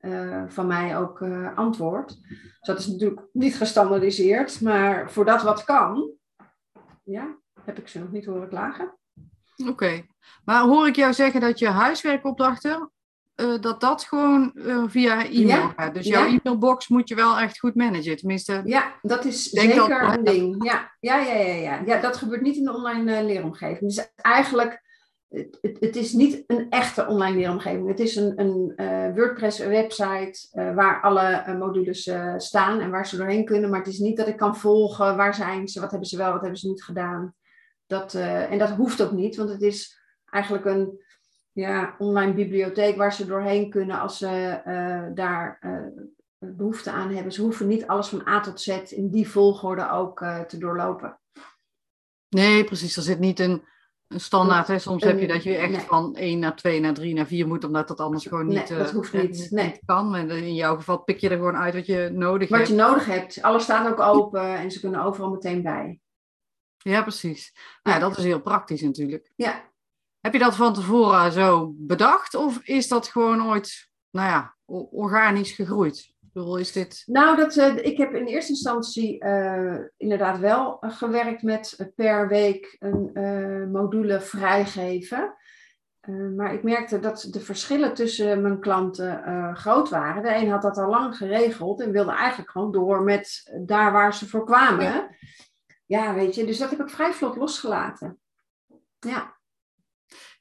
eh, 0.00 0.42
van 0.48 0.66
mij 0.66 0.98
ook 0.98 1.20
eh, 1.20 1.56
antwoord. 1.58 2.08
Dus 2.28 2.58
dat 2.60 2.78
is 2.78 2.86
natuurlijk 2.86 3.20
niet 3.32 3.56
gestandardiseerd. 3.56 4.60
Maar 4.60 5.10
voor 5.10 5.24
dat 5.24 5.42
wat 5.42 5.64
kan, 5.64 6.10
ja, 7.04 7.36
heb 7.64 7.78
ik 7.78 7.88
ze 7.88 7.98
nog 7.98 8.10
niet 8.12 8.24
horen 8.26 8.48
klagen. 8.48 8.98
Oké. 9.68 10.06
Maar 10.44 10.62
hoor 10.62 10.86
ik 10.86 10.96
jou 10.96 11.12
zeggen 11.12 11.40
dat 11.40 11.58
je 11.58 11.68
huiswerkopdrachten, 11.68 12.90
eh, 13.34 13.58
dat 13.60 13.80
dat 13.80 14.02
gewoon 14.04 14.52
via 14.88 15.24
e-mail 15.24 15.46
Ja. 15.46 15.72
gaat? 15.76 15.94
Dus 15.94 16.06
Ja. 16.06 16.18
jouw 16.18 16.38
e-mailbox 16.38 16.88
moet 16.88 17.08
je 17.08 17.14
wel 17.14 17.38
echt 17.38 17.58
goed 17.58 17.74
managen. 17.74 18.16
Tenminste, 18.16 18.60
Ja, 18.64 18.92
dat 19.02 19.24
is 19.24 19.50
dat- 19.50 19.64
zeker 19.64 20.02
een 20.02 20.24
ding. 20.24 20.64
Ja, 20.64 20.90
ja, 21.00 21.18
ja, 21.18 21.34
ja, 21.34 21.54
ja. 21.54 21.82
ja, 21.86 22.00
dat 22.00 22.16
gebeurt 22.16 22.40
niet 22.42 22.56
in 22.56 22.64
de 22.64 22.74
online 22.74 23.24
leeromgeving. 23.24 23.94
Dus 23.94 24.12
eigenlijk, 24.14 24.82
het, 25.30 25.58
het, 25.80 25.96
is 25.96 26.12
niet 26.12 26.44
een 26.46 26.70
echte 26.70 27.06
online 27.06 27.36
leeromgeving. 27.36 27.88
Het 27.88 28.00
is 28.00 28.16
een, 28.16 28.40
een 28.40 28.72
eh, 28.76 29.14
WordPress-website 29.14 30.48
eh, 30.50 30.74
waar 30.74 31.00
alle 31.02 31.26
eh, 31.26 31.58
modules 31.58 32.10
staan 32.36 32.80
en 32.80 32.90
waar 32.90 33.06
ze 33.06 33.16
doorheen 33.16 33.44
kunnen. 33.44 33.70
Maar 33.70 33.78
het 33.78 33.88
is 33.88 33.98
niet 33.98 34.16
dat 34.16 34.28
ik 34.28 34.36
kan 34.36 34.56
volgen 34.56 35.16
waar 35.16 35.34
zijn 35.34 35.68
ze, 35.68 35.80
wat 35.80 35.90
hebben 35.90 36.08
ze 36.08 36.16
wel, 36.16 36.32
wat 36.32 36.40
hebben 36.40 36.58
ze 36.58 36.68
niet 36.68 36.84
gedaan. 36.84 37.34
Dat, 37.86 38.14
en 38.14 38.58
dat 38.58 38.70
hoeft 38.70 39.02
ook 39.02 39.12
niet, 39.12 39.36
want 39.36 39.50
het 39.50 39.62
is 39.62 40.00
eigenlijk 40.24 40.64
een 40.64 41.00
ja, 41.52 41.94
online 41.98 42.34
bibliotheek 42.34 42.96
waar 42.96 43.12
ze 43.12 43.26
doorheen 43.26 43.70
kunnen 43.70 44.00
als 44.00 44.18
ze 44.18 44.60
daar 45.14 45.58
eh, 46.40 46.48
behoefte 46.56 46.90
aan 46.90 47.14
hebben. 47.14 47.32
Ze 47.32 47.42
hoeven 47.42 47.66
niet 47.66 47.86
alles 47.86 48.08
van 48.08 48.28
A 48.28 48.40
tot 48.40 48.60
Z 48.60 48.68
in 48.68 49.10
die 49.10 49.28
volgorde 49.28 49.90
ook 49.90 50.18
te 50.46 50.58
doorlopen. 50.58 51.18
nee, 52.28 52.64
precies. 52.64 52.96
Er 52.96 53.02
zit 53.02 53.18
niet 53.18 53.38
een, 53.38 53.62
een 54.10 54.20
standaard. 54.20 54.66
Hè. 54.68 54.78
Soms 54.78 55.04
heb 55.04 55.20
je 55.20 55.26
dat 55.26 55.42
je 55.42 55.56
echt 55.56 55.70
Nee. 55.70 55.80
van 55.80 56.16
1 56.16 56.38
naar 56.38 56.56
2 56.56 56.80
naar 56.80 56.94
3 56.94 57.14
naar 57.14 57.26
4 57.26 57.46
moet, 57.46 57.64
omdat 57.64 57.88
dat 57.88 58.00
anders 58.00 58.26
gewoon 58.26 58.46
Nee, 58.46 58.56
niet, 58.58 58.68
dat 58.68 58.88
eh, 58.88 58.94
hoeft 58.94 59.14
eh, 59.14 59.20
niet. 59.22 59.50
Nee. 59.50 59.78
kan. 59.84 60.14
En 60.14 60.30
in 60.30 60.54
jouw 60.54 60.76
geval 60.76 60.98
pik 60.98 61.18
je 61.18 61.28
er 61.28 61.36
gewoon 61.36 61.56
uit 61.56 61.74
wat 61.74 61.86
je 61.86 62.10
nodig 62.12 62.48
Wat 62.48 62.58
hebt. 62.58 62.70
je 62.70 62.76
nodig 62.76 63.04
hebt, 63.06 63.42
alles 63.42 63.62
staat 63.62 63.88
ook 63.90 64.00
open 64.00 64.56
en 64.56 64.70
ze 64.70 64.80
kunnen 64.80 65.02
overal 65.02 65.30
meteen 65.30 65.62
bij. 65.62 66.00
Ja, 66.78 67.02
precies. 67.02 67.54
Nou, 67.82 67.96
ja, 68.00 68.08
dat 68.08 68.18
is 68.18 68.24
heel 68.24 68.40
praktisch 68.40 68.80
natuurlijk. 68.80 69.32
Ja, 69.36 69.68
Heb 70.20 70.32
je 70.32 70.38
dat 70.38 70.56
van 70.56 70.74
tevoren 70.74 71.32
zo 71.32 71.72
bedacht? 71.76 72.34
Of 72.34 72.58
is 72.62 72.88
dat 72.88 73.08
gewoon 73.08 73.46
ooit, 73.46 73.90
nou 74.10 74.28
ja, 74.28 74.56
organisch 74.90 75.52
gegroeid? 75.52 76.12
Bedoel, 76.32 76.56
is 76.56 76.72
dit... 76.72 77.02
Nou, 77.06 77.36
dat, 77.36 77.56
uh, 77.56 77.76
ik 77.76 77.96
heb 77.96 78.14
in 78.14 78.26
eerste 78.26 78.52
instantie 78.52 79.24
uh, 79.24 79.78
inderdaad 79.96 80.38
wel 80.38 80.76
gewerkt 80.80 81.42
met 81.42 81.92
per 81.96 82.28
week 82.28 82.76
een 82.78 83.70
module 83.70 84.20
vrijgeven. 84.20 85.34
maar 86.36 86.54
ik 86.54 86.62
merkte 86.62 86.98
dat 86.98 87.28
de 87.30 87.40
verschillen 87.40 87.94
tussen 87.94 88.42
mijn 88.42 88.60
klanten 88.60 89.56
groot 89.56 89.88
waren. 89.88 90.22
De 90.22 90.34
een 90.34 90.50
had 90.50 90.62
dat 90.62 90.78
al 90.78 90.88
lang 90.88 91.16
geregeld 91.16 91.80
en 91.80 91.92
wilde 91.92 92.12
eigenlijk 92.12 92.50
gewoon 92.50 92.72
door 92.72 93.02
met 93.02 93.58
daar 93.66 93.92
waar 93.92 94.14
ze 94.14 94.28
voor 94.28 94.44
kwamen. 94.44 94.84
Ja, 94.84 95.08
ja 95.86 96.14
weet 96.14 96.34
je, 96.34 96.44
dus 96.44 96.58
dat 96.58 96.70
heb 96.70 96.80
ik 96.80 96.90
vrij 96.90 97.12
vlot 97.12 97.36
losgelaten. 97.36 98.18
Ja. 98.98 99.38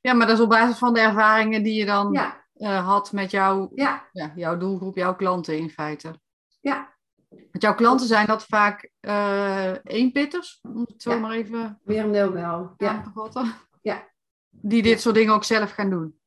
Ja, 0.02 0.14
maar 0.14 0.28
dat 0.28 0.38
is 0.38 0.44
op 0.44 0.50
basis 0.50 0.78
van 0.78 0.94
de 0.94 1.00
ervaringen 1.00 1.64
die 1.64 1.74
je 1.74 1.86
dan 1.86 2.12
ja. 2.12 2.48
Uh, 2.60 2.88
had 2.88 3.12
met 3.12 3.32
jouw, 3.32 3.72
ja. 3.76 4.10
ja. 4.12 4.34
jouw 4.36 4.58
doelgroep, 4.58 4.96
jouw 4.96 5.16
klanten 5.16 5.58
in 5.58 5.70
feite. 5.70 6.20
Ja. 6.62 6.98
Want 7.30 7.64
jouw 7.64 7.76
klanten 7.76 8.08
zijn 8.08 8.28
dat 8.28 8.46
vaak 8.46 8.90
uh, 9.02 9.74
eenpitters, 9.84 10.60
om 10.62 10.80
het 10.80 11.02
zo 11.02 11.20
maar 11.20 11.32
even 11.32 11.80
Merendeel 11.84 12.32
wel, 12.32 12.74
ja. 12.78 13.02
te 13.02 13.10
vatten. 13.14 13.54
Ja. 13.82 14.08
Die 14.50 14.82
dit 14.82 15.02
soort 15.02 15.16
dingen 15.16 15.34
ook 15.34 15.44
zelf 15.44 15.72
gaan 15.72 15.90
doen. 15.90 16.20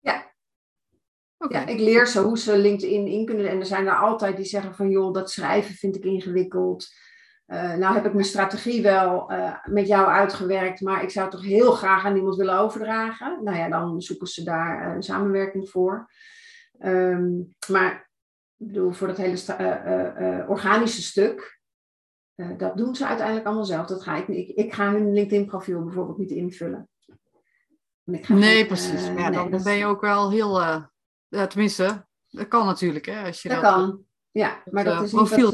Ja. 0.00 0.34
Okay. 1.38 1.60
Ja, 1.60 1.66
ik 1.66 1.78
leer 1.78 2.06
ze 2.06 2.20
hoe 2.20 2.38
ze 2.38 2.58
LinkedIn 2.58 3.06
in 3.06 3.26
kunnen. 3.26 3.48
En 3.48 3.58
er 3.58 3.66
zijn 3.66 3.86
er 3.86 3.98
altijd 3.98 4.36
die 4.36 4.44
zeggen 4.44 4.74
van 4.74 4.90
joh, 4.90 5.12
dat 5.12 5.30
schrijven 5.30 5.74
vind 5.74 5.96
ik 5.96 6.04
ingewikkeld. 6.04 6.88
Uh, 7.50 7.74
nou 7.74 7.94
heb 7.94 8.06
ik 8.06 8.12
mijn 8.12 8.24
strategie 8.24 8.82
wel 8.82 9.32
uh, 9.32 9.54
met 9.64 9.86
jou 9.86 10.08
uitgewerkt, 10.08 10.80
maar 10.80 11.02
ik 11.02 11.10
zou 11.10 11.30
toch 11.30 11.42
heel 11.42 11.72
graag 11.72 12.04
aan 12.04 12.16
iemand 12.16 12.36
willen 12.36 12.58
overdragen. 12.58 13.44
Nou 13.44 13.56
ja, 13.56 13.68
dan 13.68 14.02
zoeken 14.02 14.26
ze 14.26 14.44
daar 14.44 14.96
uh, 14.96 15.00
samenwerking 15.00 15.68
voor. 15.68 16.10
Um, 16.80 17.54
maar 17.68 18.10
ik 18.56 18.66
bedoel, 18.66 18.92
voor 18.92 19.06
dat 19.06 19.16
hele 19.16 20.44
organische 20.48 21.02
stuk, 21.02 21.60
dat 22.56 22.76
doen 22.76 22.94
ze 22.94 23.06
uiteindelijk 23.06 23.46
allemaal 23.46 23.64
zelf. 23.64 23.86
Dat 23.86 24.02
ga 24.02 24.16
ik, 24.16 24.28
ik, 24.28 24.48
ik 24.48 24.74
ga 24.74 24.92
hun 24.92 25.12
LinkedIn-profiel 25.12 25.84
bijvoorbeeld 25.84 26.18
niet 26.18 26.30
invullen. 26.30 26.88
nee, 28.28 28.66
precies. 28.66 29.04
ja, 29.04 29.12
nee, 29.12 29.30
dan, 29.30 29.50
dan 29.50 29.62
ben 29.62 29.76
je 29.76 29.86
ook 29.86 30.00
wel 30.00 30.30
heel, 30.30 30.62
tenminste, 31.28 32.06
dat 32.28 32.48
kan 32.48 32.66
natuurlijk. 32.66 33.06
Hè, 33.06 33.26
als 33.26 33.42
je 33.42 33.48
dat, 33.48 33.62
dat 33.62 33.72
kan, 33.72 34.04
ja. 34.30 34.62
Maar 34.70 34.84
dat 34.84 35.02
is 35.02 35.12
niet 35.12 35.50
dat, 35.50 35.52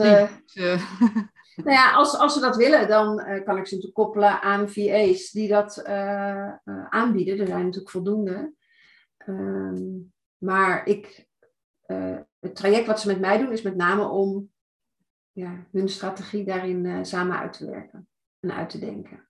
Nou 1.65 1.77
ja, 1.77 1.93
als, 1.93 2.19
als 2.19 2.35
ze 2.35 2.41
dat 2.41 2.57
willen, 2.57 2.89
dan 2.89 3.21
uh, 3.21 3.45
kan 3.45 3.57
ik 3.57 3.67
ze 3.67 3.75
natuurlijk 3.75 3.95
koppelen 3.95 4.41
aan 4.43 4.69
VA's 4.69 5.31
die 5.31 5.49
dat 5.49 5.83
uh, 5.87 6.53
uh, 6.65 6.87
aanbieden. 6.89 7.39
Er 7.39 7.47
zijn 7.47 7.65
natuurlijk 7.65 7.91
voldoende. 7.91 8.55
Um, 9.27 10.13
maar 10.39 10.87
ik, 10.87 11.27
het 12.41 12.55
traject 12.55 12.87
wat 12.87 13.01
ze 13.01 13.07
met 13.07 13.21
mij 13.21 13.39
doen 13.39 13.53
is 13.53 13.63
met 13.63 13.77
name 13.77 14.09
om 14.09 14.51
ja, 15.33 15.67
hun 15.73 15.89
strategie 15.89 16.45
daarin 16.45 17.07
samen 17.07 17.39
uit 17.39 17.53
te 17.53 17.67
werken 17.71 18.09
en 18.41 18.53
uit 18.53 18.71
te 18.71 18.79
denken. 18.79 19.29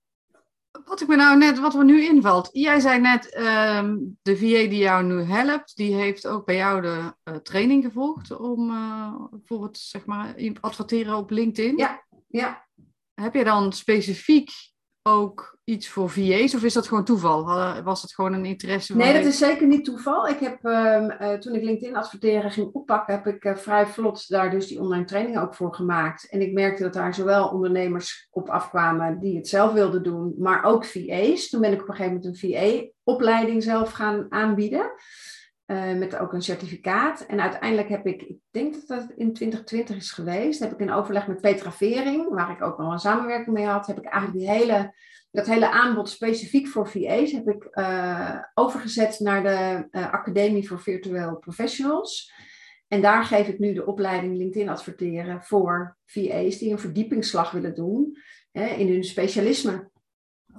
Wat 0.85 1.01
ik 1.01 1.09
me 1.09 1.17
nou 1.17 1.39
net, 1.39 1.59
wat 1.59 1.75
er 1.75 1.85
nu 1.85 2.05
invalt. 2.05 2.49
Jij 2.53 2.81
zei 2.81 3.01
net, 3.01 3.37
um, 3.39 4.19
de 4.23 4.37
VA 4.37 4.69
die 4.69 4.77
jou 4.77 5.05
nu 5.05 5.23
helpt, 5.23 5.77
die 5.77 5.95
heeft 5.95 6.27
ook 6.27 6.47
bij 6.47 6.57
jou 6.57 6.83
de 6.83 7.43
training 7.43 7.85
gevolgd 7.85 8.37
om 8.37 8.73
voor 9.45 9.62
het 9.65 9.79
zeg 9.79 10.07
maar 10.07 10.35
adverteren 10.61 11.17
op 11.17 11.31
LinkedIn. 11.31 11.77
Ja, 11.77 12.06
ja. 12.27 12.69
Heb 13.15 13.35
je 13.35 13.45
dan 13.45 13.73
specifiek 13.73 14.51
ook 15.03 15.59
iets 15.65 15.89
voor 15.89 16.11
VA's 16.11 16.55
of 16.55 16.62
is 16.62 16.73
dat 16.73 16.89
gewoon 16.89 17.05
toeval? 17.05 17.45
Was 17.83 18.03
het 18.03 18.15
gewoon 18.15 18.33
een 18.33 18.45
interesse? 18.45 18.97
Nee, 18.97 19.12
dat 19.12 19.25
is 19.25 19.39
zeker 19.39 19.67
niet 19.67 19.85
toeval. 19.85 20.29
Ik 20.29 20.39
heb 20.39 20.65
um, 20.65 21.11
uh, 21.11 21.33
toen 21.33 21.55
ik 21.55 21.62
LinkedIn 21.62 21.97
adverteren 21.97 22.51
ging 22.51 22.73
oppakken, 22.73 23.15
heb 23.15 23.27
ik 23.27 23.45
uh, 23.45 23.57
vrij 23.57 23.87
vlot 23.87 24.29
daar 24.29 24.51
dus 24.51 24.67
die 24.67 24.81
online 24.81 25.05
training 25.05 25.39
ook 25.39 25.55
voor 25.55 25.75
gemaakt. 25.75 26.31
En 26.31 26.41
ik 26.41 26.53
merkte 26.53 26.83
dat 26.83 26.93
daar 26.93 27.15
zowel 27.15 27.49
ondernemers 27.49 28.29
op 28.31 28.49
afkwamen 28.49 29.21
die 29.21 29.37
het 29.37 29.49
zelf 29.49 29.73
wilden 29.73 30.03
doen, 30.03 30.35
maar 30.39 30.65
ook 30.65 30.85
VA's. 30.85 31.49
Toen 31.49 31.61
ben 31.61 31.73
ik 31.73 31.83
op 31.83 31.89
een 31.89 31.95
gegeven 31.95 32.21
moment 32.23 32.43
een 32.43 32.51
VA-opleiding 32.51 33.62
zelf 33.62 33.93
gaan 33.93 34.27
aanbieden. 34.29 34.93
Uh, 35.66 35.92
met 35.92 36.16
ook 36.16 36.33
een 36.33 36.42
certificaat. 36.42 37.20
En 37.20 37.40
uiteindelijk 37.40 37.88
heb 37.88 38.07
ik, 38.07 38.22
ik 38.22 38.38
denk 38.50 38.72
dat 38.74 38.87
dat 38.87 39.11
in 39.16 39.33
2020 39.33 39.96
is 39.96 40.11
geweest, 40.11 40.61
heb 40.61 40.72
ik 40.72 40.79
in 40.79 40.92
overleg 40.92 41.26
met 41.26 41.40
Petra 41.40 41.72
Vering, 41.72 42.29
waar 42.29 42.50
ik 42.50 42.62
ook 42.62 42.79
nog 42.79 42.92
een 42.92 42.98
samenwerking 42.98 43.57
mee 43.57 43.66
had, 43.66 43.87
heb 43.87 43.98
ik 43.98 44.05
eigenlijk 44.05 44.38
die 44.38 44.50
hele, 44.50 44.94
dat 45.31 45.46
hele 45.46 45.70
aanbod 45.70 46.09
specifiek 46.09 46.68
voor 46.68 46.88
VA's 46.88 47.33
heb 47.33 47.48
ik 47.48 47.68
uh, 47.70 48.38
overgezet 48.55 49.20
naar 49.20 49.42
de 49.42 49.88
uh, 49.90 50.12
Academie 50.12 50.68
voor 50.68 50.81
Virtueel 50.81 51.37
Professionals. 51.37 52.33
En 52.88 53.00
daar 53.00 53.24
geef 53.24 53.48
ik 53.48 53.59
nu 53.59 53.72
de 53.72 53.87
opleiding 53.87 54.37
LinkedIn 54.37 54.68
adverteren 54.68 55.42
voor 55.42 55.96
VA's 56.05 56.59
die 56.59 56.72
een 56.72 56.79
verdiepingsslag 56.79 57.50
willen 57.50 57.74
doen 57.74 58.16
hè, 58.52 58.66
in 58.66 58.88
hun 58.88 59.05
specialisme. 59.05 59.90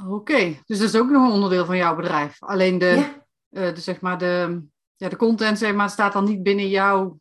Oké, 0.08 0.56
dus 0.66 0.80
dat 0.80 0.94
is 0.94 0.96
ook 0.96 1.10
nog 1.10 1.28
een 1.28 1.34
onderdeel 1.34 1.66
van 1.66 1.78
jouw 1.78 1.96
bedrijf. 1.96 2.44
Alleen 2.44 2.78
de, 2.78 3.16
ja. 3.50 3.72
de 3.72 3.80
zeg 3.80 4.02
maar 4.02 4.18
de 4.18 4.66
ja, 4.98 5.10
de 5.10 5.16
content 5.16 5.58
zeg 5.58 5.74
maar, 5.74 5.90
staat 5.90 6.14
dan 6.14 6.26
niet 6.26 6.44
binnen 6.44 6.70
jouw 6.70 7.20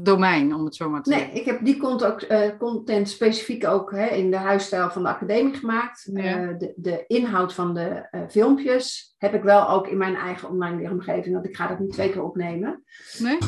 domein, 0.00 0.54
om 0.54 0.64
het 0.64 0.74
zo 0.74 0.90
maar 0.90 1.02
te 1.02 1.10
zeggen. 1.10 1.28
Nee, 1.28 1.40
ik 1.40 1.46
heb 1.46 1.64
die 1.64 1.76
content, 1.76 2.12
ook, 2.12 2.30
uh, 2.30 2.58
content 2.58 3.08
specifiek 3.08 3.66
ook 3.66 3.90
hè, 3.90 4.06
in 4.06 4.30
de 4.30 4.36
huisstijl 4.36 4.90
van 4.90 5.02
de 5.02 5.08
academie 5.08 5.54
gemaakt. 5.54 6.10
Ja. 6.12 6.40
Uh, 6.40 6.58
de, 6.58 6.72
de 6.76 7.04
inhoud 7.06 7.54
van 7.54 7.74
de 7.74 8.08
uh, 8.10 8.20
filmpjes 8.28 9.14
heb 9.18 9.34
ik 9.34 9.42
wel 9.42 9.68
ook 9.68 9.86
in 9.86 9.96
mijn 9.96 10.16
eigen 10.16 10.48
online 10.48 10.76
leeromgeving, 10.76 11.34
want 11.34 11.46
ik 11.46 11.56
ga 11.56 11.66
dat 11.66 11.78
niet 11.78 11.92
twee 11.92 12.10
keer 12.10 12.22
opnemen. 12.22 12.84
Nee? 13.18 13.38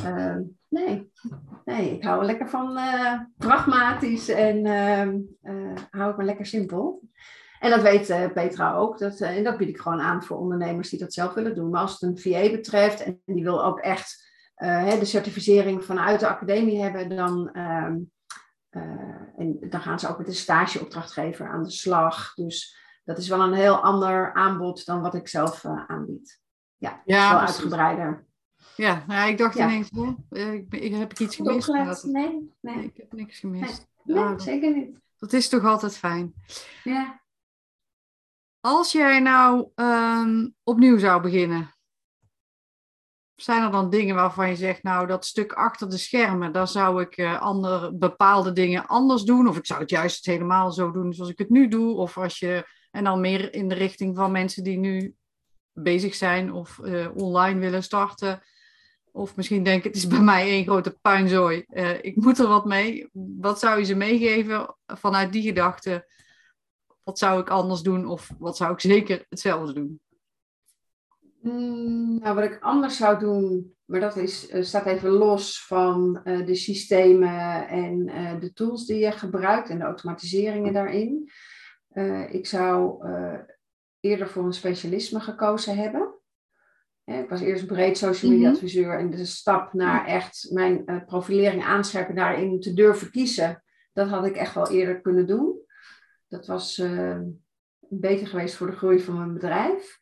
nee. 0.69 1.11
nee, 1.64 1.95
ik 1.95 2.05
hou 2.05 2.25
lekker 2.25 2.49
van 2.49 2.79
pragmatisch 3.37 4.29
en 4.29 4.66
hou 5.90 6.11
ik 6.11 6.16
me 6.16 6.25
lekker 6.25 6.47
simpel. 6.47 7.03
En 7.61 7.70
dat 7.70 7.83
weet 7.83 8.11
uh, 8.11 8.33
Petra 8.33 8.75
ook. 8.75 8.99
Dat, 8.99 9.20
uh, 9.20 9.37
en 9.37 9.44
dat 9.44 9.57
bied 9.57 9.68
ik 9.68 9.81
gewoon 9.81 10.01
aan 10.01 10.23
voor 10.23 10.38
ondernemers 10.38 10.88
die 10.88 10.99
dat 10.99 11.12
zelf 11.12 11.35
willen 11.35 11.55
doen. 11.55 11.70
Maar 11.70 11.81
als 11.81 11.92
het 11.92 12.03
een 12.03 12.18
VA 12.18 12.51
betreft 12.51 13.03
en 13.03 13.20
die 13.25 13.42
wil 13.42 13.64
ook 13.64 13.79
echt 13.79 14.29
uh, 14.57 14.99
de 14.99 15.05
certificering 15.05 15.85
vanuit 15.85 16.20
de 16.20 16.29
academie 16.29 16.83
hebben, 16.83 17.09
dan, 17.09 17.51
ehm, 17.53 17.99
en 19.37 19.57
dan 19.61 19.81
gaan 19.81 20.01
ze 20.01 20.09
ook 20.09 20.18
met 20.18 20.27
een 20.27 20.35
stageopdrachtgever 20.35 21.49
aan 21.49 21.62
de 21.62 21.70
slag. 21.70 22.35
Dus 22.35 22.79
dat 23.05 23.18
is 23.18 23.29
wel 23.29 23.40
een 23.40 23.53
heel 23.53 23.83
ander 23.83 24.33
aanbod 24.35 24.87
dan 24.87 25.01
wat 25.01 25.14
ik 25.14 25.29
zelf 25.29 25.64
aanbied. 25.87 26.40
Ja, 26.77 27.03
ja 27.05 27.31
wel 27.31 27.40
uitgebreider. 27.40 28.25
Ja, 28.77 29.05
nou, 29.07 29.31
ik 29.31 29.38
dacht 29.38 29.57
ja. 29.57 29.64
ineens, 29.64 29.90
ik, 30.31 30.75
ik, 30.75 30.94
heb 30.94 31.11
ik 31.11 31.18
iets 31.18 31.37
gemist? 31.37 32.05
Nee, 32.05 32.51
nee. 32.61 32.85
Ik 32.85 32.96
heb 32.96 33.12
niks 33.12 33.38
gemist. 33.38 33.88
Nee, 34.05 34.25
nee 34.25 34.40
zeker 34.40 34.75
niet. 34.75 34.99
Dat 35.18 35.33
is 35.33 35.49
toch 35.49 35.64
altijd 35.64 35.96
fijn. 35.96 36.35
Ja. 36.85 37.20
Als 38.61 38.92
jij 38.92 39.20
nou 39.20 39.68
um, 39.75 40.55
opnieuw 40.62 40.99
zou 40.99 41.23
beginnen, 41.23 41.75
zijn 43.35 43.62
er 43.62 43.70
dan 43.70 43.90
dingen 43.90 44.14
waarvan 44.14 44.49
je 44.49 44.57
zegt, 44.57 44.83
nou 44.83 45.07
dat 45.07 45.27
stuk 45.27 45.53
achter 45.53 45.90
de 45.90 45.99
schermen, 45.99 46.53
daar 46.53 46.68
zou 46.68 47.03
ik 47.03 47.16
uh, 47.16 47.40
andere, 47.40 47.94
bepaalde 47.94 48.53
dingen 48.53 48.87
anders 48.87 49.23
doen, 49.23 49.49
of 49.49 49.57
ik 49.57 49.66
zou 49.66 49.81
het 49.81 49.90
juist 49.90 50.27
helemaal 50.27 50.73
zo 50.73 50.90
doen 50.90 51.12
zoals 51.12 51.31
ik 51.31 51.38
het 51.38 51.51
nu 51.51 51.68
doe, 51.68 51.96
of 51.96 52.18
als 52.18 52.38
je, 52.38 52.64
en 52.90 53.05
dan 53.05 53.20
meer 53.20 53.55
in 53.55 53.68
de 53.68 53.75
richting 53.75 54.16
van 54.16 54.33
mensen 54.33 54.64
die 54.64 54.79
nu 54.79 55.14
bezig 55.73 56.14
zijn 56.14 56.53
of 56.53 56.79
uh, 56.83 57.09
online 57.14 57.61
willen 57.61 57.83
starten, 57.83 58.42
of 59.12 59.37
misschien 59.37 59.62
denken, 59.62 59.88
het 59.88 59.99
is 59.99 60.07
bij 60.07 60.20
mij 60.20 60.49
één 60.49 60.64
grote 60.64 60.99
puinzooi, 61.03 61.64
uh, 61.68 62.05
ik 62.05 62.16
moet 62.16 62.38
er 62.38 62.49
wat 62.49 62.64
mee. 62.64 63.09
Wat 63.38 63.59
zou 63.59 63.79
je 63.79 63.85
ze 63.85 63.94
meegeven 63.94 64.77
vanuit 64.87 65.33
die 65.33 65.42
gedachte? 65.42 66.09
Wat 67.11 67.18
zou 67.18 67.40
ik 67.40 67.51
anders 67.51 67.81
doen 67.81 68.07
of 68.07 68.31
wat 68.38 68.57
zou 68.57 68.73
ik 68.73 68.81
zeker 68.81 69.27
hetzelfde 69.29 69.73
doen? 69.73 70.01
Mm, 71.40 72.18
nou, 72.18 72.35
wat 72.35 72.44
ik 72.44 72.59
anders 72.61 72.96
zou 72.96 73.18
doen, 73.18 73.75
maar 73.85 74.01
dat 74.01 74.16
is, 74.16 74.51
uh, 74.51 74.62
staat 74.62 74.87
even 74.87 75.11
los 75.11 75.66
van 75.66 76.20
uh, 76.25 76.46
de 76.46 76.55
systemen 76.55 77.68
en 77.68 78.09
uh, 78.09 78.40
de 78.40 78.53
tools 78.53 78.87
die 78.87 78.99
je 78.99 79.12
gebruikt 79.12 79.68
en 79.68 79.79
de 79.79 79.85
automatiseringen 79.85 80.73
daarin. 80.73 81.31
ik 82.31 82.46
zou 82.46 83.05
eerder 84.01 84.29
voor 84.29 84.44
een 84.44 84.53
specialisme 84.53 85.20
gekozen 85.20 85.77
hebben. 85.77 86.14
Ik 87.05 87.29
was 87.29 87.40
eerst 87.40 87.66
breed 87.66 87.99
social 87.99 88.30
media 88.30 88.47
mhm. 88.47 88.55
adviseur 88.55 88.99
en 88.99 89.11
de 89.11 89.24
stap 89.24 89.72
naar 89.72 90.07
echt 90.07 90.49
mijn 90.51 91.05
profilering 91.07 91.64
aanscherpen 91.64 92.14
daarin 92.14 92.61
te 92.61 92.74
durven 92.74 93.11
kiezen, 93.11 93.62
dat 93.93 94.09
had 94.09 94.26
ik 94.26 94.37
echt 94.37 94.55
wel 94.55 94.70
eerder 94.70 95.01
kunnen 95.01 95.26
doen 95.26 95.68
dat 96.31 96.47
was 96.47 96.78
uh, 96.78 97.20
beter 97.78 98.26
geweest 98.26 98.55
voor 98.55 98.66
de 98.66 98.76
groei 98.76 99.01
van 99.01 99.16
mijn 99.16 99.33
bedrijf. 99.33 100.01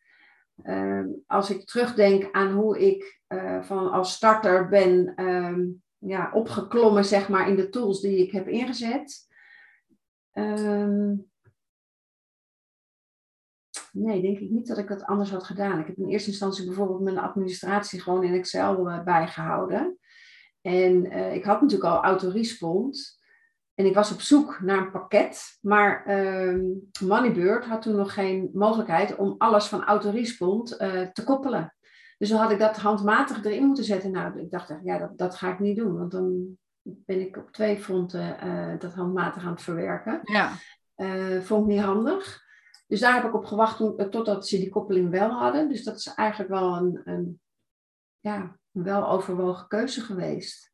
Uh, 0.62 1.05
als 1.26 1.51
ik 1.51 1.66
terugdenk 1.66 2.33
aan 2.33 2.53
hoe 2.53 2.79
ik 2.79 3.20
uh, 3.29 3.62
van 3.62 3.91
als 3.91 4.12
starter 4.12 4.68
ben 4.68 5.14
ehm, 5.14 5.66
ja, 5.99 6.31
opgeklommen 6.33 7.05
zeg 7.05 7.29
maar, 7.29 7.49
in 7.49 7.57
de 7.57 7.68
tools 7.68 8.01
die 8.01 8.18
ik 8.18 8.33
heb 8.33 8.49
ingezet. 8.49 9.26
Ehm, 10.33 11.14
nee, 13.93 14.22
denk 14.22 14.39
ik 14.39 14.51
niet 14.51 14.66
dat 14.66 14.79
ik 14.79 14.89
dat 14.89 15.05
anders 15.05 15.31
had 15.31 15.45
gedaan. 15.45 15.81
Ik 15.81 15.87
heb 15.87 15.97
in 15.97 16.09
eerste 16.09 16.31
instantie 16.31 16.66
bijvoorbeeld 16.66 17.01
mijn 17.01 17.18
administratie 17.18 18.01
gewoon 18.01 18.24
in 18.24 18.35
Excel 18.35 19.03
bijgehouden. 19.05 19.99
En 20.61 21.12
ik 21.33 21.45
had 21.45 21.61
natuurlijk 21.61 21.95
al 21.95 22.03
autorespond. 22.03 23.18
En 23.79 23.87
ik 23.87 23.95
was 23.95 24.12
op 24.12 24.20
zoek 24.20 24.61
naar 24.61 24.79
een 24.79 24.91
pakket, 24.91 25.59
maar 25.61 26.05
uh, 26.07 26.74
Moneybird 27.01 27.64
had 27.64 27.83
toen 27.83 27.97
nog 27.97 28.14
geen 28.14 28.51
mogelijkheid 28.53 29.16
om 29.16 29.35
alles 29.39 29.66
van 29.66 29.85
autorespond 29.85 30.81
uh, 30.81 31.07
te 31.07 31.24
koppelen. 31.24 31.74
Dus 32.16 32.29
dan 32.29 32.39
had 32.39 32.51
ik 32.51 32.59
dat 32.59 32.76
handmatig 32.76 33.45
erin 33.45 33.66
moeten 33.66 33.85
zetten. 33.85 34.11
Nou, 34.11 34.41
ik 34.41 34.51
dacht, 34.51 34.74
ja, 34.83 34.99
dat, 34.99 35.18
dat 35.18 35.35
ga 35.35 35.53
ik 35.53 35.59
niet 35.59 35.76
doen, 35.76 35.99
want 35.99 36.11
dan 36.11 36.59
ben 36.83 37.20
ik 37.20 37.37
op 37.37 37.53
twee 37.53 37.79
fronten 37.79 38.37
uh, 38.45 38.79
dat 38.79 38.95
handmatig 38.95 39.45
aan 39.45 39.53
het 39.53 39.62
verwerken. 39.62 40.20
Ja. 40.22 40.53
Uh, 40.97 41.41
vond 41.41 41.62
ik 41.62 41.74
niet 41.74 41.85
handig. 41.85 42.43
Dus 42.87 43.01
daar 43.01 43.14
heb 43.14 43.24
ik 43.24 43.35
op 43.35 43.45
gewacht 43.45 43.76
toen, 43.76 44.11
totdat 44.11 44.49
ze 44.49 44.59
die 44.59 44.70
koppeling 44.70 45.11
wel 45.11 45.31
hadden. 45.31 45.68
Dus 45.68 45.85
dat 45.85 45.97
is 45.97 46.07
eigenlijk 46.14 46.51
wel 46.51 46.76
een, 46.76 47.01
een 47.05 47.41
ja, 48.20 48.59
een 48.72 48.83
wel 48.83 49.09
overwogen 49.09 49.68
keuze 49.68 50.01
geweest. 50.01 50.72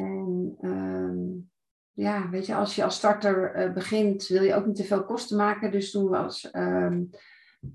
En 0.00 0.56
ehm, 0.60 1.48
ja, 1.92 2.30
weet 2.30 2.46
je, 2.46 2.54
als 2.54 2.74
je 2.74 2.84
als 2.84 2.96
starter 2.96 3.56
uh, 3.56 3.72
begint, 3.72 4.26
wil 4.26 4.42
je 4.42 4.54
ook 4.54 4.66
niet 4.66 4.76
te 4.76 4.84
veel 4.84 5.04
kosten 5.04 5.36
maken. 5.36 5.70
Dus 5.70 5.90
toen 5.90 6.08
was 6.08 6.48
um, 6.52 7.10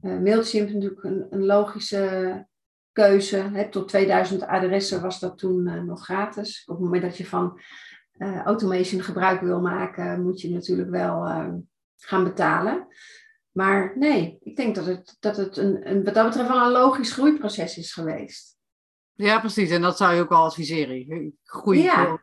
uh, 0.02 0.20
Mailchimp 0.20 0.70
natuurlijk 0.70 1.04
een, 1.04 1.46
logische 1.46 2.48
keuze. 2.92 3.38
Hè. 3.38 3.70
Tot 3.70 3.88
2000 3.88 4.42
adressen 4.42 5.02
was 5.02 5.20
dat 5.20 5.38
toen 5.38 5.68
uh, 5.68 5.82
nog 5.82 6.04
gratis. 6.04 6.64
Op 6.66 6.76
het 6.76 6.84
moment 6.84 7.04
dat 7.04 7.18
je 7.18 7.26
van 7.26 7.60
automation 8.20 9.02
gebruik 9.02 9.42
wil 9.42 9.62
maken, 9.62 10.24
moet 10.24 10.42
je 10.42 10.50
natuurlijk 10.50 10.90
wel 10.90 11.26
ehm, 11.26 11.58
gaan 11.98 12.24
betalen. 12.24 12.88
Maar 13.52 13.94
nee, 13.98 14.38
ik 14.44 14.56
denk 14.56 14.76
dat 14.76 14.86
het, 14.86 15.16
dat 15.20 15.38
het 15.38 15.58
een, 15.58 15.90
een, 15.90 16.04
wat 16.04 16.14
dat 16.14 16.26
betreft 16.26 16.50
wel 16.50 16.66
een 16.66 16.72
logisch 16.72 17.12
groeiproces 17.12 17.78
is 17.78 17.94
geweest. 17.94 18.55
Ja, 19.16 19.40
precies. 19.40 19.70
En 19.70 19.82
dat 19.82 19.98
zou 19.98 20.14
je 20.14 20.22
ook 20.22 20.32
al 20.32 20.44
adviseren. 20.44 21.34
Groei. 21.44 21.82
Ja. 21.82 22.22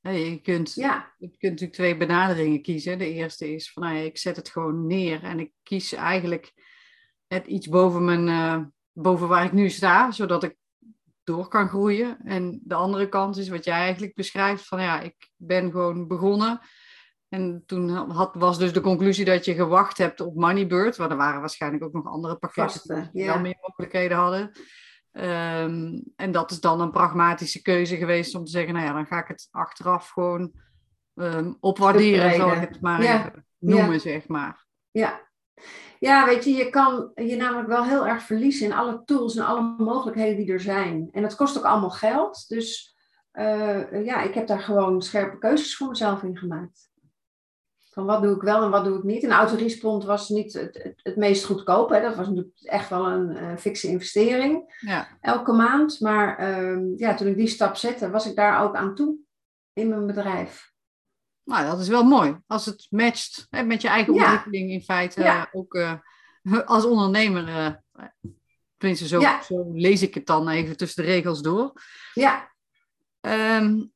Je 0.00 0.40
kunt, 0.42 0.74
ja. 0.74 1.14
je 1.18 1.26
kunt 1.26 1.42
natuurlijk 1.42 1.72
twee 1.72 1.96
benaderingen 1.96 2.62
kiezen. 2.62 2.98
De 2.98 3.12
eerste 3.12 3.54
is 3.54 3.72
van, 3.72 3.82
nou 3.82 3.96
ja, 3.96 4.02
ik 4.02 4.18
zet 4.18 4.36
het 4.36 4.48
gewoon 4.48 4.86
neer 4.86 5.22
en 5.22 5.40
ik 5.40 5.52
kies 5.62 5.92
eigenlijk 5.92 6.52
net 7.28 7.46
iets 7.46 7.68
boven, 7.68 8.04
mijn, 8.04 8.28
uh, 8.28 8.66
boven 8.92 9.28
waar 9.28 9.44
ik 9.44 9.52
nu 9.52 9.70
sta, 9.70 10.10
zodat 10.10 10.42
ik 10.42 10.56
door 11.24 11.48
kan 11.48 11.68
groeien. 11.68 12.18
En 12.24 12.60
de 12.64 12.74
andere 12.74 13.08
kant 13.08 13.36
is 13.36 13.48
wat 13.48 13.64
jij 13.64 13.78
eigenlijk 13.78 14.14
beschrijft, 14.14 14.66
van 14.66 14.82
ja, 14.82 15.00
ik 15.00 15.30
ben 15.36 15.70
gewoon 15.70 16.06
begonnen. 16.06 16.60
En 17.28 17.62
toen 17.66 17.88
had, 17.88 18.34
was 18.34 18.58
dus 18.58 18.72
de 18.72 18.80
conclusie 18.80 19.24
dat 19.24 19.44
je 19.44 19.54
gewacht 19.54 19.98
hebt 19.98 20.20
op 20.20 20.34
Moneybird, 20.34 20.96
waar 20.96 21.10
er 21.10 21.16
waren 21.16 21.40
waarschijnlijk 21.40 21.84
ook 21.84 21.92
nog 21.92 22.06
andere 22.06 22.36
pakketten 22.36 23.10
die 23.12 23.26
wel 23.26 23.40
meer 23.40 23.58
mogelijkheden 23.60 24.16
hadden. 24.16 24.50
Um, 25.12 26.02
en 26.16 26.32
dat 26.32 26.50
is 26.50 26.60
dan 26.60 26.80
een 26.80 26.90
pragmatische 26.90 27.62
keuze 27.62 27.96
geweest 27.96 28.34
om 28.34 28.44
te 28.44 28.50
zeggen, 28.50 28.74
nou 28.74 28.86
ja, 28.86 28.92
dan 28.92 29.06
ga 29.06 29.18
ik 29.18 29.28
het 29.28 29.48
achteraf 29.50 30.08
gewoon 30.08 30.52
um, 31.14 31.56
opwaarderen, 31.60 32.34
zal 32.34 32.52
ik 32.52 32.60
het 32.60 32.80
maar 32.80 33.00
even 33.00 33.46
noemen, 33.58 34.00
zeg 34.00 34.28
maar. 34.28 34.66
Ja. 34.90 35.20
ja, 35.98 36.24
weet 36.24 36.44
je, 36.44 36.50
je 36.50 36.70
kan 36.70 37.10
je 37.14 37.36
namelijk 37.36 37.68
wel 37.68 37.84
heel 37.84 38.06
erg 38.06 38.22
verliezen 38.22 38.66
in 38.66 38.72
alle 38.72 39.02
tools 39.04 39.36
en 39.36 39.44
alle 39.44 39.74
mogelijkheden 39.78 40.36
die 40.36 40.52
er 40.52 40.60
zijn. 40.60 41.08
En 41.12 41.22
dat 41.22 41.36
kost 41.36 41.58
ook 41.58 41.64
allemaal 41.64 41.90
geld, 41.90 42.48
dus 42.48 42.96
uh, 43.32 44.04
ja, 44.04 44.22
ik 44.22 44.34
heb 44.34 44.46
daar 44.46 44.60
gewoon 44.60 45.02
scherpe 45.02 45.38
keuzes 45.38 45.76
voor 45.76 45.88
mezelf 45.88 46.22
in 46.22 46.36
gemaakt. 46.36 46.87
Van 47.98 48.06
wat 48.06 48.22
doe 48.22 48.34
ik 48.34 48.42
wel 48.42 48.62
en 48.62 48.70
wat 48.70 48.84
doe 48.84 48.98
ik 48.98 49.04
niet. 49.04 49.22
En 49.22 49.30
autorespond 49.30 50.04
was 50.04 50.28
niet 50.28 50.52
het, 50.52 50.82
het, 50.82 51.00
het 51.02 51.16
meest 51.16 51.44
goedkoop. 51.44 51.90
Hè. 51.90 52.00
Dat 52.00 52.16
was 52.16 52.26
natuurlijk 52.26 52.54
echt 52.62 52.88
wel 52.88 53.06
een 53.06 53.30
uh, 53.30 53.56
fikse 53.56 53.88
investering. 53.88 54.78
Ja. 54.80 55.08
Elke 55.20 55.52
maand. 55.52 56.00
Maar 56.00 56.40
uh, 56.40 56.98
ja, 56.98 57.14
toen 57.14 57.26
ik 57.26 57.36
die 57.36 57.46
stap 57.46 57.76
zette, 57.76 58.10
was 58.10 58.26
ik 58.26 58.36
daar 58.36 58.62
ook 58.62 58.74
aan 58.74 58.94
toe 58.94 59.16
in 59.72 59.88
mijn 59.88 60.06
bedrijf. 60.06 60.72
Nou, 61.44 61.66
dat 61.66 61.80
is 61.80 61.88
wel 61.88 62.04
mooi. 62.04 62.38
Als 62.46 62.66
het 62.66 62.86
matcht 62.90 63.46
hè, 63.50 63.62
met 63.62 63.82
je 63.82 63.88
eigen 63.88 64.12
ontwikkeling 64.12 64.70
in 64.70 64.82
feite. 64.82 65.22
Ja. 65.22 65.48
Ook 65.52 65.74
uh, 65.74 65.92
als 66.64 66.84
ondernemer. 66.84 67.48
Uh, 67.48 67.68
tenminste, 68.76 69.06
zo, 69.06 69.20
zo 69.20 69.70
lees 69.72 70.02
ik 70.02 70.14
het 70.14 70.26
dan 70.26 70.48
even 70.48 70.76
tussen 70.76 71.04
de 71.04 71.10
regels 71.10 71.42
door. 71.42 71.72
Ja. 72.14 72.52
Um, 73.20 73.92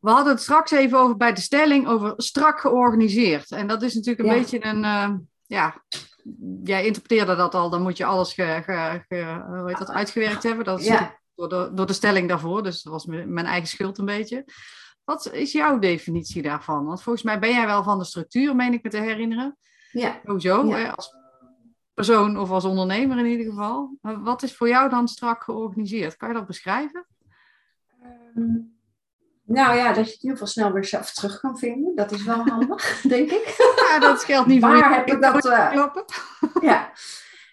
we 0.00 0.10
hadden 0.10 0.32
het 0.32 0.42
straks 0.42 0.70
even 0.70 0.98
over 0.98 1.16
bij 1.16 1.32
de 1.32 1.40
stelling 1.40 1.86
over 1.86 2.12
strak 2.16 2.60
georganiseerd. 2.60 3.50
En 3.50 3.66
dat 3.66 3.82
is 3.82 3.94
natuurlijk 3.94 4.28
een 4.28 4.40
beetje 4.40 4.64
een, 4.64 4.84
uh, 4.84 5.10
ja, 5.46 5.82
jij 6.62 6.86
interpreteerde 6.86 7.36
dat 7.36 7.54
al, 7.54 7.70
dan 7.70 7.82
moet 7.82 7.96
je 7.96 8.04
alles 8.04 8.32
ge, 8.32 8.62
ge, 8.64 9.04
ge, 9.08 9.44
hoe 9.46 9.68
heet 9.68 9.78
dat, 9.78 9.90
uitgewerkt 9.90 10.42
hebben. 10.42 10.64
Dat 10.64 10.80
is 10.80 10.86
ja. 10.86 11.18
door, 11.34 11.48
de, 11.48 11.70
door 11.74 11.86
de 11.86 11.92
stelling 11.92 12.28
daarvoor, 12.28 12.62
dus 12.62 12.82
dat 12.82 12.92
was 12.92 13.06
mijn 13.06 13.46
eigen 13.46 13.68
schuld 13.68 13.98
een 13.98 14.04
beetje. 14.04 14.44
Wat 15.04 15.32
is 15.32 15.52
jouw 15.52 15.78
definitie 15.78 16.42
daarvan? 16.42 16.84
Want 16.84 17.02
volgens 17.02 17.24
mij 17.24 17.38
ben 17.38 17.50
jij 17.50 17.66
wel 17.66 17.82
van 17.82 17.98
de 17.98 18.04
structuur, 18.04 18.56
meen 18.56 18.72
ik 18.72 18.82
me 18.82 18.90
te 18.90 19.00
herinneren. 19.00 19.56
Ja. 19.92 20.20
Sowieso, 20.24 20.66
ja. 20.66 20.90
als 20.90 21.14
persoon 21.94 22.38
of 22.38 22.50
als 22.50 22.64
ondernemer 22.64 23.18
in 23.18 23.26
ieder 23.26 23.46
geval. 23.46 23.96
Wat 24.00 24.42
is 24.42 24.56
voor 24.56 24.68
jou 24.68 24.90
dan 24.90 25.08
strak 25.08 25.42
georganiseerd? 25.42 26.16
Kan 26.16 26.28
je 26.28 26.34
dat 26.34 26.46
beschrijven? 26.46 27.06
Um 28.34 28.78
nou 29.50 29.76
ja, 29.76 29.92
dat 29.92 29.94
je 29.94 30.00
het 30.00 30.08
in 30.10 30.20
ieder 30.20 30.30
geval 30.30 30.46
snel 30.46 30.72
weer 30.72 30.84
zelf 30.84 31.12
terug 31.12 31.40
kan 31.40 31.58
vinden. 31.58 31.94
Dat 31.94 32.12
is 32.12 32.24
wel 32.24 32.44
handig, 32.44 33.00
denk 33.08 33.30
ik. 33.30 33.54
Ja, 33.90 33.98
dat 33.98 34.24
geldt 34.24 34.48
niet 34.48 34.60
voor 34.60 34.70
Waar 34.70 34.94
heb 34.94 35.08
ik 35.08 35.20
dat... 35.20 35.46
Uh, 35.46 35.86
ja. 36.70 36.90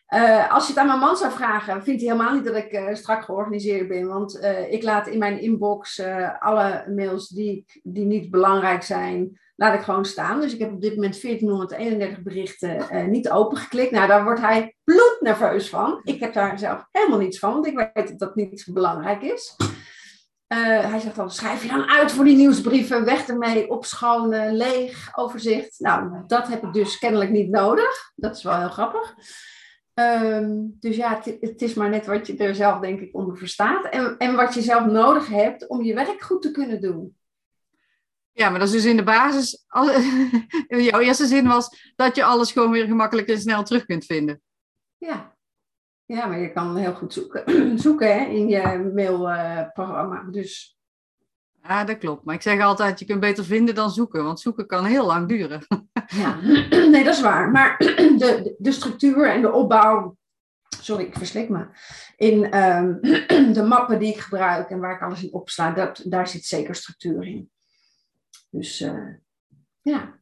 Uh, 0.09 0.53
als 0.53 0.63
je 0.63 0.69
het 0.69 0.81
aan 0.81 0.87
mijn 0.87 0.99
man 0.99 1.17
zou 1.17 1.31
vragen, 1.31 1.83
vindt 1.83 2.01
hij 2.01 2.11
helemaal 2.11 2.33
niet 2.33 2.45
dat 2.45 2.55
ik 2.55 2.73
uh, 2.73 2.93
strak 2.93 3.23
georganiseerd 3.23 3.87
ben. 3.87 4.07
Want 4.07 4.43
ik 4.69 4.83
laat 4.83 5.07
in 5.07 5.19
mijn 5.19 5.41
inbox 5.41 6.01
alle 6.39 6.85
mails 6.95 7.27
die, 7.27 7.65
die 7.83 8.05
niet 8.05 8.31
belangrijk 8.31 8.83
zijn, 8.83 9.39
laat 9.55 9.73
ik 9.73 9.81
gewoon 9.81 10.05
staan. 10.05 10.41
Dus 10.41 10.53
ik 10.53 10.59
heb 10.59 10.71
op 10.71 10.81
dit 10.81 10.95
moment 10.95 11.21
1431 11.21 12.23
berichten 12.23 13.09
niet 13.11 13.29
opengeklikt. 13.29 13.91
Nou, 13.91 14.07
daar 14.07 14.23
wordt 14.23 14.41
hij 14.41 14.75
bloednerveus 14.83 15.69
van. 15.69 16.01
Ik 16.03 16.19
heb 16.19 16.33
daar 16.33 16.59
zelf 16.59 16.85
helemaal 16.91 17.19
niets 17.19 17.39
van, 17.39 17.53
want 17.53 17.67
ik 17.67 17.91
weet 17.93 18.07
dat 18.07 18.19
dat 18.19 18.35
niet 18.35 18.67
belangrijk 18.71 19.21
is. 19.21 19.55
Uh, 20.47 20.89
hij 20.89 20.99
zegt 20.99 21.15
dan, 21.15 21.31
schrijf 21.31 21.61
je 21.61 21.69
dan 21.69 21.89
uit 21.89 22.11
voor 22.11 22.25
die 22.25 22.35
nieuwsbrieven, 22.35 23.05
weg 23.05 23.27
ermee, 23.27 23.69
opschonen, 23.69 24.55
leeg, 24.55 25.09
overzicht. 25.15 25.79
Nou, 25.79 26.23
dat 26.27 26.47
heb 26.47 26.63
ik 26.63 26.73
dus 26.73 26.99
kennelijk 26.99 27.31
niet 27.31 27.49
nodig. 27.49 28.11
Dat 28.15 28.35
is 28.35 28.43
wel 28.43 28.57
heel 28.57 28.69
grappig. 28.69 29.15
Um, 29.93 30.77
dus 30.79 30.95
ja, 30.95 31.15
het, 31.15 31.37
het, 31.39 31.61
is 31.61 31.73
maar 31.73 31.89
net 31.89 32.05
wat 32.05 32.27
je 32.27 32.37
er 32.37 32.55
zelf 32.55 32.79
denk 32.79 32.99
ik 32.99 33.15
onder 33.15 33.37
verstaat. 33.37 33.85
En, 33.85 34.17
en 34.17 34.35
wat 34.35 34.53
je 34.53 34.61
zelf 34.61 34.85
nodig 34.85 35.27
hebt 35.27 35.67
om 35.67 35.83
je 35.83 35.93
werk 35.93 36.21
goed 36.21 36.41
te 36.41 36.51
kunnen 36.51 36.81
doen. 36.81 37.15
Ja, 38.31 38.49
maar 38.49 38.59
dat 38.59 38.67
is 38.67 38.73
dus 38.73 38.85
in 38.85 38.97
de 38.97 39.03
basis, 39.03 39.65
jouw 40.67 40.99
eerste 40.99 41.25
zin 41.25 41.47
was 41.47 41.93
dat 41.95 42.15
je 42.15 42.23
alles 42.23 42.51
gewoon 42.51 42.71
weer 42.71 42.85
gemakkelijk 42.85 43.27
en 43.27 43.39
snel 43.39 43.63
terug 43.63 43.85
kunt 43.85 44.05
vinden. 44.05 44.41
Ja, 44.97 45.36
ja, 46.08 46.26
maar 46.26 46.39
je 46.39 46.51
kan 46.51 46.78
heel 46.78 46.93
goed 46.93 47.14
zoeken, 47.14 47.43
zoeken 47.86 48.20
hè, 48.20 48.26
in 48.26 48.47
je 48.47 48.91
mailprogramma. 48.93 50.24
dus. 50.32 50.78
Ja, 51.64 51.84
dat 51.84 51.97
klopt. 51.97 52.26
Maar 52.26 52.36
ik 52.36 52.41
zeg 52.41 52.62
altijd, 52.62 52.99
je 52.99 53.05
kunt 53.05 53.20
beter 53.20 53.45
vinden 53.45 53.76
dan 53.76 53.89
zoeken. 53.89 54.24
Want 54.24 54.39
zoeken 54.39 54.68
kan 54.68 54.86
heel 54.86 55.05
lang 55.05 55.28
duren. 55.28 55.62
Ja, 56.08 56.39
nee, 56.91 57.03
dat 57.03 57.14
is 57.14 57.22
waar. 57.22 57.51
Maar 57.51 57.78
de, 58.22 58.55
de 58.58 58.72
structuur 58.72 59.30
en 59.30 59.41
de 59.41 59.51
opbouw... 59.51 60.18
Sorry, 60.82 61.03
ik 61.03 61.18
verslik 61.18 61.49
me. 61.49 61.68
In 62.16 62.58
um, 62.64 62.99
de 63.53 63.64
mappen 63.68 63.99
die 63.99 64.14
ik 64.14 64.20
gebruik 64.20 64.70
en 64.70 64.80
waar 64.80 64.95
ik 64.95 65.01
alles 65.01 65.24
in 65.24 65.34
opsla, 65.34 65.72
dat, 65.72 66.01
daar 66.05 66.28
zit 66.28 66.45
zeker 66.45 66.76
structuur 66.76 67.24
in. 67.24 67.51
Dus 68.49 68.82
uh, 68.82 69.14
ja. 69.82 70.16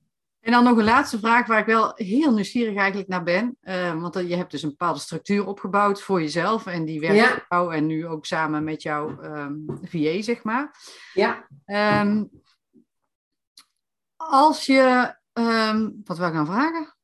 En 0.45 0.51
dan 0.51 0.63
nog 0.63 0.77
een 0.77 0.83
laatste 0.83 1.19
vraag 1.19 1.47
waar 1.47 1.59
ik 1.59 1.65
wel 1.65 1.91
heel 1.95 2.33
nieuwsgierig 2.33 2.75
eigenlijk 2.75 3.07
naar 3.07 3.23
ben. 3.23 3.57
Uh, 3.63 4.01
want 4.01 4.13
je 4.15 4.35
hebt 4.35 4.51
dus 4.51 4.63
een 4.63 4.69
bepaalde 4.69 4.99
structuur 4.99 5.47
opgebouwd 5.47 6.01
voor 6.01 6.21
jezelf. 6.21 6.65
En 6.65 6.85
die 6.85 6.99
werkt 6.99 7.29
voor 7.29 7.45
jou 7.49 7.75
en 7.75 7.85
nu 7.85 8.07
ook 8.07 8.25
samen 8.25 8.63
met 8.63 8.81
jouw 8.81 9.09
um, 9.09 9.65
ehm, 9.67 9.85
VA, 9.85 10.21
zeg 10.21 10.43
maar. 10.43 10.75
Ja. 11.13 11.47
Um, 12.01 12.29
als 14.15 14.65
je... 14.65 15.15
Um, 15.33 16.01
wat 16.03 16.17
wil 16.17 16.27
ik 16.27 16.33
nou 16.33 16.45
vragen? 16.45 16.95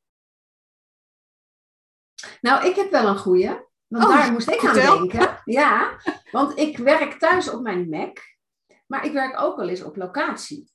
Nou, 2.42 2.66
ik 2.66 2.76
heb 2.76 2.92
wel 2.92 3.08
een 3.08 3.18
goeie. 3.18 3.60
Want 3.88 4.04
oh, 4.04 4.10
daar 4.10 4.32
moest 4.32 4.50
ik 4.50 4.66
aan 4.66 4.74
denken. 4.74 5.40
Ja, 5.46 6.00
want 6.32 6.58
ik 6.58 6.78
werk 6.78 7.20
thuis 7.20 7.50
op 7.50 7.62
mijn 7.62 7.90
Mac. 7.90 8.20
Maar 8.88 9.06
ik 9.06 9.12
werk 9.12 9.42
ook 9.42 9.58
wel 9.58 9.70
eens 9.70 9.84
op 9.84 9.96
locatie. 9.96 10.72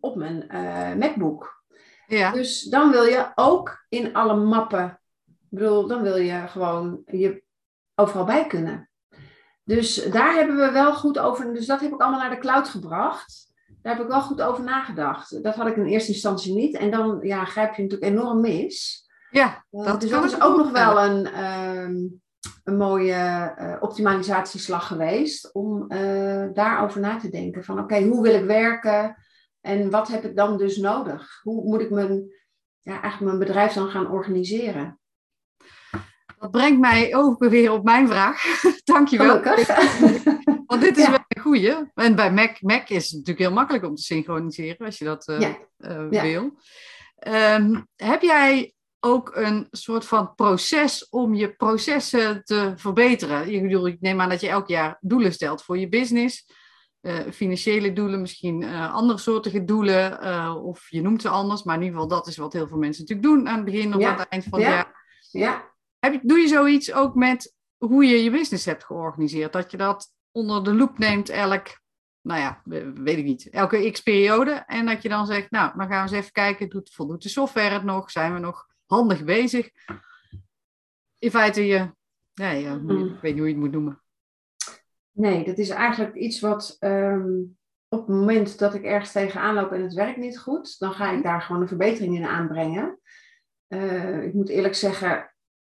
Op 0.00 0.16
mijn 0.16 0.44
uh, 0.54 0.94
MacBook. 0.94 1.57
Ja. 2.08 2.32
Dus 2.32 2.62
dan 2.62 2.90
wil 2.90 3.04
je 3.04 3.32
ook 3.34 3.84
in 3.88 4.14
alle 4.14 4.36
mappen, 4.36 5.00
ik 5.26 5.34
bedoel, 5.48 5.86
dan 5.86 6.02
wil 6.02 6.16
je 6.16 6.48
gewoon 6.48 7.02
je 7.06 7.42
overal 7.94 8.24
bij 8.24 8.46
kunnen. 8.46 8.90
Dus 9.64 9.94
daar 9.94 10.34
hebben 10.34 10.56
we 10.56 10.70
wel 10.70 10.94
goed 10.94 11.18
over, 11.18 11.54
dus 11.54 11.66
dat 11.66 11.80
heb 11.80 11.92
ik 11.92 12.00
allemaal 12.00 12.20
naar 12.20 12.30
de 12.30 12.38
cloud 12.38 12.68
gebracht. 12.68 13.46
Daar 13.82 13.94
heb 13.94 14.02
ik 14.02 14.10
wel 14.10 14.20
goed 14.20 14.42
over 14.42 14.64
nagedacht. 14.64 15.42
Dat 15.42 15.54
had 15.54 15.66
ik 15.66 15.76
in 15.76 15.86
eerste 15.86 16.12
instantie 16.12 16.54
niet. 16.54 16.76
En 16.76 16.90
dan 16.90 17.18
ja, 17.22 17.44
grijp 17.44 17.74
je 17.74 17.82
natuurlijk 17.82 18.12
enorm 18.12 18.40
mis. 18.40 19.06
Ja, 19.30 19.64
uh, 19.70 19.84
dat, 19.84 20.00
dus 20.00 20.10
dat 20.10 20.24
is 20.24 20.40
ook 20.40 20.56
nog 20.56 20.70
wel 20.70 21.02
een, 21.02 21.44
um, 21.44 22.22
een 22.64 22.76
mooie 22.76 23.54
uh, 23.58 23.76
optimalisatieslag 23.80 24.86
geweest 24.86 25.54
om 25.54 25.92
uh, 25.92 26.46
daarover 26.52 27.00
na 27.00 27.16
te 27.16 27.28
denken. 27.28 27.64
Van 27.64 27.78
oké, 27.78 28.02
hoe 28.02 28.22
wil 28.22 28.34
ik 28.34 28.44
werken 28.44 29.16
en 29.60 29.90
wat 29.90 30.08
heb 30.08 30.24
ik 30.24 30.36
dan 30.36 30.56
dus 30.56 30.76
nodig? 30.76 31.40
Hoe 31.42 31.64
moet 31.64 31.80
ik 31.80 31.90
mijn, 31.90 32.32
ja, 32.80 32.92
eigenlijk 33.02 33.20
mijn 33.20 33.38
bedrijf 33.38 33.72
dan 33.72 33.88
gaan 33.88 34.10
organiseren? 34.10 35.00
Dat 36.38 36.50
brengt 36.50 36.80
mij 36.80 37.14
ook 37.16 37.38
weer 37.38 37.72
op 37.72 37.84
mijn 37.84 38.08
vraag. 38.08 38.42
Dankjewel. 38.84 39.42
Want 40.66 40.80
dit 40.80 40.96
is 40.96 41.08
wel 41.08 41.24
een 41.28 41.42
goeie. 41.42 41.74
En 41.94 42.14
bij 42.14 42.32
Mac, 42.32 42.60
Mac 42.60 42.88
is 42.88 43.04
het 43.04 43.12
natuurlijk 43.12 43.38
heel 43.38 43.52
makkelijk 43.52 43.84
om 43.84 43.94
te 43.94 44.02
synchroniseren 44.02 44.86
als 44.86 44.98
je 44.98 45.04
dat 45.04 45.28
uh, 45.28 45.40
ja. 46.10 46.22
wil. 46.22 46.58
Um, 47.28 47.88
heb 47.96 48.22
jij 48.22 48.72
ook 49.00 49.36
een 49.36 49.66
soort 49.70 50.04
van 50.04 50.34
proces 50.34 51.08
om 51.08 51.34
je 51.34 51.52
processen 51.52 52.44
te 52.44 52.72
verbeteren. 52.76 53.52
Ik 53.52 53.62
bedoel, 53.62 53.86
ik 53.86 54.00
neem 54.00 54.20
aan 54.20 54.28
dat 54.28 54.40
je 54.40 54.48
elk 54.48 54.68
jaar 54.68 54.96
doelen 55.00 55.32
stelt 55.32 55.62
voor 55.62 55.78
je 55.78 55.88
business. 55.88 56.46
Uh, 57.08 57.18
financiële 57.32 57.92
doelen, 57.92 58.20
misschien 58.20 58.62
uh, 58.62 58.94
andere 58.94 59.18
soortige 59.18 59.64
doelen, 59.64 60.24
uh, 60.24 60.64
of 60.64 60.90
je 60.90 61.02
noemt 61.02 61.22
ze 61.22 61.28
anders, 61.28 61.62
maar 61.62 61.74
in 61.76 61.82
ieder 61.82 62.00
geval 62.00 62.16
dat 62.16 62.26
is 62.26 62.36
wat 62.36 62.52
heel 62.52 62.68
veel 62.68 62.78
mensen 62.78 63.02
natuurlijk 63.02 63.28
doen 63.28 63.48
aan 63.48 63.56
het 63.56 63.64
begin 63.64 63.94
of 63.94 64.00
ja. 64.00 64.10
aan 64.10 64.18
het 64.18 64.28
eind 64.28 64.44
van 64.44 64.58
het 64.58 64.68
ja. 64.68 64.74
jaar. 64.74 65.06
Ja. 65.30 65.70
Heb 65.98 66.12
je, 66.12 66.20
doe 66.22 66.38
je 66.38 66.48
zoiets 66.48 66.92
ook 66.92 67.14
met 67.14 67.54
hoe 67.76 68.04
je 68.04 68.22
je 68.22 68.30
business 68.30 68.64
hebt 68.64 68.84
georganiseerd? 68.84 69.52
Dat 69.52 69.70
je 69.70 69.76
dat 69.76 70.12
onder 70.30 70.64
de 70.64 70.74
loep 70.74 70.98
neemt 70.98 71.28
elk, 71.28 71.80
nou 72.20 72.40
ja, 72.40 72.62
weet 72.94 73.18
ik 73.18 73.24
niet, 73.24 73.50
elke 73.50 73.90
x-periode. 73.90 74.50
En 74.50 74.86
dat 74.86 75.02
je 75.02 75.08
dan 75.08 75.26
zegt, 75.26 75.50
nou, 75.50 75.72
dan 75.76 75.88
gaan 75.88 76.04
we 76.04 76.10
eens 76.10 76.20
even 76.20 76.32
kijken, 76.32 76.68
doet, 76.68 76.90
voldoet 76.92 77.22
de 77.22 77.28
software 77.28 77.74
het 77.74 77.84
nog? 77.84 78.10
Zijn 78.10 78.34
we 78.34 78.38
nog 78.38 78.66
handig 78.86 79.24
bezig. 79.24 79.70
In 81.18 81.30
feite, 81.30 81.66
je, 81.66 81.90
ja, 82.34 82.74
Mm. 82.74 83.06
ik 83.06 83.20
weet 83.20 83.22
niet 83.22 83.38
hoe 83.38 83.48
je 83.48 83.54
het 83.54 83.62
moet 83.62 83.72
noemen. 83.72 84.02
Nee, 85.18 85.44
dat 85.44 85.58
is 85.58 85.68
eigenlijk 85.68 86.14
iets 86.14 86.40
wat 86.40 86.76
ehm, 86.78 87.40
op 87.88 87.98
het 87.98 88.08
moment 88.08 88.58
dat 88.58 88.74
ik 88.74 88.84
ergens 88.84 89.12
tegenaan 89.12 89.54
loop 89.54 89.72
en 89.72 89.82
het 89.82 89.94
werkt 89.94 90.16
niet 90.16 90.38
goed, 90.38 90.78
dan 90.78 90.92
ga 90.92 91.10
ik 91.10 91.22
daar 91.22 91.42
gewoon 91.42 91.62
een 91.62 91.68
verbetering 91.68 92.16
in 92.16 92.24
aanbrengen. 92.24 92.98
Uh, 93.68 94.22
ik 94.22 94.34
moet 94.34 94.48
eerlijk 94.48 94.74
zeggen, 94.74 95.34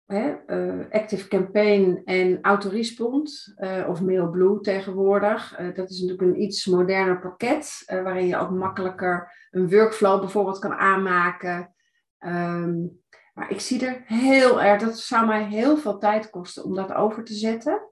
hè, 0.05 0.35
uh, 0.47 0.85
Active 0.89 1.27
Campaign 1.27 2.01
en 2.05 2.39
Autorespond, 2.41 3.53
uh, 3.57 3.85
of 3.89 4.01
MailBlue 4.01 4.59
tegenwoordig, 4.59 5.55
dat 5.75 5.89
is 5.89 6.01
natuurlijk 6.01 6.21
een 6.21 6.41
iets 6.41 6.65
moderner 6.65 7.19
pakket, 7.19 7.83
waarin 7.85 8.27
je 8.27 8.37
ook 8.37 8.51
makkelijker 8.51 9.47
een 9.51 9.69
workflow 9.69 10.19
bijvoorbeeld 10.19 10.59
kan 10.59 10.73
aanmaken. 10.73 11.73
Um, 12.19 13.01
maar 13.33 13.51
ik 13.51 13.59
zie 13.59 13.85
er 13.85 14.03
heel 14.05 14.61
erg, 14.61 14.81
dat 14.81 14.99
zou 14.99 15.25
mij 15.25 15.43
heel 15.43 15.77
veel 15.77 15.97
tijd 15.97 16.29
kosten 16.29 16.63
om 16.63 16.75
dat 16.75 16.93
over 16.93 17.23
te 17.23 17.33
zetten. 17.33 17.88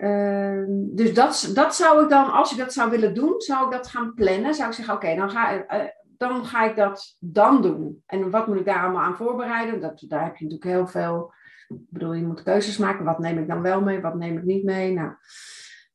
Uh, 0.00 0.64
dus 0.68 1.14
dat, 1.14 1.50
dat 1.54 1.74
zou 1.74 2.02
ik 2.02 2.08
dan, 2.08 2.32
als 2.32 2.52
ik 2.52 2.58
dat 2.58 2.72
zou 2.72 2.90
willen 2.90 3.14
doen, 3.14 3.40
zou 3.40 3.64
ik 3.64 3.72
dat 3.72 3.88
gaan 3.88 4.14
plannen. 4.14 4.54
Zou 4.54 4.68
ik 4.68 4.74
zeggen, 4.74 4.94
oké, 4.94 5.14
dan, 5.14 5.30
ga, 5.30 5.54
uh, 5.54 5.84
dan 6.16 6.44
ga 6.44 6.64
ik 6.64 6.76
dat 6.76 7.16
dan 7.18 7.62
doen. 7.62 8.02
En 8.06 8.30
wat 8.30 8.46
moet 8.46 8.56
ik 8.56 8.64
daar 8.64 8.82
allemaal 8.82 9.02
aan 9.02 9.16
voorbereiden? 9.16 9.80
Dat, 9.80 10.04
daar 10.08 10.24
heb 10.24 10.36
je 10.36 10.44
natuurlijk 10.44 10.70
heel 10.70 10.86
veel, 10.86 11.32
ik 11.68 11.76
bedoel, 11.88 12.12
je 12.12 12.26
moet 12.26 12.42
keuzes 12.42 12.76
maken. 12.76 13.04
Wat 13.04 13.18
neem 13.18 13.38
ik 13.38 13.48
dan 13.48 13.62
wel 13.62 13.80
mee, 13.80 14.00
wat 14.00 14.14
neem 14.14 14.38
ik 14.38 14.44
niet 14.44 14.64
mee? 14.64 14.92
Nou, 14.92 15.12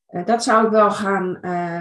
uh, 0.09 0.25
dat 0.25 0.43
zou 0.43 0.65
ik 0.65 0.71
wel 0.71 0.91
gaan, 0.91 1.37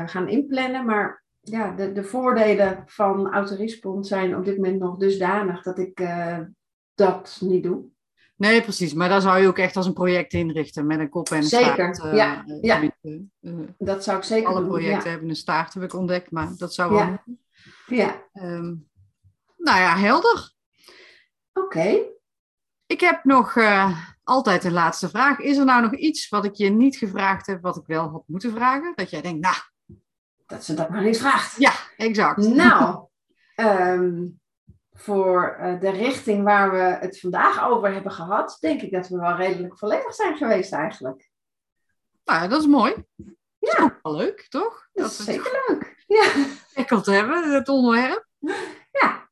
gaan 0.09 0.29
inplannen, 0.29 0.85
maar 0.85 1.25
ja, 1.41 1.71
de, 1.71 1.93
de 1.93 2.05
voordelen 2.05 2.83
van 2.87 3.33
autorespond 3.33 4.07
zijn 4.07 4.37
op 4.37 4.45
dit 4.45 4.57
moment 4.57 4.79
nog 4.79 4.97
dusdanig 4.97 5.63
dat 5.63 5.79
ik 5.79 6.09
dat 6.95 7.39
niet 7.41 7.63
doe. 7.63 7.85
Nee, 8.41 8.63
precies. 8.63 8.95
Maar 8.95 9.09
daar 9.09 9.21
zou 9.21 9.41
je 9.41 9.49
ook 9.49 9.59
echt 9.59 9.77
als 9.77 9.87
een 9.87 9.93
project 9.93 10.33
inrichten 10.33 10.87
met 10.87 10.99
een 10.99 11.09
kop 11.09 11.29
en 11.29 11.37
een 11.37 11.43
zeker. 11.43 11.95
staart. 11.95 12.17
ja, 12.17 12.45
uh, 12.47 12.63
ja. 12.63 12.83
Uh, 13.41 13.69
dat 13.79 14.05
zou 14.05 14.17
ik 14.17 14.25
zeker 14.25 14.49
alle 14.49 14.61
doen. 14.61 14.69
projecten 14.69 15.05
ja. 15.05 15.11
hebben 15.11 15.29
een 15.29 15.37
staart, 15.37 15.75
heb 15.75 15.83
ik 15.83 15.95
ontdekt, 15.95 16.31
maar 16.31 16.49
dat 16.57 16.75
zou 16.75 16.91
wel. 16.91 16.99
Ja. 16.99 17.23
ja. 17.87 18.23
Um, 18.33 18.89
nou 19.57 19.81
ja, 19.81 19.97
helder. 19.97 20.53
Oké. 21.53 21.67
Okay. 21.67 22.07
Ik 22.87 23.01
heb 23.01 23.25
nog 23.25 23.57
altijd 24.23 24.65
een 24.65 24.73
laatste 24.73 25.09
vraag. 25.09 25.39
Is 25.39 25.57
er 25.57 25.65
nou 25.65 25.83
nog 25.83 25.95
iets 25.95 26.29
wat 26.29 26.45
ik 26.45 26.55
je 26.55 26.71
niet 26.71 26.97
gevraagd 26.97 27.47
heb, 27.47 27.63
wat 27.63 27.77
ik 27.77 27.87
wel 27.87 28.09
had 28.09 28.23
moeten 28.27 28.53
vragen? 28.53 28.93
Dat 28.95 29.11
jij 29.11 29.21
denkt, 29.21 29.41
nou, 29.41 29.57
dat 30.47 30.65
ze 30.65 30.75
dat 30.75 30.91
maar 30.91 31.03
niet 31.03 31.19
vraagt. 31.19 31.57
Ja, 31.59 31.73
exact. 31.97 32.39
Nou, 32.39 33.07
um, 33.57 34.41
voor 35.01 35.57
uh, 35.61 35.81
de 35.81 35.91
richting 35.91 36.45
waar 36.45 36.71
we 36.71 36.97
het 37.07 37.21
vandaag 37.21 37.65
over 37.65 37.93
hebben 37.93 38.13
gehad, 38.13 38.57
denk 38.61 38.83
ik 38.83 38.93
dat 38.93 39.09
we 39.09 39.19
wel 39.19 39.37
redelijk 39.37 39.79
volledig 39.79 40.15
zijn 40.15 40.37
geweest 40.37 40.73
eigenlijk. 40.73 41.31
Nou, 42.25 42.49
dat 42.49 42.61
is 42.61 42.67
mooi. 42.67 42.95
Ja. 43.59 43.77
Dat 43.77 43.79
is 43.79 43.85
ook 43.85 43.99
wel 44.03 44.17
leuk, 44.17 44.47
toch? 44.49 44.89
Dat, 44.93 45.11
is 45.11 45.25
zeker 45.25 45.65
leuk. 45.69 46.05
Ja. 46.07 46.33
Lekker 46.75 47.03
te 47.03 47.11
hebben, 47.11 47.53
het 47.53 47.69
onderwerp. 47.69 48.27
Ja. 48.93 49.29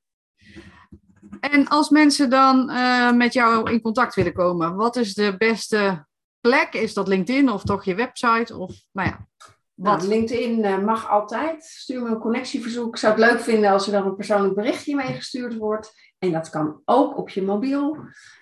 En 1.40 1.68
als 1.68 1.88
mensen 1.88 2.30
dan 2.30 2.70
uh, 2.70 3.12
met 3.12 3.32
jou 3.32 3.70
in 3.70 3.80
contact 3.80 4.14
willen 4.14 4.32
komen, 4.32 4.76
wat 4.76 4.96
is 4.96 5.14
de 5.14 5.36
beste 5.36 6.06
plek? 6.40 6.72
Is 6.72 6.94
dat 6.94 7.08
LinkedIn 7.08 7.50
of 7.50 7.62
toch 7.62 7.84
je 7.84 7.94
website? 7.94 8.56
Of, 8.56 8.74
nou 8.92 9.08
ja, 9.08 9.26
wat? 9.78 9.96
Nou, 9.96 10.08
LinkedIn 10.08 10.58
uh, 10.58 10.78
mag 10.78 11.10
altijd. 11.10 11.64
Stuur 11.64 12.02
me 12.02 12.08
een 12.08 12.18
connectieverzoek. 12.18 12.88
Ik 12.88 12.96
zou 12.96 13.20
het 13.20 13.30
leuk 13.30 13.40
vinden 13.40 13.70
als 13.70 13.86
er 13.86 13.92
dan 13.92 14.06
een 14.06 14.14
persoonlijk 14.14 14.54
berichtje 14.54 14.94
meegestuurd 14.94 15.56
wordt. 15.56 15.92
En 16.18 16.32
dat 16.32 16.50
kan 16.50 16.82
ook 16.84 17.16
op 17.16 17.28
je 17.28 17.42
mobiel. 17.42 17.96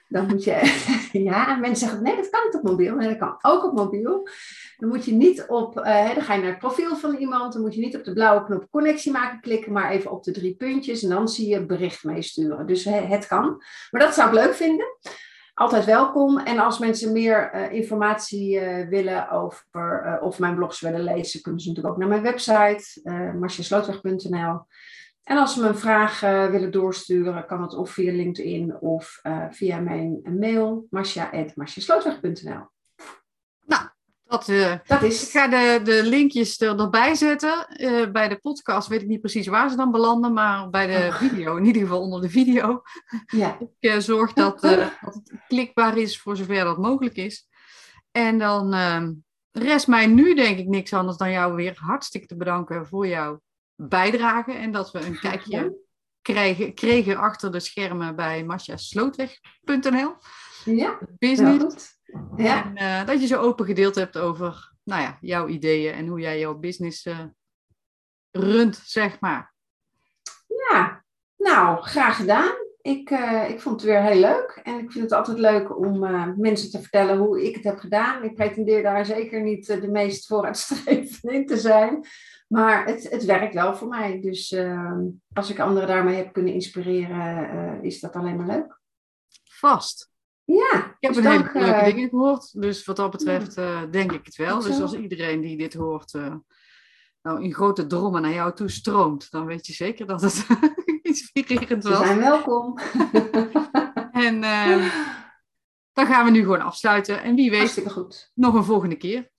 Dan 0.09 0.27
moet 0.27 0.45
je, 0.45 0.87
ja, 1.31 1.55
mensen 1.55 1.87
zeggen, 1.87 2.03
nee, 2.03 2.17
dat 2.17 2.31
kan 2.31 2.41
niet 2.45 2.55
op 2.55 2.63
mobiel. 2.63 2.95
Nee, 2.95 3.09
dat 3.09 3.19
kan 3.19 3.39
ook 3.41 3.65
op 3.65 3.73
mobiel. 3.73 4.29
Dan 4.77 4.89
moet 4.89 5.05
je 5.05 5.13
niet 5.13 5.45
op, 5.49 5.79
uh, 5.79 6.15
dan 6.15 6.23
ga 6.23 6.35
je 6.35 6.41
naar 6.41 6.51
het 6.51 6.59
profiel 6.59 6.97
van 6.97 7.15
iemand. 7.15 7.53
Dan 7.53 7.63
moet 7.63 7.75
je 7.75 7.81
niet 7.81 7.97
op 7.97 8.05
de 8.05 8.13
blauwe 8.13 8.45
knop 8.45 8.71
connectie 8.71 9.13
maken 9.13 9.41
klikken, 9.41 9.73
maar 9.73 9.91
even 9.91 10.11
op 10.11 10.23
de 10.23 10.31
drie 10.31 10.55
puntjes. 10.55 11.03
En 11.03 11.09
dan 11.09 11.29
zie 11.29 11.49
je 11.49 11.67
bericht 11.67 12.05
meesturen. 12.05 12.67
Dus 12.67 12.85
het 12.85 13.27
kan. 13.27 13.63
Maar 13.91 14.01
dat 14.01 14.15
zou 14.15 14.29
ik 14.29 14.35
leuk 14.35 14.55
vinden 14.55 14.87
altijd 15.59 15.85
welkom. 15.85 16.39
En 16.39 16.59
als 16.59 16.79
mensen 16.79 17.13
meer 17.13 17.55
uh, 17.55 17.73
informatie 17.73 18.61
uh, 18.61 18.89
willen 18.89 19.31
over 19.31 20.03
uh, 20.07 20.23
of 20.23 20.39
mijn 20.39 20.55
blogs 20.55 20.81
willen 20.81 21.05
lezen, 21.05 21.43
kunnen 21.43 21.61
ze 21.61 21.69
natuurlijk 21.69 21.95
ook 21.95 22.01
naar 22.01 22.11
mijn 22.11 22.23
website, 22.23 23.01
uh. 23.05 24.55
En 25.23 25.37
als 25.37 25.55
ze 25.55 25.61
me 25.61 25.69
een 25.69 25.79
vraag 25.79 26.21
willen 26.21 26.73
doorsturen, 26.73 27.47
kan 27.47 27.63
het 27.63 27.75
of 27.75 27.91
via 27.91 28.13
LinkedIn 28.13 28.81
of 28.81 29.21
via 29.51 29.81
mijn 29.81 30.21
mail, 30.39 30.87
marcia.marciaslootweg.nl. 30.91 32.76
Dat, 34.29 34.53
dat 34.87 35.03
is. 35.03 35.23
Ik 35.23 35.31
ga 35.31 35.49
de, 35.49 35.81
de 35.85 36.03
linkjes 36.05 36.61
er, 36.61 36.81
erbij 36.81 37.15
zetten. 37.15 37.67
bij 38.13 38.29
de 38.29 38.39
podcast 38.39 38.89
weet 38.89 39.03
ik 39.03 39.09
niet 39.09 39.21
precies 39.21 39.47
waar 39.47 39.71
ze 39.71 39.77
dan 39.77 39.91
belanden, 39.91 40.33
maar 40.33 40.71
bij 40.71 40.87
de 40.87 41.07
oh. 41.07 41.17
video, 41.17 41.57
in 41.57 41.65
ieder 41.65 41.83
geval 41.83 42.01
onder 42.01 42.21
de 42.21 42.31
video. 42.31 42.83
Ja. 43.27 43.59
Ik 43.81 43.91
uh, 43.91 43.99
zorg 43.99 44.33
dat, 44.33 44.65
uh, 44.65 44.71
dat, 44.71 45.15
het 45.15 45.45
klikbaar 45.49 45.99
is 45.99 46.21
voor 46.21 46.37
zover 46.37 46.65
dat 46.65 46.79
mogelijk 46.79 47.17
is. 47.17 47.49
En 48.11 48.39
dan 48.39 48.75
uh, 48.75 49.09
rest 49.51 49.87
mij 49.87 50.07
nu 50.07 50.35
denk 50.35 50.59
ik 50.59 50.67
niks 50.67 50.93
anders 50.93 51.17
dan 51.17 51.31
jou 51.31 51.55
weer 51.55 51.77
hartstikke 51.81 52.27
te 52.27 52.37
bedanken 52.37 52.87
voor 52.87 53.07
jouw 53.07 53.41
bijdrage. 53.75 54.53
En 54.53 54.73
dat 54.73 54.91
we 54.91 55.07
een 55.07 55.19
kijkje 55.19 55.77
krijgen, 56.23 56.75
kregen 56.75 57.17
achter 57.17 57.53
de 57.53 57.61
schermen 57.61 58.17
bij 58.17 58.45
masjaslootweg.nl. 58.45 60.15
Ja, 60.75 60.99
business. 61.19 61.99
Ja. 62.37 62.65
En 62.65 62.83
uh, 63.03 63.07
dat 63.07 63.21
je 63.21 63.27
zo 63.27 63.41
open 63.41 63.67
gedeeld 63.67 63.95
hebt 63.95 64.19
over 64.19 64.73
nou 64.83 65.03
ja, 65.03 65.19
jouw 65.21 65.47
ideeën 65.47 65.95
en 65.95 66.07
hoe 66.07 66.21
jij 66.21 66.39
jouw 66.39 66.55
business 66.55 67.07
uh, 67.07 67.25
runt, 68.31 68.77
zeg 68.85 69.21
maar. 69.21 69.55
Ja, 70.47 71.05
nou, 71.37 71.83
graag 71.83 72.17
gedaan. 72.17 72.55
Ik, 72.81 73.11
uh, 73.11 73.51
ik 73.51 73.61
vond 73.61 73.81
het 73.81 73.91
weer 73.91 74.03
heel 74.03 74.21
leuk. 74.21 74.61
En 74.63 74.79
ik 74.79 74.93
vind 74.93 75.05
het 75.05 75.13
altijd 75.13 75.39
leuk 75.39 75.79
om 75.79 75.99
mensen 76.41 76.71
te 76.71 76.81
vertellen 76.81 77.17
hoe 77.17 77.47
ik 77.47 77.55
het 77.55 77.65
heb 77.65 77.79
gedaan. 77.79 78.25
Ik 78.25 78.35
pretendeer 78.35 78.83
daar 78.83 79.05
zeker 79.05 79.43
niet 79.43 79.67
de 79.67 79.89
meest 79.89 80.27
vooruitstrevend 80.27 81.33
in 81.33 81.47
te 81.47 81.59
zijn. 81.59 82.07
Maar 82.49 82.87
het, 82.87 83.11
het 83.11 83.25
werkt 83.25 83.55
wel 83.55 83.77
voor 83.77 83.89
mij. 83.89 84.21
Dus 84.21 84.57
als 85.33 85.51
ik 85.51 85.61
anderen 85.61 85.89
daarmee 85.89 86.17
heb 86.17 86.33
kunnen 86.33 86.53
inspireren, 86.53 87.83
is 87.83 88.01
dat 88.01 88.15
alleen 88.15 88.37
maar 88.37 88.47
leuk. 88.47 88.81
Vast. 89.45 90.15
Ja, 90.47 90.77
ik 90.77 90.97
heb 91.01 91.15
dus 91.15 91.17
een 91.17 91.23
dank, 91.23 91.53
hele 91.53 91.65
leuke 91.65 91.81
uh, 91.81 91.85
dingen 91.85 92.09
gehoord. 92.09 92.61
Dus 92.61 92.85
wat 92.85 92.97
dat 92.97 93.11
betreft 93.11 93.59
uh, 93.59 93.83
denk 93.91 94.13
ik 94.13 94.25
het 94.25 94.37
wel. 94.37 94.61
Dus 94.61 94.81
als 94.81 94.95
iedereen 94.95 95.41
die 95.41 95.57
dit 95.57 95.75
hoort 95.75 96.15
uh, 96.15 96.35
nou 97.23 97.43
in 97.43 97.55
grote 97.55 97.87
drommen 97.87 98.23
naar 98.23 98.33
jou 98.33 98.55
toe 98.55 98.71
stroomt, 98.71 99.31
dan 99.31 99.47
weet 99.47 99.67
je 99.67 99.73
zeker 99.73 100.07
dat 100.07 100.21
het 100.21 100.47
inspirerend 101.03 101.83
was. 101.83 101.99
Ze 101.99 102.05
zijn 102.05 102.19
welkom. 102.19 102.79
en 104.27 104.43
ehm, 104.43 104.89
dan 105.93 106.07
gaan 106.07 106.25
we 106.25 106.31
nu 106.31 106.41
gewoon 106.41 106.61
afsluiten. 106.61 107.23
En 107.23 107.35
wie 107.35 107.51
weet, 107.51 107.59
Hartstikke 107.59 107.91
goed. 107.91 108.31
nog 108.35 108.55
een 108.55 108.65
volgende 108.65 108.97
keer. 108.97 109.31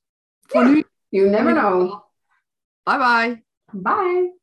Voor 0.42 0.62
ja. 0.62 0.70
nu. 0.70 0.84
You 1.08 1.30
never 1.30 1.54
know. 1.54 2.02
Bye 2.84 2.98
bye. 2.98 3.46
Bye. 3.72 4.38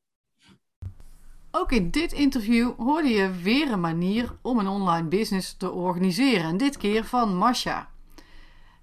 Ook 1.57 1.73
in 1.73 1.91
dit 1.91 2.13
interview 2.13 2.73
hoorde 2.77 3.09
je 3.09 3.31
weer 3.31 3.73
een 3.73 3.81
manier 3.81 4.37
om 4.43 4.59
een 4.59 4.67
online 4.67 5.09
business 5.09 5.57
te 5.57 5.71
organiseren. 5.71 6.45
En 6.45 6.57
dit 6.57 6.77
keer 6.77 7.05
van 7.05 7.37
Masha. 7.37 7.91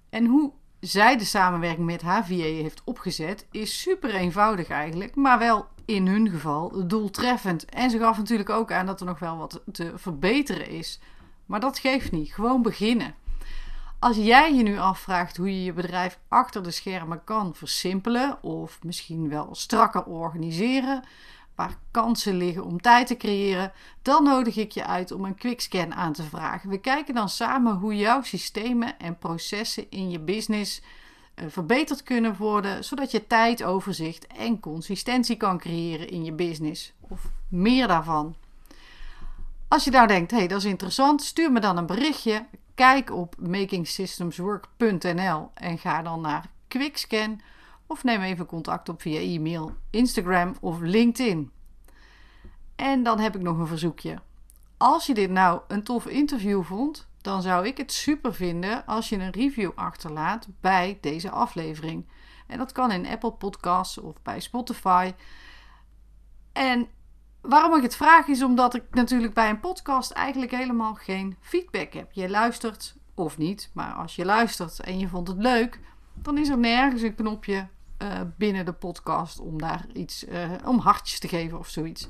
En 0.09 0.25
hoe 0.25 0.51
zij 0.79 1.17
de 1.17 1.25
samenwerking 1.25 1.85
met 1.85 2.01
haar 2.01 2.25
VA 2.25 2.33
heeft 2.33 2.81
opgezet, 2.85 3.47
is 3.51 3.81
super 3.81 4.15
eenvoudig 4.15 4.67
eigenlijk, 4.69 5.15
maar 5.15 5.39
wel 5.39 5.67
in 5.85 6.07
hun 6.07 6.29
geval 6.29 6.87
doeltreffend. 6.87 7.65
En 7.65 7.89
ze 7.89 7.97
gaf 7.99 8.17
natuurlijk 8.17 8.49
ook 8.49 8.71
aan 8.71 8.85
dat 8.85 8.99
er 8.99 9.05
nog 9.05 9.19
wel 9.19 9.37
wat 9.37 9.61
te 9.71 9.91
verbeteren 9.95 10.69
is. 10.69 10.99
Maar 11.45 11.59
dat 11.59 11.79
geeft 11.79 12.11
niet. 12.11 12.33
Gewoon 12.33 12.61
beginnen. 12.61 13.15
Als 13.99 14.17
jij 14.17 14.55
je 14.55 14.63
nu 14.63 14.77
afvraagt 14.77 15.37
hoe 15.37 15.51
je 15.51 15.63
je 15.63 15.73
bedrijf 15.73 16.19
achter 16.27 16.63
de 16.63 16.71
schermen 16.71 17.23
kan 17.23 17.55
versimpelen 17.55 18.43
of 18.43 18.83
misschien 18.83 19.29
wel 19.29 19.55
strakker 19.55 20.03
organiseren, 20.03 21.03
waar 21.61 21.77
kansen 21.91 22.37
liggen 22.37 22.65
om 22.65 22.81
tijd 22.81 23.07
te 23.07 23.17
creëren, 23.17 23.71
dan 24.01 24.23
nodig 24.23 24.55
ik 24.55 24.71
je 24.71 24.85
uit 24.85 25.11
om 25.11 25.25
een 25.25 25.35
quickscan 25.35 25.93
aan 25.93 26.13
te 26.13 26.23
vragen. 26.23 26.69
We 26.69 26.77
kijken 26.77 27.13
dan 27.13 27.29
samen 27.29 27.75
hoe 27.75 27.95
jouw 27.95 28.21
systemen 28.21 28.99
en 28.99 29.17
processen 29.17 29.85
in 29.89 30.09
je 30.09 30.19
business 30.19 30.81
eh, 31.33 31.45
verbeterd 31.49 32.03
kunnen 32.03 32.35
worden, 32.37 32.83
zodat 32.83 33.11
je 33.11 33.27
tijd, 33.27 33.63
overzicht 33.63 34.27
en 34.27 34.59
consistentie 34.59 35.35
kan 35.35 35.57
creëren 35.57 36.09
in 36.09 36.23
je 36.23 36.33
business. 36.33 36.93
Of 36.99 37.31
meer 37.49 37.87
daarvan. 37.87 38.35
Als 39.67 39.83
je 39.83 39.91
nou 39.91 40.07
denkt, 40.07 40.31
hé, 40.31 40.37
hey, 40.37 40.47
dat 40.47 40.57
is 40.57 40.65
interessant, 40.65 41.23
stuur 41.23 41.51
me 41.51 41.59
dan 41.59 41.77
een 41.77 41.85
berichtje. 41.85 42.45
Kijk 42.75 43.11
op 43.11 43.35
makingsystemswork.nl 43.39 45.49
en 45.53 45.77
ga 45.77 46.01
dan 46.01 46.21
naar 46.21 46.49
Quickscan 46.67 47.41
of 47.91 48.03
neem 48.03 48.21
even 48.21 48.45
contact 48.45 48.89
op 48.89 49.01
via 49.01 49.19
e-mail, 49.19 49.75
Instagram 49.89 50.55
of 50.61 50.79
LinkedIn. 50.79 51.51
En 52.75 53.03
dan 53.03 53.19
heb 53.19 53.35
ik 53.35 53.41
nog 53.41 53.57
een 53.57 53.67
verzoekje. 53.67 54.19
Als 54.77 55.05
je 55.05 55.13
dit 55.13 55.29
nou 55.29 55.61
een 55.67 55.83
tof 55.83 56.05
interview 56.05 56.63
vond, 56.63 57.07
dan 57.21 57.41
zou 57.41 57.67
ik 57.67 57.77
het 57.77 57.91
super 57.91 58.33
vinden 58.33 58.85
als 58.85 59.09
je 59.09 59.17
een 59.17 59.31
review 59.31 59.71
achterlaat 59.75 60.47
bij 60.61 60.97
deze 61.01 61.29
aflevering. 61.29 62.07
En 62.47 62.57
dat 62.57 62.71
kan 62.71 62.91
in 62.91 63.07
Apple 63.07 63.31
Podcasts 63.31 63.97
of 63.97 64.21
bij 64.21 64.39
Spotify. 64.39 65.13
En 66.53 66.87
waarom 67.41 67.75
ik 67.75 67.83
het 67.83 67.95
vraag 67.95 68.27
is 68.27 68.43
omdat 68.43 68.75
ik 68.75 68.83
natuurlijk 68.91 69.33
bij 69.33 69.49
een 69.49 69.59
podcast 69.59 70.11
eigenlijk 70.11 70.51
helemaal 70.51 70.93
geen 70.93 71.37
feedback 71.39 71.93
heb. 71.93 72.11
Je 72.11 72.29
luistert 72.29 72.95
of 73.15 73.37
niet, 73.37 73.71
maar 73.73 73.93
als 73.93 74.15
je 74.15 74.25
luistert 74.25 74.79
en 74.79 74.99
je 74.99 75.07
vond 75.07 75.27
het 75.27 75.37
leuk, 75.37 75.79
dan 76.13 76.37
is 76.37 76.49
er 76.49 76.57
nergens 76.57 77.01
een 77.01 77.15
knopje 77.15 77.67
uh, 78.01 78.21
binnen 78.37 78.65
de 78.65 78.73
podcast 78.73 79.39
om 79.39 79.57
daar 79.57 79.85
iets 79.93 80.27
uh, 80.27 80.51
om 80.65 80.79
hartjes 80.79 81.19
te 81.19 81.27
geven 81.27 81.59
of 81.59 81.69
zoiets. 81.69 82.07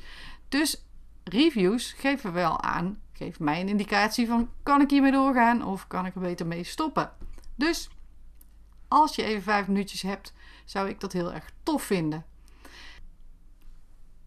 Dus 0.49 0.85
reviews 1.23 1.91
geven 1.91 2.33
wel 2.33 2.61
aan, 2.61 3.01
geeft 3.13 3.39
mij 3.39 3.61
een 3.61 3.69
indicatie 3.69 4.27
van 4.27 4.49
kan 4.63 4.81
ik 4.81 4.89
hiermee 4.89 5.11
doorgaan 5.11 5.65
of 5.65 5.87
kan 5.87 6.05
ik 6.05 6.15
er 6.15 6.21
beter 6.21 6.47
mee 6.47 6.63
stoppen. 6.63 7.11
Dus 7.55 7.89
als 8.87 9.15
je 9.15 9.23
even 9.23 9.41
vijf 9.41 9.67
minuutjes 9.67 10.01
hebt, 10.01 10.33
zou 10.65 10.89
ik 10.89 10.99
dat 10.99 11.13
heel 11.13 11.33
erg 11.33 11.51
tof 11.63 11.83
vinden. 11.83 12.25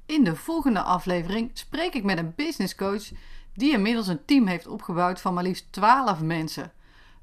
In 0.06 0.24
de 0.24 0.36
volgende 0.36 0.82
aflevering 0.82 1.50
spreek 1.52 1.94
ik 1.94 2.04
met 2.04 2.18
een 2.18 2.32
business 2.36 2.74
coach 2.74 3.10
die 3.54 3.72
inmiddels 3.72 4.06
een 4.06 4.24
team 4.24 4.46
heeft 4.46 4.66
opgebouwd 4.66 5.20
van 5.20 5.34
maar 5.34 5.42
liefst 5.42 5.66
12 5.70 6.20
mensen. 6.20 6.72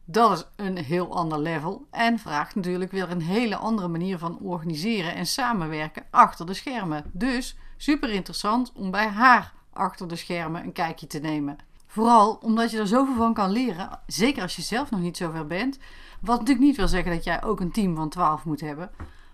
Dat 0.05 0.31
is 0.37 0.65
een 0.65 0.77
heel 0.77 1.15
ander 1.15 1.39
level 1.39 1.87
en 1.89 2.19
vraagt 2.19 2.55
natuurlijk 2.55 2.91
weer 2.91 3.11
een 3.11 3.21
hele 3.21 3.55
andere 3.55 3.87
manier 3.87 4.17
van 4.17 4.39
organiseren 4.39 5.15
en 5.15 5.25
samenwerken 5.25 6.03
achter 6.09 6.45
de 6.45 6.53
schermen. 6.53 7.03
Dus 7.11 7.57
super 7.77 8.09
interessant 8.09 8.71
om 8.75 8.91
bij 8.91 9.07
haar 9.07 9.53
achter 9.73 10.07
de 10.07 10.15
schermen 10.15 10.63
een 10.63 10.71
kijkje 10.71 11.07
te 11.07 11.19
nemen. 11.19 11.57
Vooral 11.87 12.33
omdat 12.33 12.71
je 12.71 12.79
er 12.79 12.87
zoveel 12.87 13.15
van 13.15 13.33
kan 13.33 13.51
leren, 13.51 13.99
zeker 14.07 14.41
als 14.41 14.55
je 14.55 14.61
zelf 14.61 14.91
nog 14.91 14.99
niet 14.99 15.17
zover 15.17 15.47
bent. 15.47 15.77
Wat 16.21 16.39
natuurlijk 16.39 16.65
niet 16.65 16.75
wil 16.75 16.87
zeggen 16.87 17.11
dat 17.11 17.23
jij 17.23 17.43
ook 17.43 17.59
een 17.59 17.71
team 17.71 17.95
van 17.95 18.09
12 18.09 18.45
moet 18.45 18.61
hebben, 18.61 18.91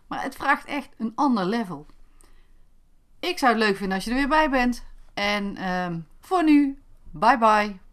maar 0.08 0.24
het 0.24 0.36
vraagt 0.36 0.66
echt 0.66 0.90
een 0.98 1.12
ander 1.16 1.46
level. 1.46 1.86
Ik 3.20 3.38
zou 3.38 3.54
het 3.54 3.62
leuk 3.62 3.76
vinden 3.76 3.96
als 3.96 4.06
je 4.06 4.12
er 4.12 4.18
weer 4.18 4.28
bij 4.28 4.50
bent. 4.50 4.84
En 5.14 5.72
um, 5.72 6.08
voor 6.20 6.44
nu, 6.44 6.82
bye 7.12 7.38
bye. 7.38 7.87